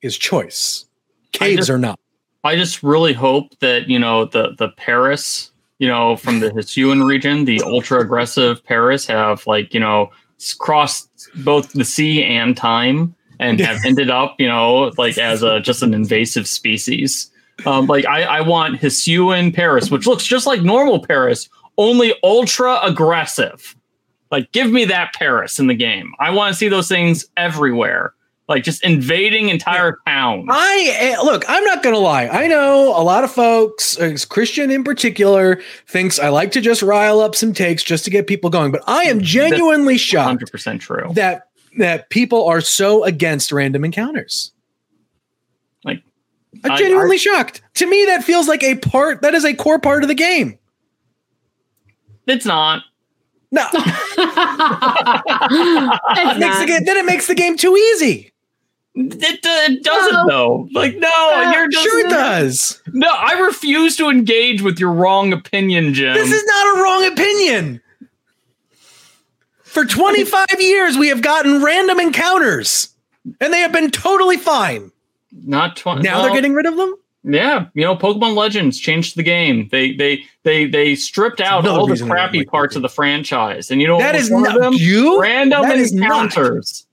is 0.00 0.16
choice. 0.16 0.86
Caves 1.32 1.56
just, 1.56 1.70
are 1.70 1.78
not. 1.78 2.00
I 2.44 2.56
just 2.56 2.82
really 2.82 3.14
hope 3.14 3.58
that 3.60 3.88
you 3.88 3.98
know 3.98 4.26
the 4.26 4.54
the 4.58 4.68
Paras, 4.68 5.50
you 5.78 5.88
know, 5.88 6.16
from 6.16 6.40
the 6.40 6.50
Hisuian 6.50 7.06
region, 7.06 7.46
the 7.46 7.60
ultra 7.62 8.00
aggressive 8.00 8.62
Paras 8.64 9.06
have 9.06 9.46
like 9.46 9.72
you 9.72 9.80
know 9.80 10.10
crossed 10.58 11.08
both 11.36 11.72
the 11.72 11.84
sea 11.84 12.22
and 12.22 12.56
time 12.56 13.14
and 13.40 13.58
have 13.60 13.78
ended 13.84 14.10
up 14.10 14.36
you 14.38 14.46
know 14.46 14.92
like 14.98 15.18
as 15.18 15.42
a 15.42 15.60
just 15.60 15.82
an 15.82 15.94
invasive 15.94 16.46
species. 16.46 17.30
Um, 17.66 17.86
like 17.86 18.04
I, 18.04 18.22
I 18.22 18.40
want 18.40 18.80
Hisuian 18.80 19.54
Paras, 19.54 19.90
which 19.90 20.06
looks 20.06 20.24
just 20.24 20.46
like 20.46 20.62
normal 20.62 21.04
Paras, 21.04 21.48
only 21.78 22.14
ultra 22.22 22.78
aggressive. 22.82 23.74
Like, 24.30 24.50
give 24.50 24.72
me 24.72 24.84
that 24.86 25.14
Paras 25.14 25.60
in 25.60 25.68
the 25.68 25.74
game. 25.74 26.12
I 26.18 26.30
want 26.30 26.52
to 26.52 26.58
see 26.58 26.68
those 26.68 26.88
things 26.88 27.24
everywhere 27.36 28.14
like 28.48 28.62
just 28.62 28.84
invading 28.84 29.48
entire 29.48 29.98
towns. 30.06 30.46
I 30.50 30.96
eh, 30.98 31.16
look, 31.22 31.44
I'm 31.48 31.64
not 31.64 31.82
gonna 31.82 31.98
lie. 31.98 32.28
I 32.28 32.46
know 32.46 32.88
a 32.96 33.02
lot 33.02 33.24
of 33.24 33.30
folks, 33.30 33.98
uh, 33.98 34.16
Christian 34.28 34.70
in 34.70 34.84
particular, 34.84 35.62
thinks 35.86 36.18
I 36.18 36.28
like 36.28 36.52
to 36.52 36.60
just 36.60 36.82
rile 36.82 37.20
up 37.20 37.34
some 37.34 37.52
takes 37.54 37.82
just 37.82 38.04
to 38.04 38.10
get 38.10 38.26
people 38.26 38.50
going. 38.50 38.70
But 38.70 38.82
I 38.86 39.04
am 39.04 39.20
genuinely 39.20 39.96
shocked. 39.96 40.26
Hundred 40.26 40.50
percent 40.50 40.82
true. 40.82 41.10
That 41.14 41.48
that 41.78 42.10
people 42.10 42.46
are 42.46 42.60
so 42.60 43.04
against 43.04 43.50
random 43.50 43.84
encounters. 43.84 44.52
Like, 45.84 46.02
I'm 46.64 46.76
genuinely 46.76 47.16
I, 47.16 47.18
shocked. 47.18 47.62
To 47.74 47.86
me, 47.86 48.04
that 48.06 48.24
feels 48.24 48.46
like 48.46 48.62
a 48.62 48.76
part. 48.76 49.22
That 49.22 49.34
is 49.34 49.44
a 49.44 49.54
core 49.54 49.78
part 49.78 50.02
of 50.02 50.08
the 50.08 50.14
game. 50.14 50.58
It's 52.26 52.44
not. 52.44 52.82
No. 53.50 53.66
it 53.72 53.78
makes 56.38 56.58
the 56.58 56.66
game, 56.66 56.84
then 56.84 56.96
it 56.96 57.04
makes 57.04 57.26
the 57.26 57.34
game 57.34 57.56
too 57.56 57.76
easy. 57.76 58.33
It, 58.96 59.44
uh, 59.44 59.72
it 59.72 59.82
doesn't 59.82 60.12
no. 60.12 60.26
though. 60.28 60.68
Like 60.72 60.96
no, 60.96 61.08
uh, 61.08 61.52
you're 61.52 61.72
sure 61.72 62.06
it 62.06 62.10
does. 62.10 62.80
No, 62.92 63.08
I 63.08 63.40
refuse 63.40 63.96
to 63.96 64.08
engage 64.08 64.62
with 64.62 64.78
your 64.78 64.92
wrong 64.92 65.32
opinion, 65.32 65.94
Jim. 65.94 66.14
This 66.14 66.30
is 66.30 66.44
not 66.44 66.76
a 66.76 66.82
wrong 66.82 67.12
opinion. 67.12 67.80
For 69.62 69.84
25 69.84 70.46
years, 70.60 70.96
we 70.96 71.08
have 71.08 71.20
gotten 71.20 71.60
random 71.60 71.98
encounters, 71.98 72.94
and 73.40 73.52
they 73.52 73.58
have 73.58 73.72
been 73.72 73.90
totally 73.90 74.36
fine. 74.36 74.92
Not 75.32 75.76
20. 75.76 76.02
Now 76.02 76.22
they're 76.22 76.32
getting 76.32 76.54
rid 76.54 76.66
of 76.66 76.76
them. 76.76 76.94
Yeah, 77.24 77.66
you 77.74 77.82
know, 77.82 77.96
Pokemon 77.96 78.36
Legends 78.36 78.78
changed 78.78 79.16
the 79.16 79.22
game. 79.24 79.68
They 79.72 79.94
they 79.94 80.22
they 80.44 80.66
they 80.66 80.94
stripped 80.94 81.40
out 81.40 81.66
all 81.66 81.86
the 81.86 81.96
crappy 81.96 82.44
parts 82.44 82.76
of 82.76 82.82
the 82.82 82.88
franchise, 82.88 83.70
and 83.70 83.80
you 83.80 83.88
know 83.88 83.98
that 83.98 84.14
is 84.14 84.30
not 84.30 84.74
you 84.74 85.20
random 85.20 85.64
encounters. 85.64 86.86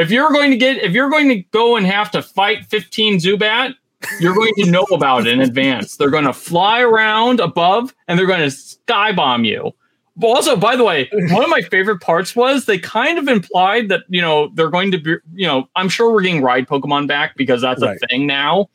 If 0.00 0.10
you're 0.10 0.30
going 0.30 0.50
to 0.50 0.56
get 0.56 0.78
if 0.78 0.92
you're 0.92 1.10
going 1.10 1.28
to 1.28 1.36
go 1.50 1.76
and 1.76 1.86
have 1.86 2.10
to 2.12 2.22
fight 2.22 2.64
15 2.66 3.18
Zubat, 3.18 3.74
you're 4.18 4.34
going 4.34 4.54
to 4.58 4.70
know 4.70 4.84
about 4.92 5.26
it 5.26 5.32
in 5.32 5.40
advance. 5.40 5.96
They're 5.96 6.10
going 6.10 6.24
to 6.24 6.32
fly 6.32 6.80
around 6.80 7.38
above 7.40 7.94
and 8.08 8.18
they're 8.18 8.26
going 8.26 8.40
to 8.40 8.50
sky 8.50 9.12
bomb 9.12 9.44
you. 9.44 9.72
But 10.16 10.26
also, 10.26 10.56
by 10.56 10.76
the 10.76 10.84
way, 10.84 11.08
one 11.30 11.42
of 11.44 11.48
my 11.48 11.62
favorite 11.62 12.00
parts 12.00 12.34
was 12.36 12.66
they 12.66 12.78
kind 12.78 13.18
of 13.18 13.28
implied 13.28 13.88
that 13.88 14.02
you 14.08 14.20
know 14.20 14.50
they're 14.54 14.70
going 14.70 14.90
to 14.90 14.98
be 14.98 15.16
you 15.34 15.46
know 15.46 15.68
I'm 15.76 15.88
sure 15.88 16.12
we're 16.12 16.22
getting 16.22 16.42
ride 16.42 16.66
Pokemon 16.66 17.06
back 17.08 17.36
because 17.36 17.60
that's 17.62 17.80
Right. 17.82 17.96
a 18.02 18.06
thing 18.08 18.26
now. 18.26 18.68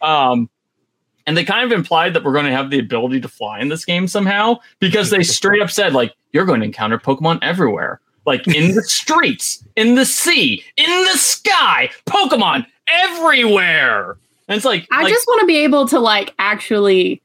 Um, 0.00 0.48
and 1.26 1.36
they 1.36 1.44
kind 1.44 1.64
of 1.64 1.70
implied 1.76 2.14
that 2.14 2.24
we're 2.24 2.32
going 2.32 2.46
to 2.46 2.52
have 2.52 2.70
the 2.70 2.78
ability 2.80 3.20
to 3.20 3.28
fly 3.28 3.60
in 3.60 3.68
this 3.68 3.84
game 3.84 4.08
somehow 4.08 4.56
because 4.80 5.10
they 5.10 5.22
straight 5.38 5.62
up 5.62 5.70
said 5.70 5.92
like 5.92 6.14
you're 6.32 6.44
going 6.44 6.60
to 6.60 6.66
encounter 6.66 6.98
Pokemon 6.98 7.38
everywhere, 7.42 8.00
like 8.26 8.46
in 8.48 8.74
the 8.74 8.82
streets, 8.86 9.64
in 9.76 9.94
the 9.94 10.04
sea, 10.04 10.62
in 10.76 10.90
the 11.04 11.18
sky, 11.18 11.90
Pokemon 12.06 12.66
everywhere. 12.88 14.18
And 14.48 14.56
it's 14.56 14.64
like 14.64 14.86
I 14.90 15.02
like, 15.04 15.12
just 15.12 15.26
want 15.26 15.40
to 15.40 15.46
be 15.46 15.58
able 15.58 15.88
to 15.88 15.98
like 16.00 16.34
actually 16.38 17.22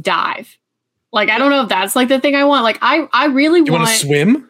dive. 0.00 0.56
Like 1.12 1.28
I 1.28 1.38
don't 1.38 1.50
know 1.50 1.62
if 1.62 1.68
that's 1.68 1.96
like 1.96 2.08
the 2.08 2.20
thing 2.20 2.34
I 2.36 2.44
want. 2.44 2.62
Like 2.64 2.78
I 2.80 3.08
I 3.12 3.26
really 3.26 3.60
want, 3.62 3.82
want 3.82 3.88
to 3.88 3.94
swim? 3.96 4.46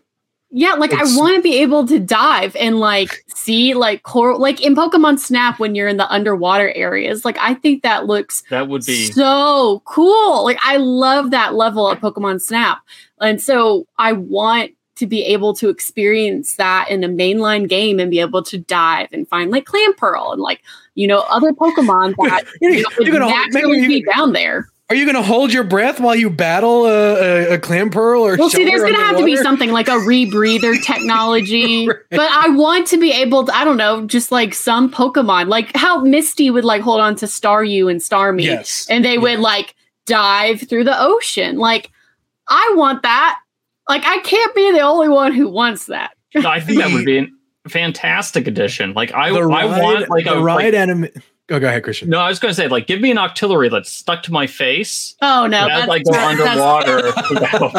yeah, 0.51 0.75
like 0.75 0.93
It's- 0.93 1.17
I 1.17 1.19
want 1.19 1.37
to 1.37 1.43
be 1.43 1.59
able 1.63 1.87
to 1.89 1.99
dive 1.99 2.55
and 2.57 2.79
like 2.79 3.25
see 3.35 3.73
like 3.75 4.03
coral 4.03 4.39
like 4.39 4.61
in 4.63 4.75
Pokemon 4.77 5.19
Snap 5.19 5.59
when 5.59 5.75
you're 5.75 5.89
in 5.89 5.97
the 5.97 6.11
underwater 6.13 6.71
areas. 6.75 7.25
Like 7.25 7.39
I 7.41 7.55
think 7.55 7.83
that 7.83 8.07
looks 8.07 8.43
that 8.51 8.69
would 8.69 8.85
be 8.85 9.07
so 9.11 9.81
cool. 9.87 10.45
Like 10.45 10.59
I 10.63 10.77
love 10.77 11.31
that 11.31 11.55
level 11.55 11.89
of 11.89 11.99
Pokemon 11.99 12.43
Snap. 12.43 12.79
And 13.21 13.41
so 13.41 13.87
I 13.99 14.13
want 14.13 14.73
to 15.01 15.07
be 15.07 15.25
able 15.25 15.53
to 15.55 15.69
experience 15.69 16.55
that 16.57 16.89
in 16.89 17.03
a 17.05 17.09
mainline 17.09 17.69
game 17.69 17.99
and 17.99 18.11
be 18.11 18.21
able 18.21 18.43
to 18.45 18.57
dive 18.57 19.09
and 19.13 19.29
find 19.29 19.51
like 19.51 19.65
Clamperl 19.65 20.33
and 20.33 20.41
like, 20.41 20.63
you 20.95 21.07
know, 21.07 21.21
other 21.29 21.53
Pokemon 21.53 22.15
that 22.29 22.45
You're, 22.61 22.75
know, 22.77 22.89
would 22.99 23.11
gonna 23.13 23.27
naturally 23.29 23.87
be 23.87 24.03
down 24.03 24.33
there. 24.33 24.69
are 24.89 24.95
you 24.97 25.07
gonna 25.07 25.23
hold 25.23 25.53
your 25.53 25.65
breath 25.65 26.01
while 26.01 26.15
you 26.15 26.31
battle 26.31 26.85
a, 26.87 27.51
a, 27.51 27.55
a 27.55 27.59
Clamperl 27.59 28.21
or? 28.21 28.37
Well, 28.37 28.51
see, 28.51 28.65
there's 28.65 28.81
going 28.81 28.95
to 28.95 29.01
have 29.01 29.17
to 29.19 29.25
be 29.25 29.37
something 29.37 29.71
like 29.73 29.89
a 29.89 29.93
rebreather 29.93 30.81
technology. 30.85 31.89
Right. 31.89 31.97
But 32.11 32.29
I 32.31 32.49
want 32.51 32.87
to 32.89 32.99
be 32.99 33.13
able 33.13 33.47
to, 33.47 33.55
I 33.55 33.65
don't 33.65 33.77
know, 33.77 34.07
just 34.07 34.31
like 34.33 34.53
some 34.55 34.91
Pokemon, 34.93 35.49
like 35.49 35.75
how 35.77 36.03
Misty 36.03 36.51
would 36.51 36.65
like 36.65 36.83
hold 36.83 37.01
on 37.01 37.17
to 37.17 37.27
Staryu 37.27 37.91
and 37.91 38.01
Starmie. 38.01 38.43
Yes, 38.45 38.87
and 38.91 39.05
they 39.05 39.15
Yeah. 39.15 39.21
would 39.21 39.39
like 39.41 39.75
dive 40.07 40.61
through 40.69 40.85
the 40.85 41.01
ocean. 41.01 41.57
Like, 41.59 41.91
I 42.49 42.73
want 42.77 43.03
that. 43.03 43.39
Like, 43.91 44.05
I 44.07 44.19
can't 44.21 44.55
be 44.55 44.71
the 44.71 44.81
only 44.81 45.09
one 45.09 45.33
who 45.33 45.49
wants 45.49 45.87
that. 45.87 46.13
No, 46.35 46.49
I 46.49 46.61
think 46.61 46.79
that 46.79 46.93
would 46.93 47.05
be 47.05 47.19
a 47.65 47.69
fantastic 47.69 48.47
addition. 48.47 48.95
Like 48.95 49.13
I, 49.13 49.31
the 49.31 49.41
I 49.41 49.65
want 49.65 50.09
like 50.09 50.25
the 50.27 50.35
a 50.35 50.41
ride 50.41 50.67
like, 50.67 50.75
anime. 50.75 51.09
Oh, 51.51 51.59
go 51.59 51.67
ahead, 51.67 51.83
Christian. 51.83 52.09
No, 52.09 52.21
I 52.21 52.29
was 52.29 52.39
going 52.39 52.51
to 52.51 52.55
say 52.55 52.69
like 52.69 52.87
give 52.87 53.01
me 53.01 53.11
an 53.11 53.17
octillery 53.17 53.69
that's 53.69 53.91
stuck 53.91 54.23
to 54.23 54.33
my 54.33 54.47
face. 54.47 55.17
Oh 55.21 55.49
no, 55.49 55.67
and 55.67 55.91
that's, 55.91 55.91
I 55.91 55.99
go 55.99 56.13
underwater 56.13 57.03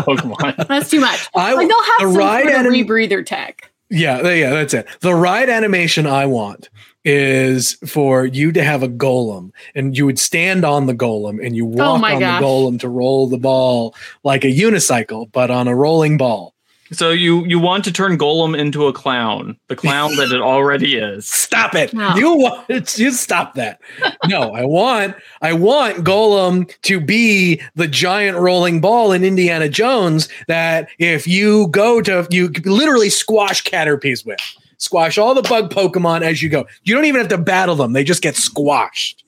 Pokemon. 0.01 0.67
that's 0.67 0.89
too 0.89 0.99
much. 0.99 1.29
I 1.33 1.53
Like, 1.53 1.69
they'll 1.69 1.83
have 1.83 1.99
the 1.99 2.07
some 2.09 2.17
ride 2.17 2.43
sort 2.43 2.55
of 2.55 2.59
anim- 2.65 2.73
rebreather 2.73 3.25
tech. 3.25 3.71
Yeah, 3.89 4.21
yeah, 4.29 4.49
that's 4.49 4.73
it. 4.73 4.87
The 4.99 5.15
ride 5.15 5.49
animation 5.49 6.05
I 6.05 6.25
want 6.25 6.69
is 7.03 7.73
for 7.87 8.25
you 8.25 8.51
to 8.51 8.63
have 8.63 8.83
a 8.83 8.87
golem 8.87 9.51
and 9.75 9.97
you 9.97 10.05
would 10.05 10.19
stand 10.19 10.63
on 10.63 10.85
the 10.85 10.93
golem 10.93 11.43
and 11.45 11.55
you 11.55 11.65
oh 11.65 11.69
walk 11.69 12.01
Oh 12.01 12.05
on 12.05 12.19
gosh. 12.19 12.39
the 12.41 12.45
golem 12.45 12.79
to 12.81 12.89
roll 12.89 13.27
the 13.27 13.37
ball 13.37 13.95
like 14.23 14.43
a 14.43 14.47
unicycle, 14.53 15.31
but 15.31 15.49
on 15.49 15.67
a 15.67 15.75
rolling 15.75 16.17
ball. 16.17 16.53
So 16.93 17.09
you 17.11 17.45
you 17.45 17.57
want 17.57 17.85
to 17.85 17.91
turn 17.93 18.17
Golem 18.17 18.57
into 18.57 18.85
a 18.85 18.91
clown, 18.91 19.57
the 19.69 19.77
clown 19.77 20.17
that 20.17 20.33
it 20.33 20.41
already 20.41 20.97
is. 20.97 21.25
Stop 21.51 21.73
it. 21.73 21.93
No. 21.93 22.13
You 22.17 22.35
want 22.35 22.97
you 22.99 23.11
stop 23.11 23.53
that. 23.55 23.79
No, 24.27 24.53
I 24.53 24.65
want 24.65 25.15
I 25.41 25.53
want 25.53 25.99
Golem 25.99 26.69
to 26.81 26.99
be 26.99 27.61
the 27.75 27.87
giant 27.87 28.37
rolling 28.37 28.81
ball 28.81 29.13
in 29.13 29.23
Indiana 29.23 29.69
Jones 29.69 30.27
that 30.49 30.89
if 30.99 31.25
you 31.25 31.69
go 31.69 32.01
to 32.01 32.27
you 32.29 32.49
literally 32.65 33.09
squash 33.09 33.61
Caterpies 33.61 34.25
with. 34.25 34.39
Squash 34.81 35.19
all 35.19 35.35
the 35.35 35.43
bug 35.43 35.71
Pokemon 35.71 36.23
as 36.23 36.41
you 36.41 36.49
go. 36.49 36.65
You 36.83 36.95
don't 36.95 37.05
even 37.05 37.21
have 37.21 37.29
to 37.29 37.37
battle 37.37 37.75
them. 37.75 37.93
They 37.93 38.03
just 38.03 38.23
get 38.23 38.35
squashed. 38.35 39.23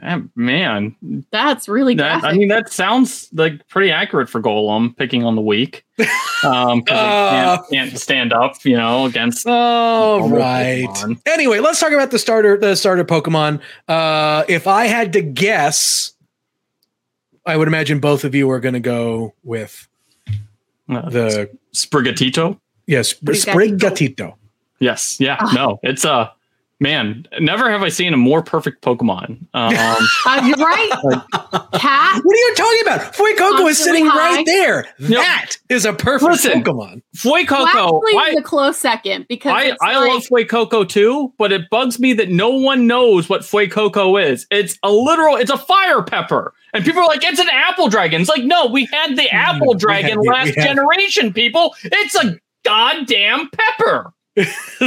Damn, 0.00 0.30
man, 0.36 0.94
That's 1.30 1.68
really 1.68 1.94
that. 1.96 2.22
I 2.24 2.32
mean 2.32 2.48
that 2.48 2.72
sounds 2.72 3.28
like 3.32 3.66
pretty 3.68 3.90
accurate 3.92 4.28
for 4.28 4.40
Golem 4.40 4.96
picking 4.96 5.24
on 5.24 5.34
the 5.36 5.40
weak. 5.42 5.84
Um, 6.44 6.82
'cause 6.82 6.96
Uh. 6.96 7.30
he 7.30 7.76
can't, 7.76 7.90
can't 7.90 8.00
stand 8.00 8.32
up, 8.32 8.64
you 8.64 8.76
know, 8.76 9.06
against 9.06 9.44
All 9.48 10.20
normal 10.20 10.38
right. 10.38 10.86
Pokemon. 10.88 11.20
Anyway, 11.26 11.58
let's 11.58 11.80
talk 11.80 11.90
about 11.90 12.12
the 12.12 12.18
starter 12.20 12.56
the 12.56 12.76
starter 12.76 13.04
Pokemon. 13.04 13.60
Uh 13.88 14.44
if 14.48 14.68
I 14.68 14.86
had 14.86 15.12
to 15.14 15.20
guess, 15.22 16.12
I 17.44 17.56
would 17.56 17.66
imagine 17.66 17.98
both 17.98 18.22
of 18.24 18.34
you 18.36 18.48
are 18.50 18.60
going 18.60 18.74
to 18.74 18.80
go 18.80 19.34
with 19.42 19.88
Uh, 20.88 21.08
the 21.10 21.50
Sprigatito. 21.74 22.58
yes, 22.86 23.14
Sprigatito. 23.14 23.76
Sprigatito. 23.78 24.34
Yes, 24.80 25.16
yeah, 25.20 25.36
Ah. 25.40 25.52
no, 25.54 25.80
it's 25.82 26.04
a 26.04 26.12
uh, 26.12 26.30
man. 26.80 27.26
Never 27.40 27.68
have 27.70 27.82
I 27.82 27.88
seen 27.88 28.14
a 28.14 28.16
more 28.16 28.42
perfect 28.42 28.82
Pokemon. 28.84 29.44
Um, 29.54 29.74
Uh, 30.26 30.42
you're 30.44 30.56
right. 30.56 30.90
Cat. 31.72 32.20
What 32.22 32.34
are 32.34 32.38
you 32.38 32.54
talking 32.54 32.80
about? 32.82 33.14
Fuecoco 33.14 33.68
is 33.68 33.78
sitting 33.82 34.06
high. 34.06 34.36
right 34.36 34.46
there. 34.46 34.86
Yep. 34.98 35.10
That 35.10 35.56
is 35.68 35.84
a 35.84 35.92
perfect 35.92 36.30
Listen, 36.30 36.62
Pokemon. 36.62 37.02
Fuecoco. 37.16 37.66
Actually, 37.66 38.12
I, 38.18 38.26
it's 38.30 38.40
a 38.40 38.42
close 38.42 38.76
second 38.78 39.26
because 39.28 39.52
I, 39.52 39.76
I 39.80 39.98
like, 39.98 40.10
love 40.12 40.22
Fuecoco 40.24 40.88
too, 40.88 41.32
but 41.38 41.50
it 41.52 41.68
bugs 41.70 41.98
me 41.98 42.12
that 42.14 42.28
no 42.28 42.50
one 42.50 42.86
knows 42.86 43.28
what 43.28 43.40
Fuecoco 43.40 44.22
is. 44.22 44.46
It's 44.50 44.78
a 44.82 44.90
literal, 44.92 45.36
it's 45.36 45.50
a 45.50 45.58
fire 45.58 46.02
pepper. 46.02 46.52
And 46.74 46.84
people 46.84 47.02
are 47.02 47.06
like, 47.06 47.24
it's 47.24 47.40
an 47.40 47.48
apple 47.50 47.88
dragon. 47.88 48.20
It's 48.20 48.30
like, 48.30 48.44
no, 48.44 48.66
we 48.66 48.84
had 48.92 49.16
the 49.16 49.28
apple 49.30 49.68
we 49.68 49.72
had 49.74 49.78
dragon 49.80 50.20
last 50.20 50.54
had- 50.54 50.64
generation, 50.68 51.32
people. 51.32 51.74
It's 51.84 52.14
a 52.14 52.38
goddamn 52.64 53.48
pepper. 53.50 54.12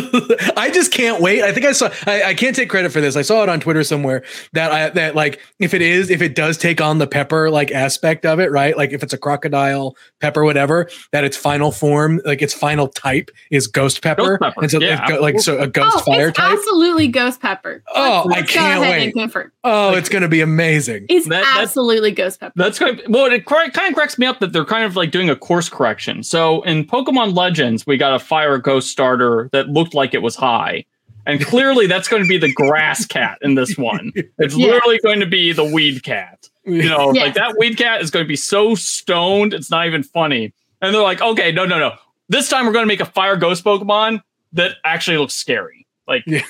I 0.57 0.69
just 0.73 0.91
can't 0.91 1.21
wait. 1.21 1.43
I 1.43 1.51
think 1.51 1.65
I 1.65 1.71
saw. 1.73 1.89
I, 2.07 2.23
I 2.23 2.33
can't 2.33 2.55
take 2.55 2.69
credit 2.69 2.91
for 2.91 3.01
this. 3.01 3.15
I 3.15 3.21
saw 3.21 3.43
it 3.43 3.49
on 3.49 3.59
Twitter 3.59 3.83
somewhere 3.83 4.23
that 4.53 4.71
I 4.71 4.89
that 4.89 5.15
like 5.15 5.39
if 5.59 5.73
it 5.73 5.81
is 5.81 6.09
if 6.09 6.21
it 6.21 6.35
does 6.35 6.57
take 6.57 6.81
on 6.81 6.97
the 6.97 7.07
pepper 7.07 7.49
like 7.49 7.71
aspect 7.71 8.25
of 8.25 8.39
it, 8.39 8.51
right? 8.51 8.75
Like 8.77 8.91
if 8.91 9.03
it's 9.03 9.13
a 9.13 9.17
crocodile 9.17 9.95
pepper, 10.19 10.43
whatever, 10.43 10.89
that 11.11 11.23
its 11.23 11.35
final 11.37 11.71
form, 11.71 12.21
like 12.25 12.41
its 12.41 12.53
final 12.53 12.87
type 12.87 13.29
is 13.49 13.67
ghost 13.67 14.01
pepper, 14.01 14.37
Ghost 14.37 14.41
pepper, 14.41 14.61
and 14.61 14.71
so 14.71 14.79
yeah, 14.79 15.05
it 15.05 15.09
go- 15.09 15.21
like 15.21 15.39
so 15.39 15.59
a 15.59 15.67
ghost 15.67 15.97
oh, 15.99 16.01
fire 16.01 16.29
it's 16.29 16.37
type. 16.37 16.51
absolutely 16.53 17.07
ghost 17.07 17.41
pepper. 17.41 17.83
Oh, 17.95 18.23
Let's- 18.25 18.37
I 18.37 18.39
let's 18.41 18.51
can't 18.53 18.81
wait. 18.81 19.03
and 19.05 19.13
confirm. 19.13 19.51
oh, 19.63 19.95
it's 19.95 20.09
gonna 20.09 20.27
be 20.29 20.41
amazing. 20.41 21.05
It's 21.09 21.27
That- 21.27 21.43
that- 21.43 21.57
absolutely 21.61 22.11
ghost 22.11 22.39
pepper. 22.39 22.53
That's 22.55 22.79
kind 22.79 22.99
of, 22.99 23.05
well, 23.09 23.25
it 23.31 23.45
kind 23.45 23.71
of 23.75 23.93
cracks 23.93 24.17
me 24.17 24.25
up 24.25 24.39
that 24.39 24.53
they're 24.53 24.65
kind 24.65 24.85
of 24.85 24.95
like 24.95 25.11
doing 25.11 25.29
a 25.29 25.35
course 25.35 25.69
correction. 25.69 26.23
So 26.23 26.61
in 26.63 26.85
Pokemon 26.85 27.35
Legends, 27.35 27.85
we 27.87 27.97
got 27.97 28.13
a 28.13 28.19
fire 28.19 28.57
ghost 28.57 28.89
starter 28.89 29.40
that 29.51 29.69
looked 29.69 29.93
like 29.93 30.13
it 30.13 30.21
was 30.21 30.35
high. 30.35 30.85
And 31.27 31.43
clearly 31.45 31.85
that's 31.87 32.07
going 32.07 32.23
to 32.23 32.27
be 32.27 32.37
the 32.37 32.51
grass 32.51 33.05
cat 33.05 33.37
in 33.41 33.55
this 33.55 33.77
one. 33.77 34.11
It's 34.39 34.55
Yeah. 34.55 34.67
literally 34.67 34.99
going 35.03 35.19
to 35.19 35.25
be 35.27 35.51
the 35.53 35.63
weed 35.63 36.03
cat. 36.03 36.49
You 36.65 36.83
know, 36.89 37.13
Yeah. 37.13 37.23
like 37.23 37.33
that 37.35 37.55
weed 37.59 37.77
cat 37.77 38.01
is 38.01 38.09
going 38.11 38.25
to 38.25 38.27
be 38.27 38.35
so 38.35 38.73
stoned, 38.75 39.53
it's 39.53 39.69
not 39.69 39.85
even 39.87 40.01
funny. 40.03 40.53
And 40.81 40.93
they're 40.95 41.01
like, 41.01 41.21
okay, 41.21 41.51
no, 41.51 41.65
no, 41.65 41.77
no. 41.77 41.93
This 42.29 42.49
time 42.49 42.65
we're 42.65 42.71
going 42.71 42.83
to 42.83 42.87
make 42.87 43.01
a 43.01 43.05
fire 43.05 43.35
ghost 43.35 43.63
Pokemon 43.63 44.21
that 44.53 44.77
actually 44.83 45.17
looks 45.17 45.35
scary. 45.35 45.85
Like, 46.07 46.23
Yeah. 46.25 46.41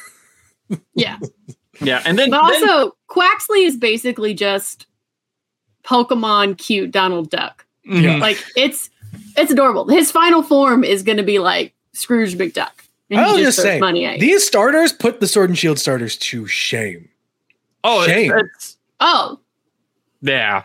Yeah. 0.95 1.17
yeah. 1.81 2.01
And 2.05 2.17
then, 2.17 2.29
But 2.29 2.49
then- 2.51 2.69
also, 2.69 2.95
Quaxley 3.09 3.65
is 3.65 3.75
basically 3.75 4.33
just 4.33 4.85
Pokemon 5.83 6.57
cute 6.57 6.91
Donald 6.91 7.29
Duck. 7.29 7.65
Mhm. 7.87 8.19
Like 8.19 8.41
it's 8.55 8.89
it's 9.35 9.51
adorable. 9.51 9.87
His 9.89 10.11
final 10.11 10.43
form 10.43 10.83
is 10.83 11.03
going 11.03 11.17
to 11.17 11.23
be 11.23 11.39
like 11.39 11.73
Scrooge 11.93 12.35
McDuck. 12.35 12.71
And 13.09 13.19
I'll 13.19 13.35
he 13.35 13.43
just 13.43 13.57
throws 13.59 13.65
say 13.73 13.79
money 13.79 14.05
at 14.05 14.15
you. 14.15 14.19
these 14.21 14.45
starters 14.47 14.93
put 14.93 15.19
the 15.19 15.27
Sword 15.27 15.49
and 15.49 15.57
Shield 15.59 15.77
starters 15.79 16.15
to 16.17 16.47
shame. 16.47 17.09
oh, 17.83 18.05
shame. 18.05 18.31
it's, 18.31 18.41
it's, 18.55 18.77
Oh, 18.99 19.39
yeah. 20.21 20.63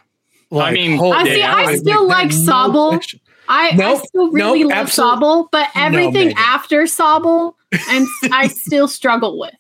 Like, 0.51 0.75
mean, 0.75 0.97
holy 0.99 1.17
I 1.17 1.25
see. 1.25 1.39
Yeah, 1.39 1.55
I 1.57 1.65
like, 1.65 1.77
still 1.79 2.07
like 2.07 2.29
there's 2.31 2.47
no 2.47 2.53
Sobble. 2.53 2.89
question. 2.91 3.21
I, 3.49 3.69
I 3.71 3.95
still 4.05 4.31
really 4.31 4.61
nope, 4.65 4.71
love 4.71 4.79
absolute- 4.89 5.19
Sobble, 5.19 5.49
but 5.51 5.69
everything 5.75 6.29
Megan. 6.29 6.39
after 6.39 6.83
Sobble, 6.83 7.55
I'm 7.73 8.07
I 8.33 8.47
still 8.55 8.87
struggle 8.89 9.39
with. 9.41 9.55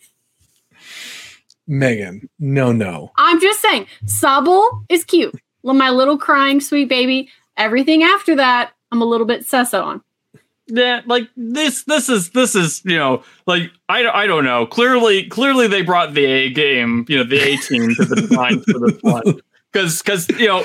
Megan, 1.66 2.28
no, 2.38 2.70
no. 2.72 3.10
I'm 3.16 3.40
just 3.40 3.60
saying, 3.60 3.86
Sobble 4.04 4.84
is 4.88 5.04
cute. 5.04 5.34
Well, 5.62 5.74
My 5.74 5.90
little 5.90 6.18
crying 6.18 6.60
sweet 6.60 6.88
baby. 6.88 7.28
Everything 7.56 8.02
after 8.04 8.36
that, 8.36 8.72
I'm 8.92 9.02
a 9.02 9.06
little 9.06 9.26
bit 9.26 9.44
sus 9.46 9.74
on. 9.74 10.02
Yeah 10.68 11.00
like 11.06 11.28
this 11.36 11.84
this 11.84 12.08
is 12.08 12.30
this 12.30 12.54
is 12.54 12.82
you 12.84 12.96
know 12.96 13.22
like 13.46 13.70
i, 13.88 14.04
I 14.06 14.26
don't 14.26 14.44
know 14.44 14.66
clearly 14.66 15.24
clearly 15.28 15.68
they 15.68 15.82
brought 15.82 16.14
the 16.14 16.24
a 16.24 16.50
game 16.50 17.04
you 17.08 17.18
know 17.18 17.24
the 17.24 17.38
a 17.40 17.56
team 17.56 17.94
to 17.94 18.04
the 18.04 18.16
design 18.28 18.60
for 18.62 18.78
this 18.90 19.00
one 19.02 19.40
because 19.72 20.02
because 20.02 20.28
you 20.30 20.48
know 20.48 20.64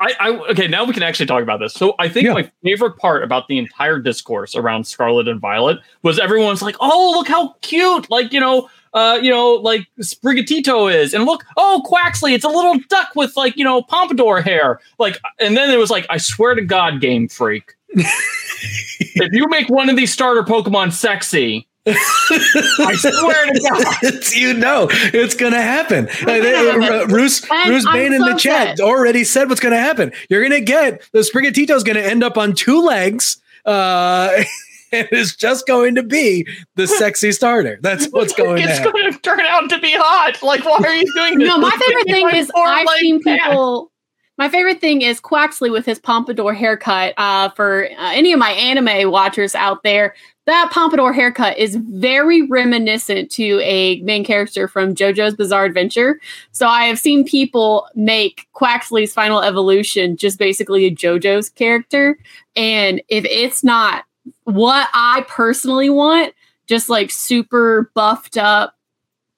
I, 0.00 0.14
I 0.18 0.28
okay. 0.50 0.66
Now 0.66 0.82
we 0.82 0.92
can 0.92 1.04
actually 1.04 1.26
talk 1.26 1.44
about 1.44 1.60
this. 1.60 1.74
So 1.74 1.94
I 2.00 2.08
think 2.08 2.26
Yeah. 2.26 2.32
my 2.32 2.50
favorite 2.64 2.96
part 2.96 3.22
about 3.22 3.46
the 3.46 3.56
entire 3.56 4.00
discourse 4.00 4.56
around 4.56 4.84
Scarlet 4.84 5.28
and 5.28 5.40
Violet 5.40 5.78
was 6.02 6.18
everyone's 6.18 6.60
like, 6.60 6.74
"Oh, 6.80 7.12
look 7.16 7.28
how 7.28 7.54
cute!" 7.60 8.10
Like 8.10 8.32
you 8.32 8.40
know, 8.40 8.68
uh, 8.94 9.20
you 9.22 9.30
know, 9.30 9.50
like 9.52 9.86
Sprigatito 10.00 10.92
is, 10.92 11.14
and 11.14 11.24
look, 11.24 11.44
oh, 11.56 11.84
Quaxley, 11.86 12.34
it's 12.34 12.44
a 12.44 12.48
little 12.48 12.78
duck 12.88 13.10
with 13.14 13.36
like 13.36 13.56
you 13.56 13.64
know 13.64 13.80
pompadour 13.80 14.40
hair. 14.42 14.80
Like, 14.98 15.20
and 15.38 15.56
then 15.56 15.70
it 15.70 15.78
was 15.78 15.90
like, 15.90 16.04
I 16.10 16.16
swear 16.16 16.56
to 16.56 16.62
God, 16.62 17.00
Game 17.00 17.28
Freak, 17.28 17.74
if 17.94 19.32
you 19.32 19.46
make 19.48 19.68
one 19.68 19.88
of 19.88 19.96
these 19.96 20.12
starter 20.12 20.42
Pokemon 20.42 20.92
sexy, 20.92 21.66
I 21.86 22.94
swear 22.96 23.46
to 23.46 23.60
God. 23.60 23.96
it's, 24.02 24.36
you 24.36 24.54
know 24.54 24.88
it's 24.92 25.34
gonna 25.34 25.60
happen. 25.60 26.08
Uh, 26.08 26.24
they- 26.26 26.52
happen. 26.54 26.82
uh, 26.84 27.06
Bruce 27.06 27.42
And 27.50 27.68
Bruce 27.68 27.86
Bain 27.92 28.12
in 28.12 28.20
so 28.20 28.28
the 28.32 28.38
chat 28.38 28.68
upset. 28.72 28.86
already 28.86 29.24
said 29.24 29.48
what's 29.48 29.60
gonna 29.60 29.80
happen. 29.80 30.12
You're 30.28 30.42
gonna 30.42 30.60
get 30.60 31.02
the 31.12 31.20
Sprigatito's 31.20 31.82
gonna 31.82 32.00
end 32.00 32.22
up 32.22 32.38
on 32.38 32.52
two 32.54 32.82
legs. 32.82 33.40
Uh, 33.64 34.30
and 34.92 35.08
it's 35.12 35.34
just 35.36 35.66
going 35.66 35.94
to 35.94 36.02
be 36.02 36.46
the 36.76 36.86
sexy 36.86 37.30
starter. 37.32 37.78
That's 37.80 38.06
what's 38.08 38.32
going 38.34 38.56
to 38.56 38.62
it's 38.62 38.78
happen. 38.78 38.92
going 38.92 39.12
to 39.12 39.18
turn 39.20 39.40
out 39.40 39.70
to 39.70 39.78
be 39.80 39.92
hot. 39.92 40.42
Like, 40.42 40.64
why 40.64 40.78
are 40.84 40.94
you 40.94 41.10
doing 41.14 41.38
this? 41.38 41.48
No, 41.48 41.58
my 41.58 41.70
favorite 41.70 42.06
thing 42.06 42.28
is 42.34 42.50
I've 42.54 42.86
leg 42.86 42.98
seen 42.98 43.22
cat. 43.22 43.38
people. 43.50 43.91
My 44.38 44.48
favorite 44.48 44.80
thing 44.80 45.02
is 45.02 45.20
Quaxley 45.20 45.70
with 45.70 45.84
his 45.84 45.98
pompadour 45.98 46.54
haircut. 46.54 47.14
Uh, 47.16 47.50
for 47.50 47.84
uh, 47.84 48.12
any 48.12 48.32
of 48.32 48.38
my 48.38 48.52
anime 48.52 49.10
watchers 49.10 49.54
out 49.54 49.82
there, 49.82 50.14
that 50.46 50.70
pompadour 50.72 51.12
haircut 51.12 51.58
is 51.58 51.76
very 51.76 52.42
reminiscent 52.42 53.30
to 53.32 53.60
a 53.62 54.00
main 54.00 54.24
character 54.24 54.66
from 54.66 54.94
JoJo's 54.94 55.36
Bizarre 55.36 55.66
Adventure. 55.66 56.18
So 56.50 56.66
I 56.66 56.84
have 56.84 56.98
seen 56.98 57.24
people 57.24 57.86
make 57.94 58.48
Quaxley's 58.54 59.14
final 59.14 59.42
evolution 59.42 60.16
just 60.16 60.38
basically 60.38 60.86
a 60.86 60.90
JoJo's 60.90 61.50
character, 61.50 62.18
and 62.56 63.02
if 63.08 63.24
it's 63.26 63.62
not 63.62 64.04
what 64.44 64.88
I 64.94 65.24
personally 65.28 65.90
want, 65.90 66.34
just 66.66 66.88
like 66.88 67.10
super 67.10 67.90
buffed 67.94 68.38
up 68.38 68.76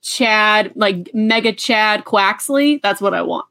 Chad, 0.03 0.73
like 0.75 1.11
mega 1.15 1.53
Chad 1.53 2.05
Quaxley. 2.05 2.81
That's 2.83 3.01
what 3.01 3.15
I 3.15 3.23
want. 3.23 3.47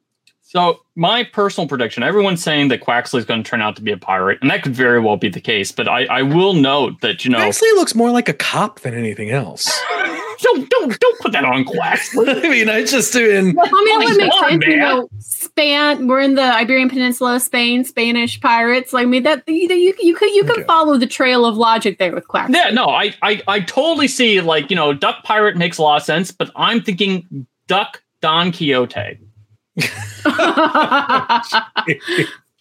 So, 0.56 0.82
my 0.96 1.24
personal 1.24 1.68
prediction 1.68 2.04
everyone's 2.04 2.44
saying 2.44 2.68
that 2.68 2.82
Quaxley 2.82 3.18
is 3.18 3.26
going 3.26 3.42
to 3.42 3.50
turn 3.50 3.60
out 3.64 3.76
to 3.78 3.82
be 3.82 3.92
a 3.92 3.98
pirate, 3.98 4.38
and 4.40 4.52
that 4.52 4.62
could 4.62 4.76
very 4.76 5.00
well 5.00 5.18
be 5.18 5.28
the 5.28 5.42
case. 5.42 5.72
But 5.72 5.88
I, 5.88 6.06
I 6.06 6.22
will 6.22 6.54
note 6.54 7.02
that, 7.02 7.26
you 7.26 7.32
know, 7.32 7.40
Quaxley 7.40 7.74
looks 7.74 7.96
more 7.96 8.12
like 8.12 8.30
a 8.30 8.34
cop 8.34 8.82
than 8.82 8.94
anything 8.94 9.32
else. 9.32 9.66
don't, 10.44 10.70
don't, 10.70 11.00
don't 11.00 11.20
put 11.22 11.32
that 11.32 11.44
on 11.44 11.66
Quaxley. 11.66 12.28
I 12.46 12.50
mean, 12.50 12.70
I 12.70 12.84
just 12.84 13.12
doing. 13.14 13.58
I 13.60 13.84
mean, 13.84 14.02
it 14.02 14.06
would 14.06 14.18
make 14.18 14.32
Come 14.32 14.44
on, 14.44 14.50
sense. 14.52 14.66
You 14.68 14.78
know, 14.78 15.10
Span. 15.18 16.08
We're 16.08 16.22
in 16.22 16.36
the 16.36 16.44
Iberian 16.44 16.90
Peninsula, 16.90 17.40
Spain, 17.40 17.84
Spanish 17.84 18.40
pirates. 18.40 18.94
Like, 18.94 19.08
I 19.08 19.10
mean, 19.10 19.24
that 19.24 19.42
you 19.48 19.56
you, 19.56 19.96
you 20.00 20.14
could 20.16 20.30
you 20.36 20.44
can 20.44 20.52
Okay. 20.60 20.64
follow 20.66 21.00
the 21.00 21.08
trail 21.08 21.48
of 21.48 21.58
logic 21.58 21.98
there 21.98 22.14
with 22.14 22.28
Quaxley. 22.28 22.54
yeah, 22.54 22.70
no, 22.70 22.90
I, 22.90 23.16
I, 23.24 23.42
I 23.48 23.60
totally 23.62 24.08
see, 24.08 24.40
like, 24.40 24.70
you 24.70 24.76
know, 24.76 24.94
Duck 24.94 25.24
Pirate 25.24 25.58
makes 25.58 25.80
a 25.80 25.82
lot 25.82 25.98
of 25.98 26.04
sense, 26.04 26.32
but 26.32 26.52
I'm 26.56 26.84
thinking 26.84 27.48
Duck 27.68 28.04
Don 28.22 28.52
Quixote. 28.52 29.18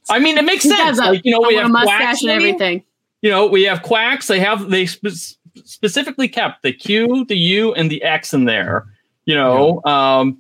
I 0.09 0.19
mean, 0.21 0.37
it 0.39 0.45
makes 0.45 0.65
He 0.65 0.71
sense. 0.71 0.99
a- 0.99 1.03
Like, 1.13 1.23
you 1.25 1.31
know, 1.33 1.41
we 1.47 1.57
a 1.57 1.63
have 1.63 1.71
mustache 1.71 2.23
and 2.23 2.31
everything. 2.31 2.83
you 3.23 3.31
know, 3.31 3.47
we 3.47 3.63
have 3.65 3.83
quacks. 3.83 4.27
They 4.27 4.41
have 4.41 4.71
they 4.71 4.87
spe- 4.87 5.37
specifically 5.65 6.29
kept 6.29 6.63
the 6.63 6.73
Q, 6.73 7.25
the 7.27 7.37
U, 7.37 7.73
and 7.75 7.91
the 7.91 8.03
X 8.03 8.35
in 8.35 8.45
there. 8.45 8.87
You 9.25 9.37
know, 9.37 9.81
um, 9.85 10.39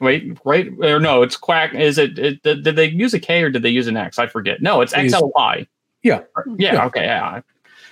wait, 0.00 0.38
right 0.44 0.68
or 0.80 0.98
no? 1.00 1.22
It's 1.22 1.36
quack. 1.36 1.74
Is 1.74 1.98
it, 1.98 2.18
it? 2.18 2.42
Did 2.42 2.64
did 2.64 2.76
they 2.76 2.86
use 2.88 3.12
a 3.14 3.20
K 3.20 3.42
or 3.42 3.50
did 3.50 3.62
they 3.62 3.68
use 3.70 3.86
an 3.86 3.96
X? 3.96 4.18
I 4.18 4.26
forget. 4.26 4.62
No, 4.62 4.80
it's 4.80 4.92
They 4.94 5.04
used- 5.04 5.14
XLY. 5.16 5.66
Yeah. 6.04 6.20
yeah, 6.56 6.72
Yeah. 6.74 6.86
okay, 6.86 7.04
yeah. 7.04 7.40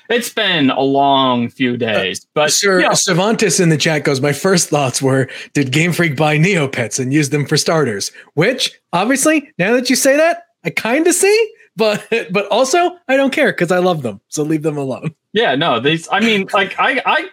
It's 0.09 0.33
been 0.33 0.71
a 0.71 0.81
long 0.81 1.49
few 1.49 1.77
days, 1.77 2.25
uh, 2.25 2.29
but 2.35 2.53
Sir 2.53 2.81
you 2.81 2.89
know, 2.89 2.95
Cervantes 2.95 3.61
in 3.61 3.69
the 3.69 3.77
chat 3.77 4.05
goes, 4.05 4.21
My 4.21 4.33
first 4.33 4.69
thoughts 4.69 5.03
were, 5.03 5.29
did 5.53 5.73
Game 5.73 5.93
Freak 5.93 6.17
buy 6.17 6.39
Neopets 6.39 7.01
and 7.01 7.13
use 7.13 7.31
them 7.31 7.47
for 7.47 7.57
starters? 7.57 8.13
Which, 8.35 8.73
obviously, 8.93 9.51
now 9.59 9.73
that 9.75 9.91
you 9.91 9.97
say 9.97 10.17
that, 10.17 10.45
I 10.65 10.71
kind 10.71 11.07
of 11.07 11.15
see, 11.15 11.55
but 11.77 12.07
but 12.31 12.47
also 12.49 12.99
I 13.09 13.17
don't 13.17 13.33
care 13.33 13.53
because 13.53 13.71
I 13.73 13.79
love 13.79 14.03
them. 14.03 14.21
So 14.29 14.43
leave 14.43 14.63
them 14.63 14.77
alone. 14.77 15.15
yeah, 15.33 15.55
no, 15.55 15.81
these. 15.81 16.09
I 16.11 16.21
mean, 16.21 16.49
like, 16.53 16.75
I, 16.79 17.03
I. 17.05 17.29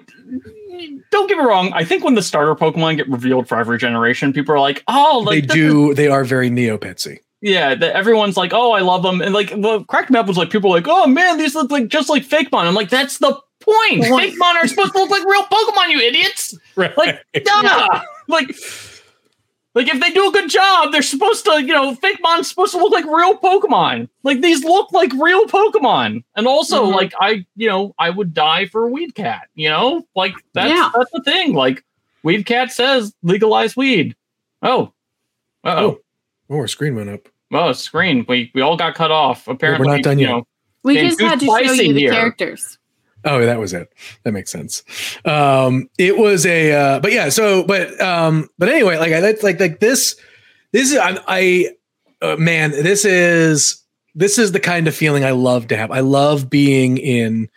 Don't 1.11 1.27
get 1.29 1.37
me 1.37 1.43
wrong. 1.43 1.71
I 1.73 1.85
think 1.85 2.03
when 2.03 2.15
the 2.15 2.23
starter 2.23 2.55
Pokemon 2.55 2.97
get 2.97 3.07
revealed 3.07 3.47
for 3.47 3.59
every 3.59 3.77
generation, 3.77 4.33
people 4.33 4.55
are 4.55 4.59
like, 4.59 4.83
"Oh, 4.87 5.23
like 5.25 5.35
they 5.35 5.41
this 5.41 5.55
is 5.55 5.71
do, 5.71 5.93
they 5.93 6.07
are 6.07 6.23
very 6.23 6.49
Neopetsy. 6.49 7.19
Yeah, 7.45 7.75
that 7.75 7.93
everyone's 7.93 8.37
like, 8.37 8.53
"Oh, 8.53 8.71
I 8.71 8.79
love 8.79 9.03
them," 9.03 9.21
and 9.21 9.33
like 9.33 9.51
what 9.51 9.85
cracked 9.87 10.09
map 10.09 10.27
was 10.27 10.37
like 10.37 10.49
people 10.49 10.69
were 10.69 10.77
like, 10.77 10.87
"Oh 10.87 11.07
man, 11.07 11.37
these 11.37 11.53
look 11.55 11.69
like 11.71 11.89
just 11.89 12.07
like 12.09 12.23
fake 12.23 12.49
Mon." 12.53 12.65
I'm 12.65 12.73
like, 12.73 12.89
"That's 12.89 13.17
the 13.17 13.33
point. 13.59 14.05
Point. 14.05 14.21
Fake 14.31 14.35
Mon 14.37 14.55
are 14.55 14.65
supposed 14.67 14.93
to 14.93 14.99
look 14.99 15.09
like 15.09 15.25
real 15.25 15.43
Pokemon, 15.43 15.89
you 15.89 15.99
idiots!" 15.99 16.57
Right. 16.77 16.97
Like, 16.97 17.21
duh! 17.43 18.01
like, 18.29 18.47
like 19.75 19.87
if 19.89 19.99
they 19.99 20.11
do 20.11 20.29
a 20.29 20.31
good 20.31 20.49
job, 20.49 20.93
they're 20.93 21.01
supposed 21.01 21.43
to, 21.43 21.61
you 21.61 21.73
know, 21.73 21.93
fake 21.95 22.19
Mon's 22.21 22.47
supposed 22.47 22.71
to 22.73 22.77
look 22.77 22.93
like 22.93 23.05
real 23.05 23.37
Pokemon. 23.37 24.07
Like 24.23 24.39
these 24.39 24.63
look 24.63 24.93
like 24.93 25.11
real 25.13 25.45
Pokemon, 25.45 26.23
and 26.37 26.47
also 26.47 26.85
Mhm. 26.85 26.93
like 26.95 27.13
I, 27.19 27.45
you 27.57 27.67
know, 27.67 27.93
I 27.99 28.09
would 28.09 28.33
die 28.33 28.67
for 28.67 28.85
a 28.85 28.89
Weed 28.89 29.15
Cat. 29.15 29.49
You 29.55 29.67
know, 29.69 30.07
like 30.15 30.33
that's 30.53 30.69
Yeah. 30.69 30.91
that's 30.95 31.11
the 31.11 31.23
thing. 31.23 31.53
Like 31.55 31.83
Weed 32.23 32.45
Cat 32.45 32.71
says 32.71 33.13
legalize 33.21 33.75
weed. 33.75 34.15
Oh, 34.61 34.93
oh. 35.65 35.71
Oh, 35.75 35.99
oh, 36.49 36.55
our 36.57 36.67
screen 36.67 36.95
went 36.95 37.09
up. 37.09 37.27
Oh, 37.53 37.71
screen. 37.73 38.25
We 38.27 38.51
we 38.53 38.61
all 38.61 38.77
got 38.77 38.95
cut 38.95 39.11
off. 39.11 39.47
Apparently, 39.47 39.87
we're 39.87 39.93
not 39.95 40.03
done 40.03 40.19
you 40.19 40.27
yet. 40.27 40.31
know, 40.33 40.47
We 40.83 40.95
just 40.99 41.19
had 41.19 41.39
to 41.39 41.45
show 41.45 41.57
you 41.59 41.93
the 41.93 41.99
here. 41.99 42.11
characters. 42.11 42.77
Oh, 43.25 43.45
that 43.45 43.57
was 43.59 43.73
it. 43.73 43.91
That 44.23 44.33
makes 44.33 44.51
sense. 44.51 44.83
Um, 45.23 45.89
it 45.97 46.17
was 46.17 46.45
a, 46.45 46.73
uh, 46.73 46.99
but 46.99 47.13
yeah. 47.13 47.29
So, 47.29 47.63
but, 47.63 47.99
um, 48.01 48.49
but 48.57 48.67
anyway, 48.67 48.97
like 48.97 49.13
I 49.13 49.21
that's 49.21 49.43
like 49.43 49.59
like 49.59 49.79
this. 49.79 50.15
This 50.73 50.91
is 50.91 50.97
I, 50.97 51.17
I 51.27 51.69
uh, 52.21 52.35
man. 52.35 52.71
This 52.71 53.05
is 53.05 53.81
this 54.15 54.37
is 54.37 54.51
the 54.51 54.59
kind 54.59 54.87
of 54.87 54.95
feeling 54.95 55.23
I 55.23 55.31
love 55.31 55.67
to 55.69 55.77
have. 55.77 55.89
I 55.91 56.01
love 56.01 56.49
being 56.49 56.97
in 56.97 57.49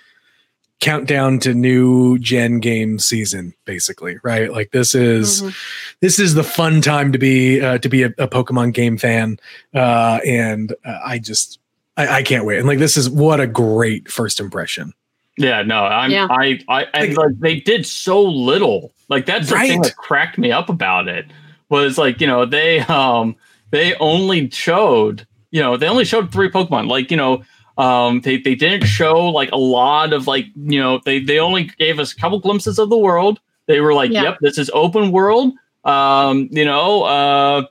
countdown 0.80 1.38
to 1.38 1.54
new 1.54 2.18
gen 2.18 2.60
game 2.60 2.98
season 2.98 3.54
basically 3.64 4.16
right 4.22 4.52
like 4.52 4.72
this 4.72 4.94
is 4.94 5.40
Mhm. 5.42 5.56
this 6.00 6.18
is 6.18 6.34
the 6.34 6.42
fun 6.44 6.82
time 6.82 7.12
to 7.12 7.18
be 7.18 7.60
uh, 7.62 7.78
to 7.78 7.88
be 7.88 8.02
a, 8.02 8.08
a 8.18 8.28
pokemon 8.28 8.74
game 8.74 8.98
fan 8.98 9.38
uh 9.74 10.20
and 10.26 10.74
uh, 10.84 10.98
i 11.04 11.18
just 11.18 11.58
I, 11.96 12.18
I 12.18 12.22
can't 12.22 12.44
wait 12.44 12.58
and 12.58 12.68
like 12.68 12.78
this 12.78 12.98
is 12.98 13.08
what 13.08 13.40
a 13.40 13.46
great 13.46 14.10
first 14.10 14.38
impression 14.40 14.92
yeah, 15.38 15.60
no, 15.60 15.84
I'm 15.84 16.10
Yeah. 16.10 16.28
I 16.30 16.60
I 16.66 16.84
and 16.94 17.14
like 17.14 17.38
they 17.40 17.56
did 17.60 17.84
so 17.84 18.22
little. 18.22 18.90
Like 19.10 19.26
that's 19.26 19.50
the 19.50 19.56
thing 19.58 19.82
that 19.82 19.94
cracked 19.96 20.38
me 20.38 20.50
up 20.50 20.70
about 20.70 21.08
it 21.08 21.26
was 21.68 21.98
like 21.98 22.22
you 22.22 22.26
know 22.26 22.46
they 22.46 22.78
um 22.80 23.36
they 23.70 23.94
only 23.96 24.48
showed 24.50 25.26
you 25.50 25.60
know 25.60 25.76
they 25.76 25.88
only 25.88 26.06
showed 26.06 26.32
three 26.32 26.48
Pokemon. 26.50 26.88
Like 26.88 27.10
you 27.10 27.18
know 27.18 27.42
um 27.78 28.20
they 28.22 28.38
they 28.38 28.54
didn't 28.54 28.86
show 28.86 29.26
like 29.28 29.50
a 29.52 29.56
lot 29.58 30.12
of 30.12 30.26
like 30.26 30.46
you 30.56 30.80
know 30.80 31.00
they 31.04 31.18
they 31.20 31.38
only 31.38 31.64
gave 31.78 31.98
us 31.98 32.12
a 32.12 32.16
couple 32.16 32.38
glimpses 32.40 32.78
of 32.78 32.88
the 32.90 32.96
world. 32.98 33.38
They 33.66 33.80
were 33.80 33.92
like, 33.94 34.10
Yeah. 34.12 34.22
yep, 34.22 34.38
this 34.40 34.58
is 34.58 34.70
open 34.72 35.10
world. 35.12 35.52
Um, 35.84 36.48
you 36.50 36.64
know, 36.64 37.02
uh 37.04 37.62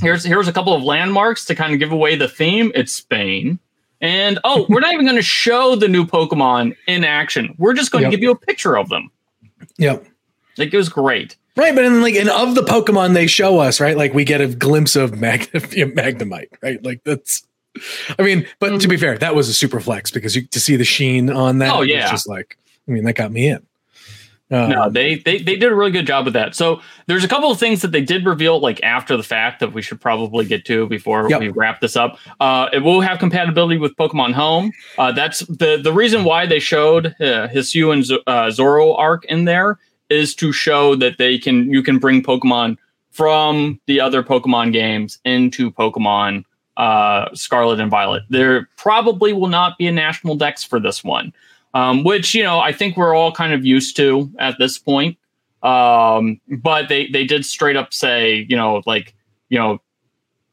here's 0.00 0.24
here's 0.24 0.48
a 0.48 0.52
couple 0.52 0.74
of 0.74 0.82
landmarks 0.82 1.44
to 1.46 1.54
kind 1.54 1.72
of 1.72 1.78
give 1.78 1.92
away 1.92 2.16
the 2.16 2.28
theme. 2.28 2.70
It's 2.74 2.92
Spain. 2.92 3.58
And 4.00 4.38
oh, 4.44 4.66
we're 4.68 4.80
not 4.80 4.92
even 4.92 5.06
going 5.06 5.16
to 5.16 5.22
show 5.22 5.76
the 5.76 5.88
new 5.88 6.04
Pokemon 6.04 6.76
in 6.86 7.04
action. 7.04 7.54
We're 7.56 7.72
just 7.72 7.90
going 7.90 8.02
Yep. 8.02 8.10
to 8.10 8.16
give 8.16 8.22
you 8.22 8.30
a 8.32 8.36
picture 8.36 8.76
of 8.76 8.90
them. 8.90 9.10
yep 9.78 10.04
Like 10.58 10.74
it 10.74 10.76
was 10.76 10.90
great. 10.90 11.36
Right, 11.56 11.74
but 11.74 11.82
then 11.82 12.02
like 12.02 12.14
and 12.16 12.28
of 12.28 12.54
the 12.56 12.62
Pokemon 12.62 13.14
they 13.14 13.26
show 13.28 13.60
us, 13.60 13.80
right? 13.80 13.96
Like 13.96 14.12
we 14.12 14.24
get 14.24 14.40
a 14.40 14.48
glimpse 14.48 14.94
of 14.96 15.18
Mag- 15.20 15.50
Magnemite, 15.52 16.48
right? 16.60 16.84
Like 16.84 17.02
that's 17.04 17.46
I 18.18 18.22
mean, 18.22 18.46
but 18.60 18.80
to 18.80 18.88
be 18.88 18.96
fair, 18.96 19.18
that 19.18 19.34
was 19.34 19.48
a 19.48 19.54
super 19.54 19.80
flex 19.80 20.10
because 20.10 20.36
you 20.36 20.42
to 20.46 20.60
see 20.60 20.76
the 20.76 20.84
sheen 20.84 21.30
on 21.30 21.58
that 21.58 21.72
Oh, 21.74 21.80
was 21.80 21.88
yeah. 21.88 22.10
just 22.10 22.28
like 22.28 22.56
I 22.88 22.92
mean, 22.92 23.04
that 23.04 23.14
got 23.14 23.32
me 23.32 23.48
in. 23.48 23.66
Um, 24.50 24.68
No, 24.70 24.90
they, 24.90 25.16
they 25.16 25.38
they 25.38 25.56
did 25.56 25.72
a 25.72 25.74
really 25.74 25.90
good 25.90 26.06
job 26.06 26.26
with 26.26 26.34
that. 26.34 26.54
So 26.54 26.80
there's 27.06 27.24
a 27.24 27.28
couple 27.28 27.50
of 27.50 27.58
things 27.58 27.80
that 27.82 27.92
they 27.92 28.02
did 28.02 28.26
reveal 28.26 28.60
like 28.60 28.80
after 28.82 29.16
the 29.16 29.22
fact 29.22 29.58
that 29.60 29.72
we 29.72 29.80
should 29.82 30.00
probably 30.00 30.44
get 30.44 30.64
to 30.66 30.86
before 30.86 31.28
Yep. 31.30 31.40
we 31.40 31.48
wrap 31.48 31.80
this 31.80 31.96
up. 31.96 32.18
Uh, 32.40 32.68
it 32.72 32.80
will 32.80 33.00
have 33.00 33.18
compatibility 33.18 33.78
with 33.78 33.96
Pokemon 33.96 34.34
Home. 34.34 34.70
Uh, 34.98 35.12
that's 35.12 35.40
the 35.46 35.80
the 35.82 35.92
reason 35.92 36.24
why 36.24 36.44
they 36.46 36.60
showed 36.60 37.06
uh, 37.06 37.48
Hisui 37.48 37.92
and 37.92 38.04
Z- 38.04 38.20
uh, 38.26 38.46
Zoroark 38.50 39.24
in 39.24 39.46
there 39.46 39.78
is 40.10 40.34
to 40.36 40.52
show 40.52 40.94
that 40.96 41.16
they 41.18 41.38
can 41.38 41.72
you 41.72 41.82
can 41.82 41.98
bring 41.98 42.22
Pokemon 42.22 42.76
from 43.10 43.80
the 43.86 43.98
other 44.00 44.22
Pokemon 44.22 44.72
games 44.72 45.18
into 45.24 45.70
Pokemon 45.70 46.44
uh, 46.76 47.34
Scarlet 47.34 47.80
and 47.80 47.90
Violet. 47.90 48.22
There 48.30 48.68
probably 48.76 49.32
will 49.32 49.48
not 49.48 49.78
be 49.78 49.86
a 49.86 49.92
national 49.92 50.36
dex 50.36 50.64
for 50.64 50.80
this 50.80 51.02
one 51.04 51.32
um, 51.74 52.04
which 52.04 52.34
you 52.34 52.42
know 52.42 52.60
I 52.60 52.72
think 52.72 52.96
we're 52.96 53.14
all 53.14 53.32
kind 53.32 53.52
of 53.52 53.66
used 53.66 53.96
to 53.96 54.30
at 54.38 54.58
this 54.58 54.78
point. 54.78 55.18
Um, 55.62 56.40
but 56.48 56.88
they 56.88 57.08
they 57.08 57.24
did 57.24 57.44
straight 57.44 57.76
up 57.76 57.92
say 57.92 58.46
you 58.48 58.56
know 58.56 58.82
like 58.86 59.14
you 59.50 59.58
know 59.58 59.80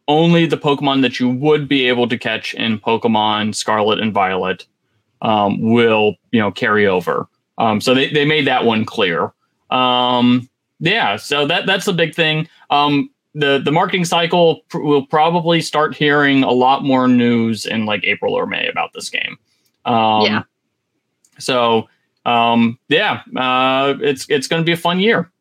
only 0.08 0.46
the 0.46 0.58
Pokemon 0.58 1.04
that 1.04 1.20
you 1.20 1.30
would 1.30 1.70
be 1.70 1.88
able 1.88 2.10
to 2.10 2.18
catch 2.18 2.54
in 2.56 2.80
Pokemon 2.80 3.56
Scarlet 3.56 4.00
and 4.00 4.12
Violet 4.12 4.66
um, 5.22 5.62
will 5.62 6.16
you 6.32 6.42
know 6.42 6.52
carry 6.52 6.88
over. 6.88 7.28
Um, 7.58 7.80
so 7.80 7.94
they, 7.94 8.10
they 8.10 8.26
made 8.26 8.48
that 8.48 8.66
one 8.66 8.84
clear. 8.84 9.32
Um, 9.70 10.50
yeah, 10.80 11.16
so 11.18 11.46
that 11.46 11.68
that's 11.68 11.88
a 11.88 11.94
big 11.94 12.16
thing. 12.16 12.48
Um, 12.72 13.10
the 13.34 13.60
the 13.64 13.72
marketing 13.72 14.06
cycle 14.06 14.62
pr- 14.70 14.80
will 14.80 15.06
probably 15.06 15.62
start 15.62 15.96
hearing 15.96 16.44
a 16.44 16.52
lot 16.52 16.84
more 16.84 17.08
news 17.08 17.66
in 17.66 17.86
like 17.86 18.04
April 18.04 18.34
or 18.34 18.46
May 18.46 18.68
about 18.68 18.94
this 18.94 19.10
game. 19.10 19.38
Um, 19.86 20.22
Yeah. 20.24 20.44
So 21.40 21.88
um, 22.26 22.78
yeah, 22.90 23.22
uh, 23.36 23.96
it's 24.02 24.26
it's 24.30 24.48
going 24.48 24.62
to 24.62 24.66
be 24.66 24.74
a 24.74 24.78
fun 24.78 25.00
year. 25.00 25.32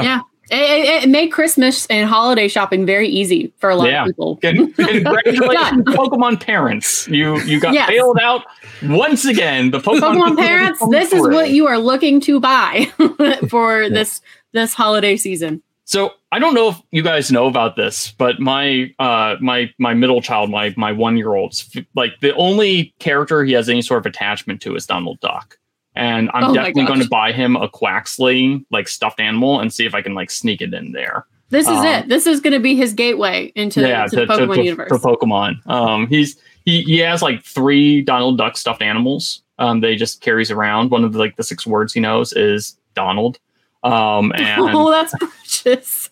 Yeah. 0.00 0.20
It, 0.52 0.56
it, 0.56 1.04
it 1.04 1.08
made 1.08 1.28
Christmas 1.28 1.86
and 1.86 2.08
holiday 2.08 2.48
shopping 2.48 2.84
very 2.84 3.08
easy 3.08 3.52
for 3.58 3.70
a 3.70 3.76
lot 3.76 3.88
Yeah. 3.88 4.02
of 4.02 4.08
people. 4.08 4.36
Congratulations, 4.42 5.84
Pokemon 5.86 6.40
parents! 6.40 7.06
You 7.08 7.38
you 7.42 7.60
got 7.60 7.72
Yes. 7.72 7.88
bailed 7.88 8.18
out 8.20 8.42
once 8.82 9.24
again. 9.24 9.70
The 9.70 9.78
Pokemon, 9.78 10.16
Pokemon 10.16 10.36
parents, 10.38 10.82
this 10.90 11.12
is 11.12 11.22
what 11.22 11.50
you 11.50 11.66
are 11.68 11.78
looking 11.78 12.20
to 12.22 12.40
buy 12.40 12.86
for 13.48 13.88
this 13.88 14.20
this 14.52 14.74
holiday 14.74 15.16
season. 15.16 15.62
So 15.90 16.12
I 16.30 16.38
don't 16.38 16.54
know 16.54 16.68
if 16.68 16.80
you 16.92 17.02
guys 17.02 17.32
know 17.32 17.48
about 17.48 17.74
this, 17.74 18.12
but 18.12 18.38
my 18.38 18.94
uh 19.00 19.34
my 19.40 19.74
my 19.78 19.92
middle 19.92 20.22
child, 20.22 20.48
my 20.48 20.72
my 20.76 20.92
one 20.92 21.16
year 21.16 21.34
old's 21.34 21.68
like 21.96 22.12
the 22.20 22.32
only 22.36 22.94
character 23.00 23.42
he 23.42 23.54
has 23.54 23.68
any 23.68 23.82
sort 23.82 23.98
of 23.98 24.06
attachment 24.06 24.62
to 24.62 24.76
is 24.76 24.86
Donald 24.86 25.18
Duck. 25.18 25.58
And 25.96 26.30
I'm 26.32 26.44
Oh 26.44 26.54
definitely 26.54 26.84
going 26.84 27.00
to 27.00 27.08
buy 27.08 27.32
him 27.32 27.56
a 27.56 27.68
Quaxley 27.68 28.64
like 28.70 28.86
stuffed 28.86 29.18
animal 29.18 29.58
and 29.58 29.72
see 29.72 29.84
if 29.84 29.92
I 29.92 30.00
can 30.00 30.14
like 30.14 30.30
sneak 30.30 30.60
it 30.60 30.72
in 30.72 30.92
there. 30.92 31.26
This 31.48 31.66
is 31.66 31.78
Um, 31.78 31.84
it. 31.84 32.08
This 32.08 32.28
is 32.28 32.40
going 32.40 32.52
to 32.52 32.60
be 32.60 32.76
his 32.76 32.94
gateway 32.94 33.50
into 33.56 33.80
yeah, 33.80 34.06
to 34.06 34.14
the 34.14 34.26
Pokemon 34.26 34.48
to, 34.50 34.54
to, 34.54 34.62
universe. 34.62 34.88
for 34.90 34.98
Pokemon. 35.00 35.66
Um, 35.66 36.06
he's 36.06 36.36
he 36.66 36.82
he 36.82 36.98
has 36.98 37.20
like 37.20 37.42
three 37.42 38.00
Donald 38.00 38.38
Duck 38.38 38.56
stuffed 38.56 38.82
animals. 38.82 39.42
Um, 39.58 39.80
they 39.80 39.96
just 39.96 40.20
carries 40.20 40.52
around. 40.52 40.92
One 40.92 41.02
of 41.02 41.14
the, 41.14 41.18
like 41.18 41.34
the 41.34 41.42
six 41.42 41.66
words 41.66 41.92
he 41.92 41.98
knows 41.98 42.32
is 42.32 42.76
Donald. 42.94 43.40
Um, 43.82 44.32
and 44.36 44.60
oh, 44.74 44.90
that's 44.90 45.14
precious. 45.18 46.10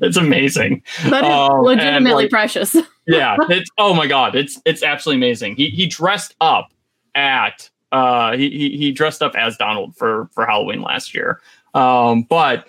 it's 0.00 0.16
amazing. 0.16 0.82
That 1.04 1.24
is 1.24 1.30
Um, 1.30 1.60
legitimately 1.60 2.24
like, 2.24 2.30
precious. 2.30 2.76
yeah, 3.06 3.36
it's 3.48 3.70
oh 3.78 3.94
my 3.94 4.06
god, 4.06 4.34
it's 4.34 4.60
it's 4.64 4.82
absolutely 4.82 5.24
amazing. 5.26 5.56
He 5.56 5.68
he 5.70 5.86
dressed 5.86 6.34
up 6.40 6.72
at 7.14 7.70
uh 7.92 8.36
he 8.36 8.50
he, 8.50 8.76
he 8.76 8.92
dressed 8.92 9.22
up 9.22 9.34
as 9.36 9.56
Donald 9.56 9.96
for 9.96 10.28
for 10.32 10.44
Halloween 10.46 10.82
last 10.82 11.14
year. 11.14 11.40
Um, 11.74 12.22
but 12.22 12.68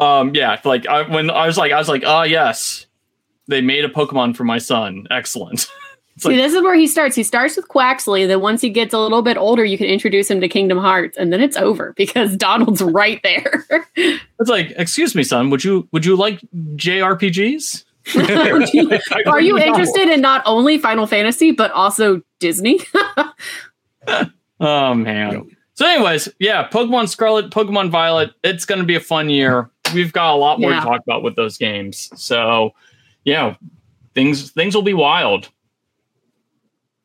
um 0.00 0.34
yeah, 0.34 0.58
like 0.64 0.86
I, 0.86 1.02
when 1.02 1.30
I 1.30 1.46
was 1.46 1.58
like 1.58 1.72
I 1.72 1.78
was 1.78 1.88
like 1.88 2.02
oh 2.06 2.22
yes, 2.22 2.86
they 3.48 3.60
made 3.60 3.84
a 3.84 3.88
Pokemon 3.90 4.34
for 4.36 4.44
my 4.44 4.58
son. 4.58 5.06
Excellent. 5.10 5.66
See, 6.16 6.36
this 6.36 6.54
is 6.54 6.62
where 6.62 6.76
he 6.76 6.86
starts. 6.86 7.16
He 7.16 7.24
starts 7.24 7.56
with 7.56 7.66
Quaxley. 7.68 8.26
Then 8.28 8.40
once 8.40 8.60
he 8.60 8.70
gets 8.70 8.94
a 8.94 8.98
little 9.00 9.20
bit 9.22 9.36
older, 9.36 9.64
you 9.64 9.76
can 9.76 9.88
introduce 9.88 10.30
him 10.30 10.40
to 10.40 10.48
Kingdom 10.48 10.78
Hearts, 10.78 11.16
and 11.18 11.32
then 11.32 11.40
it's 11.40 11.56
over 11.56 11.92
because 11.96 12.36
Donald's 12.36 12.82
right 12.82 13.20
there. 13.22 13.64
It's 14.40 14.50
like 14.50 14.72
excuse 14.76 15.14
me, 15.14 15.22
son. 15.22 15.48
Would 15.50 15.64
you 15.64 15.88
would 15.92 16.04
you 16.04 16.16
like 16.16 16.40
JRPGs? 16.76 17.84
Are 19.26 19.40
you 19.40 19.56
interested 19.58 20.08
in 20.10 20.20
not 20.20 20.42
only 20.44 20.76
Final 20.76 21.06
Fantasy 21.06 21.50
but 21.52 21.70
also 21.70 22.20
Disney? 22.40 22.80
Oh 24.60 24.94
man. 24.94 25.50
So, 25.74 25.86
anyways, 25.86 26.28
yeah, 26.38 26.68
Pokemon 26.68 27.08
Scarlet, 27.08 27.50
Pokemon 27.50 27.90
Violet. 27.90 28.30
It's 28.44 28.64
going 28.64 28.80
to 28.80 28.86
be 28.86 28.94
a 28.94 29.00
fun 29.00 29.28
year. 29.28 29.70
We've 29.92 30.12
got 30.12 30.32
a 30.34 30.36
lot 30.36 30.60
more 30.60 30.70
Yeah. 30.70 30.80
to 30.80 30.86
talk 30.86 31.00
about 31.00 31.22
with 31.24 31.34
those 31.34 31.58
games. 31.58 32.10
So, 32.14 32.70
yeah, 33.24 33.56
things 34.14 34.50
things 34.52 34.74
will 34.74 34.82
be 34.82 34.94
wild. 34.94 35.48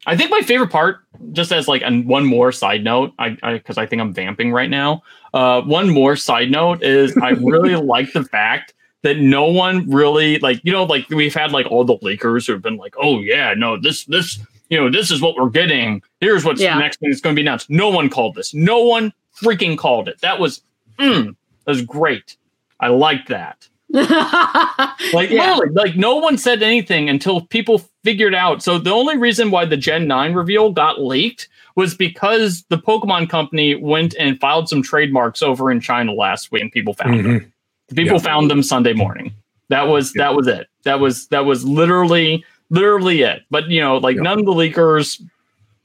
I 0.09 0.17
think 0.17 0.31
my 0.31 0.41
favorite 0.41 0.71
part, 0.71 1.01
just 1.31 1.51
as 1.51 1.67
like 1.67 1.83
an, 1.83 2.07
one 2.07 2.25
more 2.25 2.51
side 2.51 2.83
note, 2.83 3.13
I 3.19 3.37
because 3.43 3.77
I, 3.77 3.85
think 3.85 4.01
I'm 4.01 4.11
vamping 4.11 4.51
right 4.51 4.69
now. 4.69 5.03
Uh, 5.33 5.61
one 5.61 5.89
more 5.89 6.15
side 6.15 6.49
note 6.49 6.81
is 6.81 7.15
I 7.21 7.29
really 7.29 7.75
like 7.95 8.11
the 8.13 8.23
fact 8.23 8.73
that 9.03 9.17
no 9.17 9.45
one 9.45 9.89
really 9.89 10.39
like 10.39 10.59
you 10.63 10.71
know 10.71 10.83
like 10.83 11.07
we've 11.09 11.35
had 11.35 11.51
like 11.51 11.67
all 11.67 11.85
the 11.85 11.97
leakers 11.99 12.47
who 12.47 12.53
have 12.53 12.61
been 12.63 12.77
like, 12.77 12.95
oh 12.99 13.19
yeah, 13.19 13.53
no 13.55 13.79
this 13.79 14.05
this 14.05 14.39
you 14.69 14.79
know 14.79 14.89
this 14.89 15.11
is 15.11 15.21
what 15.21 15.35
we're 15.35 15.49
getting. 15.49 16.01
Here's 16.21 16.43
what's 16.43 16.59
Yeah. 16.59 16.73
the 16.73 16.79
next 16.79 16.99
thing 16.99 17.09
that's 17.11 17.21
going 17.21 17.35
to 17.35 17.39
be 17.39 17.43
announced. 17.45 17.69
No 17.69 17.89
one 17.89 18.09
called 18.09 18.33
this. 18.35 18.53
No 18.53 18.81
one 18.83 19.13
freaking 19.39 19.77
called 19.77 20.07
it. 20.07 20.19
That 20.21 20.39
was 20.39 20.63
mm, 20.97 21.35
that 21.65 21.71
was 21.71 21.83
great. 21.83 22.35
I 22.79 22.87
liked 22.87 23.27
that. 23.29 23.67
Like 25.13 25.29
Yeah. 25.29 25.55
literally, 25.55 25.73
like 25.73 25.95
no 25.95 26.15
one 26.17 26.37
said 26.37 26.61
anything 26.61 27.09
until 27.09 27.41
people 27.41 27.79
figured 28.03 28.35
out. 28.35 28.61
So 28.61 28.77
the 28.77 28.91
only 28.91 29.17
reason 29.17 29.49
why 29.51 29.65
the 29.65 29.77
Gen 29.77 30.07
9 30.07 30.33
reveal 30.33 30.71
got 30.71 31.01
leaked 31.01 31.47
was 31.75 31.95
because 31.95 32.63
the 32.69 32.77
Pokemon 32.77 33.29
company 33.29 33.75
went 33.75 34.13
and 34.19 34.39
filed 34.39 34.69
some 34.69 34.83
trademarks 34.83 35.41
over 35.41 35.71
in 35.71 35.79
China 35.79 36.11
last 36.13 36.51
week 36.51 36.61
and 36.63 36.71
people 36.71 36.93
found 36.93 37.19
them. 37.25 37.39
Mhm. 37.39 37.95
People 37.95 38.17
Yeah. 38.17 38.23
found 38.23 38.51
them 38.51 38.61
Sunday 38.61 38.93
morning. 38.93 39.31
That 39.69 39.87
was 39.87 40.13
Yeah. 40.15 40.23
that 40.23 40.35
was 40.35 40.47
it. 40.47 40.67
That 40.83 40.99
was 40.99 41.27
that 41.29 41.45
was 41.45 41.63
literally 41.65 42.43
literally 42.69 43.21
it. 43.21 43.43
But 43.49 43.69
you 43.69 43.81
know, 43.81 43.97
like 43.97 44.17
Yeah. 44.17 44.23
none 44.23 44.39
of 44.39 44.45
the 44.45 44.53
leakers, 44.53 45.19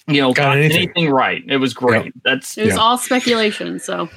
you 0.08 0.20
know, 0.20 0.32
Got 0.34 0.42
got, 0.44 0.56
anything. 0.58 0.90
anything. 0.96 1.10
right. 1.10 1.42
It 1.48 1.56
was 1.58 1.72
great. 1.72 2.12
That's 2.24 2.58
it 2.58 2.66
was 2.66 2.74
Yeah. 2.74 2.80
all 2.80 2.98
speculation. 2.98 3.78
So 3.78 4.08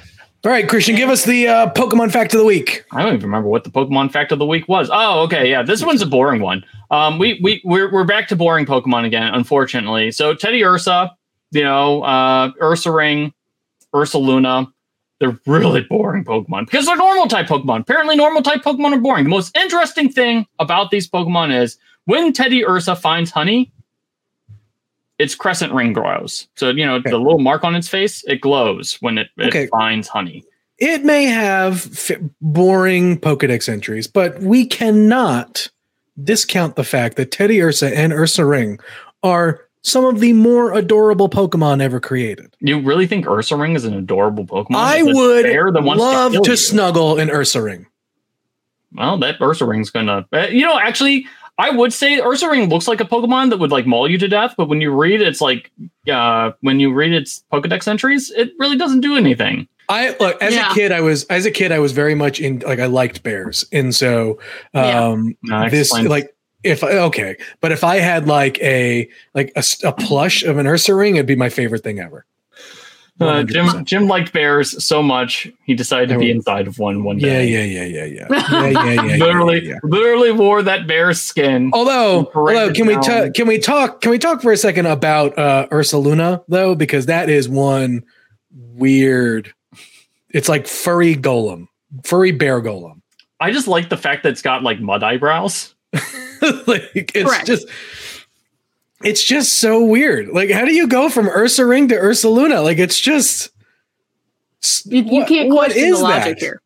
All 0.48 0.54
right, 0.54 0.66
Christian, 0.66 0.96
give 0.96 1.10
us 1.10 1.26
the 1.26 1.46
uh, 1.46 1.70
Pokemon 1.74 2.10
fact 2.10 2.32
of 2.32 2.38
the 2.38 2.46
week. 2.46 2.82
I 2.90 3.02
don't 3.02 3.12
even 3.12 3.26
remember 3.26 3.50
what 3.50 3.64
the 3.64 3.70
Pokemon 3.70 4.10
fact 4.10 4.32
of 4.32 4.38
the 4.38 4.46
week 4.46 4.66
was. 4.66 4.88
Oh, 4.90 5.20
okay, 5.24 5.50
yeah, 5.50 5.62
this 5.62 5.84
one's 5.84 6.00
a 6.00 6.06
boring 6.06 6.40
one. 6.40 6.64
Um, 6.90 7.18
we 7.18 7.38
we 7.42 7.60
we're 7.66 7.92
we're 7.92 8.04
back 8.04 8.28
to 8.28 8.36
boring 8.36 8.64
Pokemon 8.64 9.04
again, 9.04 9.34
unfortunately. 9.34 10.10
So 10.10 10.34
Teddiursa, 10.34 11.10
you 11.50 11.64
know, 11.64 12.02
uh, 12.02 12.52
Ursaring, 12.62 13.34
Ursa 13.94 14.16
Luna, 14.16 14.68
they're 15.20 15.38
really 15.44 15.82
boring 15.82 16.24
Pokemon 16.24 16.64
because 16.64 16.86
they're 16.86 16.96
normal 16.96 17.26
type 17.26 17.46
Pokemon. 17.46 17.80
Apparently, 17.80 18.16
normal 18.16 18.40
type 18.40 18.62
Pokemon 18.62 18.96
are 18.96 19.00
boring. 19.00 19.24
The 19.24 19.30
most 19.30 19.54
interesting 19.54 20.10
thing 20.10 20.46
about 20.58 20.90
these 20.90 21.10
Pokemon 21.10 21.54
is 21.60 21.76
when 22.06 22.32
Teddiursa 22.32 22.96
finds 22.96 23.30
honey, 23.30 23.70
its 25.18 25.34
crescent 25.34 25.72
ring 25.72 25.92
grows. 25.92 26.48
So 26.56 26.70
you 26.70 26.84
know 26.86 26.96
Okay. 26.96 27.10
the 27.10 27.18
little 27.18 27.38
mark 27.40 27.64
on 27.64 27.74
its 27.74 27.88
face, 27.88 28.24
it 28.26 28.40
glows 28.40 28.96
when 29.00 29.18
it, 29.18 29.28
it 29.36 29.48
Okay. 29.48 29.66
finds 29.66 30.08
honey. 30.08 30.44
It 30.78 31.04
may 31.04 31.24
have 31.24 31.86
f- 31.92 32.18
boring 32.40 33.18
Pokedex 33.18 33.68
entries, 33.68 34.06
but 34.06 34.40
we 34.40 34.64
cannot 34.64 35.68
discount 36.22 36.76
the 36.76 36.84
fact 36.84 37.16
that 37.16 37.30
Teddiursa 37.32 37.92
and 37.94 38.12
Ursaring 38.12 38.80
are 39.22 39.60
some 39.82 40.04
of 40.04 40.20
the 40.20 40.32
more 40.34 40.72
adorable 40.74 41.28
Pokemon 41.28 41.80
ever 41.82 41.98
created. 41.98 42.54
You 42.60 42.80
really 42.80 43.06
think 43.06 43.26
Ursaring 43.26 43.74
is 43.74 43.84
an 43.84 43.94
adorable 43.94 44.44
Pokemon? 44.46 44.76
I 44.76 45.02
would 45.02 45.44
fair 45.46 45.72
that 45.72 45.82
wants 45.82 46.00
love 46.00 46.32
kill 46.32 46.42
to 46.44 46.56
snuggle 46.56 47.18
an 47.18 47.28
Ursaring. 47.28 47.86
Well, 48.92 49.18
that 49.18 49.38
Ursaring's 49.38 49.90
gonna. 49.90 50.26
Uh, 50.32 50.46
you 50.50 50.64
know, 50.64 50.78
actually, 50.78 51.26
I 51.58 51.70
would 51.70 51.92
say 51.92 52.20
Ursaring 52.20 52.70
looks 52.70 52.86
like 52.86 53.00
a 53.00 53.04
Pokemon 53.04 53.50
that 53.50 53.58
would 53.58 53.70
like 53.72 53.86
maul 53.86 54.08
you 54.08 54.16
to 54.18 54.28
death. 54.28 54.54
But 54.56 54.68
when 54.68 54.80
you 54.80 54.92
read 54.92 55.20
it's 55.20 55.40
like, 55.40 55.70
uh, 56.10 56.52
when 56.60 56.78
you 56.80 56.92
read 56.92 57.12
its 57.12 57.42
Pokedex 57.52 57.88
entries, 57.88 58.30
it 58.30 58.52
really 58.58 58.76
doesn't 58.76 59.00
do 59.00 59.16
anything. 59.16 59.66
I 59.88 60.14
look 60.20 60.40
as 60.42 60.54
Yeah. 60.54 60.70
a 60.70 60.74
kid. 60.74 60.92
I 60.92 61.00
was 61.00 61.24
as 61.24 61.46
a 61.46 61.50
kid. 61.50 61.72
I 61.72 61.78
was 61.78 61.92
very 61.92 62.14
much 62.14 62.40
in 62.40 62.60
like 62.60 62.78
I 62.78 62.86
liked 62.86 63.22
bears, 63.22 63.64
and 63.72 63.94
so 63.94 64.38
Yeah. 64.74 65.02
um, 65.04 65.34
No, 65.42 65.68
this 65.68 65.88
explains- 65.88 66.08
like 66.10 66.34
if 66.62 66.84
okay, 66.84 67.36
but 67.60 67.72
if 67.72 67.82
I 67.84 67.96
had 67.96 68.26
like 68.28 68.60
a 68.62 69.08
like 69.34 69.52
a 69.56 69.92
plush 69.92 70.42
of 70.44 70.58
an 70.58 70.66
Ursaring, 70.66 71.14
it'd 71.14 71.26
be 71.26 71.36
my 71.36 71.48
favorite 71.48 71.82
thing 71.82 72.00
ever. 72.00 72.24
Uh, 73.20 73.42
Jim 73.42 73.84
Jim 73.84 74.06
liked 74.06 74.32
bears 74.32 74.82
so 74.84 75.02
much 75.02 75.50
he 75.64 75.74
decided 75.74 76.08
to 76.10 76.18
be 76.18 76.30
inside 76.30 76.68
of 76.68 76.78
one 76.78 77.02
one 77.02 77.18
day. 77.18 77.48
Yeah, 77.48 77.64
yeah, 77.64 77.84
yeah, 77.84 78.04
yeah, 78.04 78.26
yeah, 78.30 78.50
yeah, 78.52 78.68
yeah, 78.68 79.02
yeah 79.02 79.16
literally, 79.16 79.66
yeah, 79.66 79.78
literally 79.82 80.30
wore 80.30 80.62
that 80.62 80.86
bear 80.86 81.12
skin. 81.12 81.70
Although, 81.72 82.30
although, 82.32 82.72
can 82.72 82.86
down. 82.86 83.00
we 83.00 83.06
ta- 83.06 83.28
can 83.34 83.48
we 83.48 83.58
talk 83.58 84.00
can 84.00 84.12
we 84.12 84.18
talk 84.18 84.40
for 84.40 84.52
a 84.52 84.56
second 84.56 84.86
about 84.86 85.36
uh, 85.36 85.66
Ursaluna 85.72 86.44
though 86.46 86.76
because 86.76 87.06
that 87.06 87.28
is 87.28 87.48
one 87.48 88.04
weird. 88.52 89.52
It's 90.30 90.48
like 90.48 90.68
furry 90.68 91.16
golem, 91.16 91.66
furry 92.04 92.30
bear 92.30 92.62
golem. 92.62 93.00
I 93.40 93.50
just 93.50 93.66
like 93.66 93.88
the 93.88 93.96
fact 93.96 94.22
that 94.22 94.30
it's 94.30 94.42
got 94.42 94.62
like 94.62 94.80
mud 94.80 95.02
eyebrows. 95.02 95.74
like 95.92 97.12
it's 97.14 97.28
Correct. 97.28 97.46
just 97.46 97.66
it's 99.02 99.24
just 99.24 99.58
so 99.58 99.82
weird. 99.84 100.28
Like 100.28 100.50
how 100.50 100.64
do 100.64 100.72
you 100.74 100.86
go 100.88 101.08
from 101.08 101.26
Ursaring 101.28 101.88
to 101.90 101.94
Ursaluna? 101.96 102.62
Like 102.62 102.78
it's 102.78 102.98
just 103.00 103.50
you, 104.84 105.02
you 105.02 105.04
what- 105.04 105.28
can't 105.28 105.48
what 105.50 105.66
question 105.66 105.84
is 105.84 105.98
the 105.98 106.04
logic 106.04 106.38
that? 106.38 106.44
here. 106.44 106.62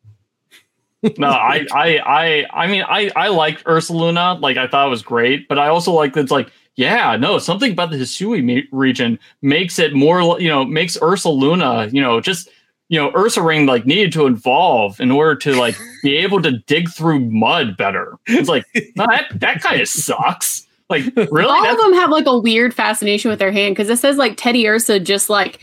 no, 1.17 1.27
I, 1.27 1.65
I, 1.73 1.97
I, 1.97 2.45
I 2.63 2.67
mean, 2.67 2.81
I, 2.87 3.11
I 3.15 3.27
liked 3.27 3.65
Ursaluna. 3.65 4.39
Like, 4.39 4.55
I 4.55 4.67
thought 4.67 4.87
it 4.87 4.89
was 4.89 5.01
great, 5.01 5.49
but 5.49 5.59
I 5.59 5.67
also 5.67 5.91
like 5.91 6.13
that 6.13 6.21
it's 6.21 6.31
like, 6.31 6.49
yeah, 6.77 7.17
no, 7.17 7.37
something 7.39 7.73
about 7.73 7.91
the 7.91 7.97
Hisui 7.97 8.41
me- 8.41 8.69
region 8.71 9.19
makes 9.41 9.79
it 9.79 9.93
more, 9.93 10.39
you 10.39 10.47
know, 10.47 10.63
makes 10.63 10.97
Ursaluna, 10.97 11.91
you 11.93 11.99
know, 12.01 12.21
just, 12.21 12.47
you 12.87 12.97
know, 12.97 13.11
Ursaring 13.11 13.67
like 13.67 13.85
needed 13.85 14.13
to 14.13 14.27
evolve 14.27 14.97
in 15.01 15.11
order 15.11 15.35
to 15.35 15.55
like 15.59 15.75
be 16.03 16.15
able 16.15 16.41
to 16.41 16.51
dig 16.59 16.89
through 16.89 17.19
mud 17.19 17.75
better. 17.75 18.17
It's 18.27 18.47
like 18.47 18.63
no, 18.95 19.05
that 19.07 19.27
that 19.41 19.61
kind 19.61 19.81
of 19.81 19.89
sucks. 19.89 20.65
Like 20.93 21.31
really, 21.31 21.45
All 21.49 21.61
That's- 21.63 21.73
of 21.73 21.81
them 21.81 21.93
have 21.93 22.09
like 22.11 22.25
a 22.27 22.37
weird 22.37 22.73
fascination 22.73 23.29
with 23.29 23.39
their 23.39 23.51
hand 23.51 23.75
because 23.75 23.89
it 23.89 23.97
says 23.99 24.17
like 24.17 24.37
Teddiursa 24.37 25.03
just 25.03 25.29
like 25.29 25.59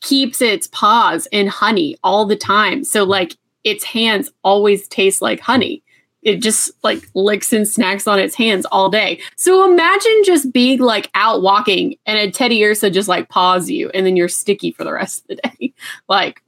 keeps 0.00 0.42
its 0.42 0.66
paws 0.66 1.26
in 1.32 1.46
honey 1.46 1.96
all 2.02 2.26
the 2.26 2.36
time. 2.36 2.84
So 2.84 3.04
like 3.04 3.36
its 3.62 3.84
hands 3.84 4.30
always 4.42 4.86
taste 4.88 5.22
like 5.22 5.40
honey. 5.40 5.82
It 6.22 6.42
just 6.42 6.70
like 6.82 7.06
licks 7.14 7.52
and 7.52 7.68
snacks 7.68 8.06
on 8.06 8.18
its 8.18 8.34
hands 8.34 8.66
all 8.72 8.88
day. 8.88 9.20
So 9.36 9.70
imagine 9.70 10.22
just 10.24 10.52
being 10.52 10.80
like 10.80 11.10
out 11.14 11.42
walking 11.42 11.96
and 12.06 12.18
a 12.18 12.30
Teddiursa 12.30 12.92
just 12.92 13.08
like 13.08 13.28
paws 13.28 13.68
you 13.70 13.90
and 13.90 14.04
then 14.06 14.16
you're 14.16 14.28
sticky 14.28 14.72
for 14.72 14.84
the 14.84 14.92
rest 14.92 15.22
of 15.22 15.28
the 15.28 15.48
day. 15.48 15.74
like, 16.08 16.42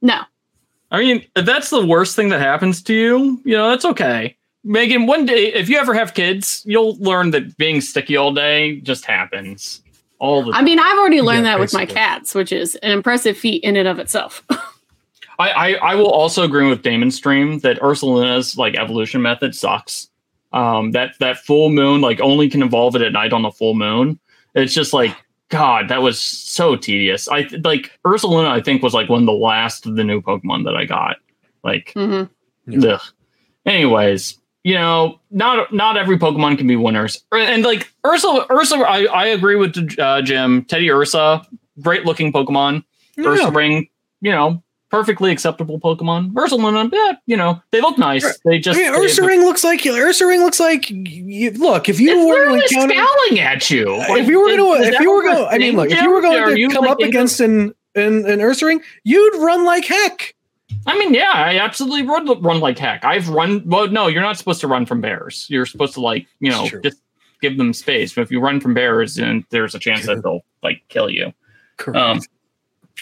no. 0.00 0.20
I 0.90 0.98
mean, 1.00 1.24
that's 1.34 1.70
the 1.70 1.86
worst 1.86 2.14
thing 2.16 2.28
that 2.28 2.40
happens 2.40 2.82
to 2.82 2.94
you, 2.94 3.40
you 3.44 3.56
know, 3.56 3.70
that's 3.70 3.84
okay. 3.86 4.36
Megan, 4.64 5.06
one 5.06 5.26
day, 5.26 5.52
if 5.52 5.68
you 5.68 5.78
ever 5.78 5.94
have 5.94 6.14
kids, 6.14 6.62
you'll 6.64 6.96
learn 6.98 7.30
that 7.32 7.56
being 7.56 7.80
sticky 7.80 8.16
all 8.16 8.32
day 8.32 8.80
just 8.80 9.04
happens 9.04 9.82
all 10.18 10.44
the 10.44 10.52
I 10.52 10.62
mean, 10.62 10.78
I've 10.78 10.98
already 10.98 11.20
learned 11.20 11.46
Yeah, 11.46 11.52
that 11.52 11.60
with 11.60 11.74
my 11.74 11.84
cats, 11.84 12.34
which 12.34 12.52
is 12.52 12.76
an 12.76 12.92
impressive 12.92 13.36
feat 13.36 13.64
in 13.64 13.76
and 13.76 13.88
of 13.88 13.98
itself. 13.98 14.44
I, 15.38 15.50
I, 15.50 15.72
I 15.74 15.94
will 15.96 16.10
also 16.10 16.44
agree 16.44 16.68
with 16.68 16.82
Damon 16.82 17.10
Stream 17.10 17.58
that 17.60 17.80
Ursaluna's 17.80 18.56
like 18.56 18.76
evolution 18.76 19.20
method 19.20 19.54
sucks. 19.54 20.08
Um, 20.52 20.92
that 20.92 21.14
that 21.18 21.38
full 21.38 21.70
moon 21.70 22.02
like 22.02 22.20
only 22.20 22.48
can 22.48 22.62
evolve 22.62 22.94
it 22.94 23.02
at 23.02 23.12
night 23.12 23.32
on 23.32 23.42
the 23.42 23.50
full 23.50 23.74
moon. 23.74 24.20
It's 24.54 24.74
just 24.74 24.92
like 24.92 25.16
God, 25.48 25.88
that 25.88 26.02
was 26.02 26.20
so 26.20 26.76
tedious. 26.76 27.28
I 27.28 27.48
like 27.64 27.98
Ursaluna. 28.06 28.48
I 28.48 28.60
think 28.60 28.82
was 28.82 28.94
like 28.94 29.08
one 29.08 29.22
of 29.22 29.26
the 29.26 29.32
last 29.32 29.86
of 29.86 29.96
the 29.96 30.04
new 30.04 30.20
Pokemon 30.22 30.64
that 30.64 30.76
I 30.76 30.84
got. 30.84 31.16
Like, 31.64 31.92
hmm 31.94 32.24
ugh. 32.84 33.00
anyways, 33.66 34.38
you 34.64 34.74
know, 34.74 35.18
not 35.30 35.72
not 35.72 35.96
every 35.96 36.18
Pokemon 36.18 36.58
can 36.58 36.66
be 36.66 36.76
winners. 36.76 37.22
And 37.32 37.62
like 37.64 37.92
Ursa, 38.06 38.46
Ursa, 38.50 38.76
I, 38.76 39.04
I 39.04 39.26
agree 39.26 39.56
with 39.56 39.76
uh, 39.98 40.22
Jim. 40.22 40.64
Teddiursa, 40.64 41.46
great 41.80 42.04
looking 42.04 42.32
Pokemon. 42.32 42.84
Ursaring, 43.18 43.88
you 44.20 44.30
know, 44.30 44.62
perfectly 44.90 45.30
acceptable 45.32 45.80
Pokemon. 45.80 46.32
Ursaluna, 46.32 46.90
yeah, 46.92 47.12
you 47.26 47.36
know, 47.36 47.60
they 47.72 47.80
look 47.80 47.98
nice. 47.98 48.38
They 48.44 48.56
I 48.56 48.60
just 48.60 48.78
mean, 48.78 48.92
they- 48.92 48.98
Ursaring 48.98 49.42
looks 49.42 49.64
like 49.64 49.80
Ursaring 49.80 50.38
looks 50.44 50.60
like. 50.60 50.88
You, 50.90 51.50
look, 51.52 51.88
if 51.88 51.98
you 51.98 52.10
it's 52.12 52.28
were 52.28 52.56
encounter, 52.56 52.94
scowling 52.94 53.40
at 53.40 53.70
you. 53.70 53.86
if 54.16 54.28
you 54.28 54.40
were 54.40 54.56
going 54.56 54.82
to, 54.82 54.88
if 54.88 55.00
you 55.00 55.12
were 55.12 55.22
going, 55.22 55.46
I 55.50 55.58
mean, 55.58 55.76
look, 55.76 55.90
if 55.90 56.00
you 56.00 56.10
were 56.10 56.20
going 56.20 56.56
to 56.56 56.68
come 56.74 56.84
like, 56.84 56.92
up 56.92 57.00
against 57.00 57.40
an 57.40 57.74
an, 57.94 58.24
an 58.26 58.38
Ursaring, 58.38 58.80
you'd 59.04 59.36
run 59.42 59.64
like 59.64 59.84
heck. 59.84 60.34
I 60.86 60.98
mean, 60.98 61.14
yeah, 61.14 61.32
I 61.34 61.58
absolutely 61.58 62.02
run 62.02 62.26
run 62.42 62.60
like 62.60 62.78
heck. 62.78 63.04
I've 63.04 63.28
run. 63.28 63.62
Well, 63.66 63.88
no, 63.88 64.08
you're 64.08 64.22
not 64.22 64.36
supposed 64.38 64.60
to 64.62 64.68
run 64.68 64.86
from 64.86 65.00
bears. 65.00 65.46
You're 65.48 65.66
supposed 65.66 65.94
to 65.94 66.00
like, 66.00 66.26
you 66.40 66.50
know, 66.50 66.68
just 66.82 66.98
give 67.40 67.56
them 67.56 67.72
space. 67.72 68.14
But 68.14 68.22
if 68.22 68.30
you 68.30 68.40
run 68.40 68.60
from 68.60 68.74
bears, 68.74 69.16
then 69.16 69.44
there's 69.50 69.74
a 69.74 69.78
chance 69.78 70.06
that 70.06 70.22
they'll 70.24 70.44
like 70.62 70.82
kill 70.88 71.10
you. 71.10 71.32
Correct. 71.76 71.98
Um, 71.98 72.20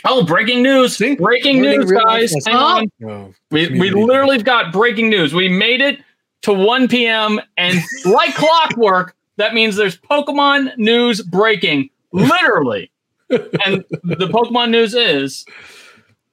oh, 0.05 0.25
breaking 0.25 0.63
news! 0.63 0.97
See? 0.97 1.17
Breaking 1.17 1.63
news, 1.63 1.91
guys! 1.91 2.35
Hang 2.47 2.57
on. 2.57 2.93
Oh, 3.05 3.35
We 3.51 3.69
we 3.79 3.91
literally 3.91 4.43
got 4.43 4.73
breaking 4.73 5.09
news. 5.09 5.35
We 5.35 5.49
made 5.49 5.81
it 5.81 6.01
to 6.43 6.53
1 6.53 6.89
p.m. 6.89 7.41
and 7.57 7.79
like 8.05 8.35
clockwork, 8.35 9.15
that 9.37 9.55
means 9.55 9.77
there's 9.77 9.99
Pokemon 9.99 10.77
news 10.77 11.23
breaking. 11.23 11.91
Literally. 12.13 12.91
and 13.31 13.85
the 14.03 14.29
Pokemon 14.29 14.71
news 14.71 14.95
is 14.95 15.45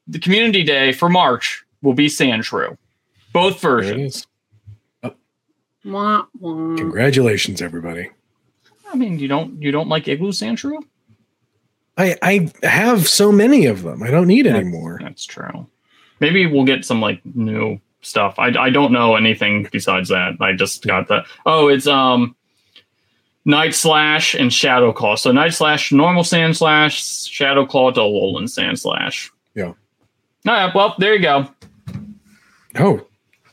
the 0.07 0.19
community 0.19 0.63
day 0.63 0.91
for 0.91 1.09
March 1.09 1.63
will 1.81 1.93
be 1.93 2.07
Sandshrew. 2.07 2.77
Both 3.33 3.59
versions. 3.61 4.25
is. 5.03 5.11
Wah, 5.85 6.25
wah. 6.39 6.75
Congratulations, 6.75 7.61
everybody. 7.61 8.09
I 8.91 8.95
mean, 8.95 9.19
you 9.19 9.27
don't 9.27 9.61
you 9.61 9.71
don't 9.71 9.87
like 9.87 10.07
Igloo 10.07 10.31
Sandshrew? 10.31 10.81
I 11.97 12.15
I 12.21 12.51
have 12.63 13.07
so 13.07 13.31
many 13.31 13.65
of 13.65 13.83
them. 13.83 14.03
I 14.03 14.09
don't 14.11 14.27
need 14.27 14.45
That's- 14.45 14.61
anymore. 14.61 14.99
That's 15.01 15.25
true. 15.25 15.67
Maybe 16.19 16.45
we'll 16.47 16.65
get 16.65 16.83
some 16.83 16.99
like 16.99 17.21
new 17.35 17.79
stuff. 18.01 18.35
I, 18.39 18.47
I 18.57 18.69
don't 18.69 18.91
know 18.91 19.15
anything 19.15 19.67
besides 19.71 20.09
that. 20.09 20.33
I 20.41 20.53
just 20.53 20.85
got 20.85 21.07
that. 21.09 21.25
oh, 21.45 21.67
it's 21.67 21.87
um 21.87 22.35
Night 23.45 23.73
Slash 23.75 24.33
and 24.33 24.51
Shadow 24.51 24.91
Claw. 24.91 25.15
So 25.15 25.31
Night 25.31 25.53
Slash, 25.53 25.91
normal 25.91 26.23
Sandslash, 26.23 27.29
Shadow 27.29 27.65
Claw 27.65 27.91
to 27.91 27.99
Alolan 28.01 28.43
Sandslash. 28.43 29.29
Yeah. 30.47 30.53
All 30.53 30.65
right, 30.67 30.75
well, 30.75 30.95
there 30.97 31.13
you 31.13 31.21
go. 31.21 31.47
Oh, 32.79 33.05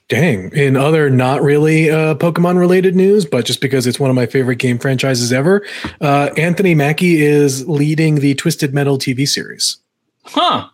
dang. 0.09 0.53
In 0.53 0.77
other 0.77 1.11
not 1.11 1.43
really 1.43 1.91
uh, 1.91 2.15
Pokemon 2.15 2.59
related 2.59 2.95
news, 2.95 3.25
but 3.25 3.45
just 3.45 3.61
because 3.61 3.87
it's 3.87 3.99
one 3.99 4.11
of 4.11 4.17
my 4.17 4.27
favorite 4.27 4.57
game 4.57 4.79
franchises 4.79 5.33
ever, 5.33 5.67
uh, 6.01 6.31
Anthony 6.37 6.75
Mackie 6.75 7.23
is 7.23 7.67
leading 7.69 8.17
the 8.17 8.35
Twisted 8.35 8.75
Metal 8.75 8.99
TV 8.99 9.27
series. 9.27 9.79
Huh. 10.25 10.69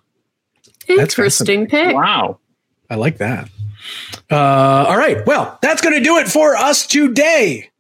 That's 0.89 1.01
Interesting 1.01 1.67
pick. 1.67 1.95
Wow. 1.95 2.39
I 2.89 2.97
like 2.97 3.19
that. 3.19 3.49
Uh, 4.31 4.87
all 4.89 4.97
right. 4.97 5.25
Well, 5.27 5.59
that's 5.63 5.81
going 5.81 5.97
to 5.97 6.03
do 6.03 6.19
it 6.19 6.29
for 6.29 6.57
us 6.57 6.87
today. 6.87 7.71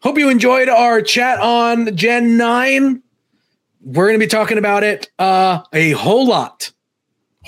Hope 0.00 0.18
you 0.18 0.28
enjoyed 0.28 0.68
our 0.68 1.02
chat 1.02 1.40
on 1.40 1.96
Gen 1.96 2.36
9. 2.36 3.02
We're 3.80 4.06
going 4.06 4.18
to 4.18 4.24
be 4.24 4.28
talking 4.28 4.58
about 4.58 4.82
it 4.82 5.10
uh, 5.18 5.62
a 5.72 5.92
whole 5.92 6.26
lot. 6.26 6.72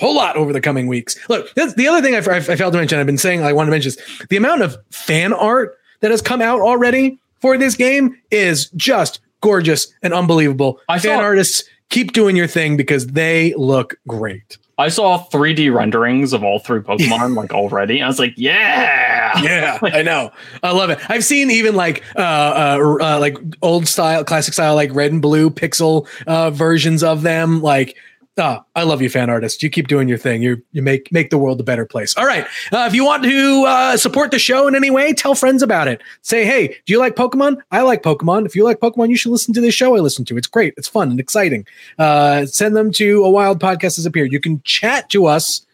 Whole 0.01 0.15
lot 0.15 0.35
over 0.35 0.51
the 0.51 0.59
coming 0.59 0.87
weeks. 0.87 1.15
Look, 1.29 1.53
that's 1.53 1.75
the 1.75 1.87
other 1.87 2.01
thing 2.01 2.15
I, 2.15 2.17
I, 2.17 2.37
I 2.37 2.55
failed 2.55 2.73
to 2.73 2.79
mention. 2.79 2.99
I've 2.99 3.05
been 3.05 3.19
saying 3.19 3.43
I 3.43 3.53
want 3.53 3.67
to 3.67 3.71
mention 3.71 3.89
is 3.89 4.25
the 4.29 4.35
amount 4.35 4.63
of 4.63 4.75
fan 4.89 5.31
art 5.31 5.77
that 5.99 6.09
has 6.09 6.23
come 6.23 6.41
out 6.41 6.59
already 6.59 7.19
for 7.39 7.55
this 7.55 7.75
game 7.75 8.17
is 8.31 8.71
just 8.71 9.19
gorgeous 9.41 9.93
and 10.01 10.11
unbelievable. 10.11 10.79
I 10.89 10.97
fan 10.97 11.19
saw- 11.19 11.23
artists 11.23 11.63
keep 11.89 12.13
doing 12.13 12.35
your 12.35 12.47
thing 12.47 12.77
because 12.77 13.05
they 13.07 13.53
look 13.55 13.95
great. 14.07 14.57
I 14.79 14.89
saw 14.89 15.23
3D 15.25 15.71
renderings 15.71 16.33
of 16.33 16.43
all 16.43 16.57
three 16.57 16.79
Pokemon 16.81 17.35
like 17.35 17.53
already. 17.53 18.01
I 18.01 18.07
was 18.07 18.17
like, 18.17 18.33
yeah. 18.37 19.39
yeah, 19.43 19.77
I 19.83 20.01
know. 20.01 20.31
I 20.63 20.71
love 20.71 20.89
it. 20.89 20.97
I've 21.09 21.23
seen 21.23 21.51
even 21.51 21.75
like 21.75 22.03
uh, 22.15 22.19
uh, 22.19 22.97
uh 22.99 23.19
like 23.19 23.37
old 23.61 23.87
style, 23.87 24.23
classic 24.23 24.55
style, 24.55 24.73
like 24.73 24.91
red 24.95 25.11
and 25.11 25.21
blue 25.21 25.51
pixel 25.51 26.07
uh 26.25 26.49
versions 26.49 27.03
of 27.03 27.21
them. 27.21 27.61
Like, 27.61 27.95
ah, 28.37 28.63
I 28.75 28.83
love 28.83 29.01
you, 29.01 29.09
fan 29.09 29.29
artist. 29.29 29.61
You 29.63 29.69
keep 29.69 29.87
doing 29.87 30.07
your 30.07 30.17
thing. 30.17 30.41
You 30.41 30.61
you 30.71 30.81
make 30.81 31.11
make 31.11 31.29
the 31.29 31.37
world 31.37 31.59
a 31.59 31.63
better 31.63 31.85
place. 31.85 32.15
All 32.17 32.25
right. 32.25 32.45
Uh, 32.71 32.85
if 32.87 32.93
you 32.93 33.05
want 33.05 33.23
to 33.23 33.63
uh, 33.65 33.97
support 33.97 34.31
the 34.31 34.39
show 34.39 34.67
in 34.67 34.75
any 34.75 34.89
way, 34.89 35.13
tell 35.13 35.35
friends 35.35 35.61
about 35.61 35.87
it. 35.87 36.01
Say, 36.21 36.45
hey, 36.45 36.67
do 36.85 36.93
you 36.93 36.99
like 36.99 37.15
Pokemon? 37.15 37.57
I 37.71 37.81
like 37.81 38.03
Pokemon. 38.03 38.45
If 38.45 38.55
you 38.55 38.63
like 38.63 38.79
Pokemon, 38.79 39.09
you 39.09 39.17
should 39.17 39.31
listen 39.31 39.53
to 39.53 39.61
this 39.61 39.75
show 39.75 39.95
I 39.95 39.99
listen 39.99 40.25
to. 40.25 40.37
It's 40.37 40.47
great. 40.47 40.73
It's 40.77 40.87
fun 40.87 41.11
and 41.11 41.19
exciting. 41.19 41.65
Uh, 41.97 42.45
send 42.45 42.75
them 42.75 42.91
to 42.93 43.23
a 43.23 43.29
wild 43.29 43.59
podcast 43.59 43.95
has 43.95 44.05
appeared. 44.05 44.31
You 44.31 44.39
can 44.39 44.61
chat 44.63 45.09
to 45.09 45.25
us 45.25 45.65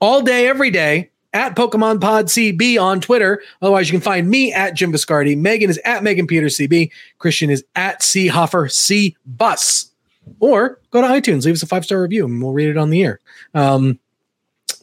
all 0.00 0.22
day, 0.22 0.48
every 0.48 0.70
day 0.70 1.10
at 1.32 1.54
Pokemon 1.54 2.00
Pod 2.00 2.26
CB 2.26 2.80
on 2.80 3.00
Twitter. 3.00 3.42
Otherwise, 3.62 3.88
you 3.88 3.92
can 3.92 4.02
find 4.02 4.28
me 4.28 4.52
at 4.52 4.74
Jim 4.74 4.92
Viscardi. 4.92 5.36
Megan 5.36 5.70
is 5.70 5.78
at 5.84 6.02
Megan 6.02 6.26
Peter 6.26 6.46
CB. 6.46 6.90
Christian 7.18 7.50
is 7.50 7.64
at 7.76 8.02
C 8.02 8.26
Hoffer 8.26 8.68
C 8.68 9.16
Bus. 9.26 9.89
Or 10.38 10.80
go 10.90 11.00
to 11.00 11.06
iTunes, 11.06 11.44
leave 11.44 11.54
us 11.54 11.62
a 11.62 11.66
five 11.66 11.84
star 11.84 12.00
review, 12.00 12.24
and 12.26 12.42
we'll 12.42 12.52
read 12.52 12.68
it 12.68 12.76
on 12.76 12.90
the 12.90 13.02
air. 13.02 13.20
Um, 13.54 13.98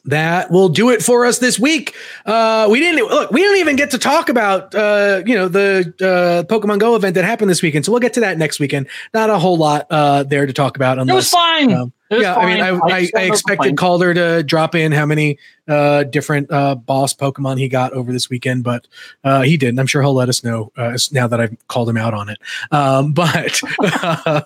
that 0.06 0.50
will 0.52 0.70
do 0.70 0.90
it 0.90 1.04
for 1.04 1.26
us 1.26 1.40
this 1.40 1.60
week. 1.60 1.94
Uh, 2.26 2.68
we 2.72 2.80
didn't 2.80 3.06
look. 3.06 3.30
We 3.32 3.42
didn't 3.42 3.58
even 3.58 3.76
get 3.76 3.92
to 3.92 3.98
talk 3.98 4.30
about 4.30 4.74
uh, 4.74 5.22
you 5.26 5.36
know 5.36 5.48
the 5.48 5.94
uh, 6.02 6.52
Pokemon 6.52 6.80
Go 6.80 6.96
event 6.96 7.16
that 7.16 7.26
happened 7.26 7.50
this 7.50 7.62
weekend. 7.62 7.86
So 7.86 7.92
we'll 7.92 8.02
get 8.02 8.14
to 8.14 8.22
that 8.22 8.38
next 8.38 8.60
weekend. 8.60 8.88
Not 9.14 9.30
a 9.30 9.38
whole 9.38 9.58
lot 9.58 9.86
uh, 9.90 10.24
there 10.24 10.46
to 10.46 10.54
talk 10.54 10.78
about. 10.78 10.98
It 10.98 11.08
was 11.14 11.30
fine. 11.30 11.74
um, 11.74 11.94
Yeah, 12.10 12.36
I 12.36 12.46
mean, 12.46 12.62
I, 12.62 12.80
fine. 12.80 12.92
I, 12.92 12.96
I 12.96 13.22
expected 13.24 13.48
complaints. 13.48 13.80
Calder 13.80 14.14
to 14.14 14.44
drop 14.44 14.76
in 14.76 14.92
how 14.92 15.06
many 15.06 15.40
uh, 15.68 16.04
different 16.04 16.50
uh, 16.50 16.76
boss 16.76 17.14
Pokemon 17.14 17.60
he 17.60 17.68
got 17.68 17.92
over 17.92 18.14
this 18.14 18.30
weekend, 18.30 18.64
but 18.64 18.88
uh, 19.24 19.42
he 19.42 19.58
didn't. 19.58 19.80
I'm 19.80 19.88
sure 19.88 20.02
he'll 20.02 20.14
let 20.14 20.30
us 20.30 20.44
know 20.44 20.72
uh, 20.78 20.98
now 21.12 21.28
that 21.28 21.42
I've 21.42 21.58
called 21.68 21.90
him 21.90 21.98
out 21.98 22.14
on 22.14 22.30
it. 22.30 22.38
Um, 22.72 23.12
but 23.18 23.62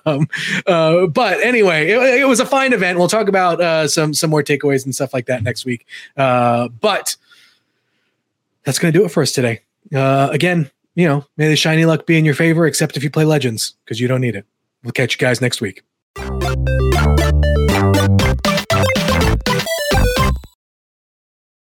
um, 0.06 0.28
uh, 0.66 1.06
but 1.08 1.40
anyway, 1.42 1.90
it, 1.90 2.22
it 2.22 2.28
was 2.28 2.40
a 2.40 2.46
fine 2.46 2.74
event. 2.74 2.98
We'll 2.98 3.08
talk 3.08 3.28
about 3.28 3.62
uh, 3.62 3.88
some 3.88 4.14
some 4.14 4.30
more 4.30 4.44
takeaways 4.44 4.86
and 4.86 4.96
stuff 4.96 5.14
like 5.14 5.28
that 5.28 5.44
next 5.44 5.64
week. 5.66 5.86
Uh, 6.18 6.68
but 6.68 7.16
that's 8.64 8.80
going 8.80 8.92
to 8.92 8.98
do 8.98 9.06
it 9.06 9.10
for 9.10 9.22
us 9.22 9.32
today. 9.32 9.62
Uh, 9.94 10.30
again, 10.32 10.70
you 10.96 11.08
know, 11.08 11.26
may 11.38 11.48
the 11.48 11.56
shiny 11.56 11.86
luck 11.86 12.06
be 12.06 12.18
in 12.18 12.26
your 12.26 12.36
favor, 12.36 12.66
except 12.66 12.98
if 12.98 13.04
you 13.04 13.10
play 13.10 13.26
Legends, 13.26 13.76
because 13.86 14.00
you 14.00 14.08
don't 14.08 14.22
need 14.22 14.36
it. 14.36 14.46
We'll 14.84 14.92
catch 14.92 15.14
you 15.14 15.20
guys 15.20 15.42
next 15.42 15.62
week. 15.62 15.84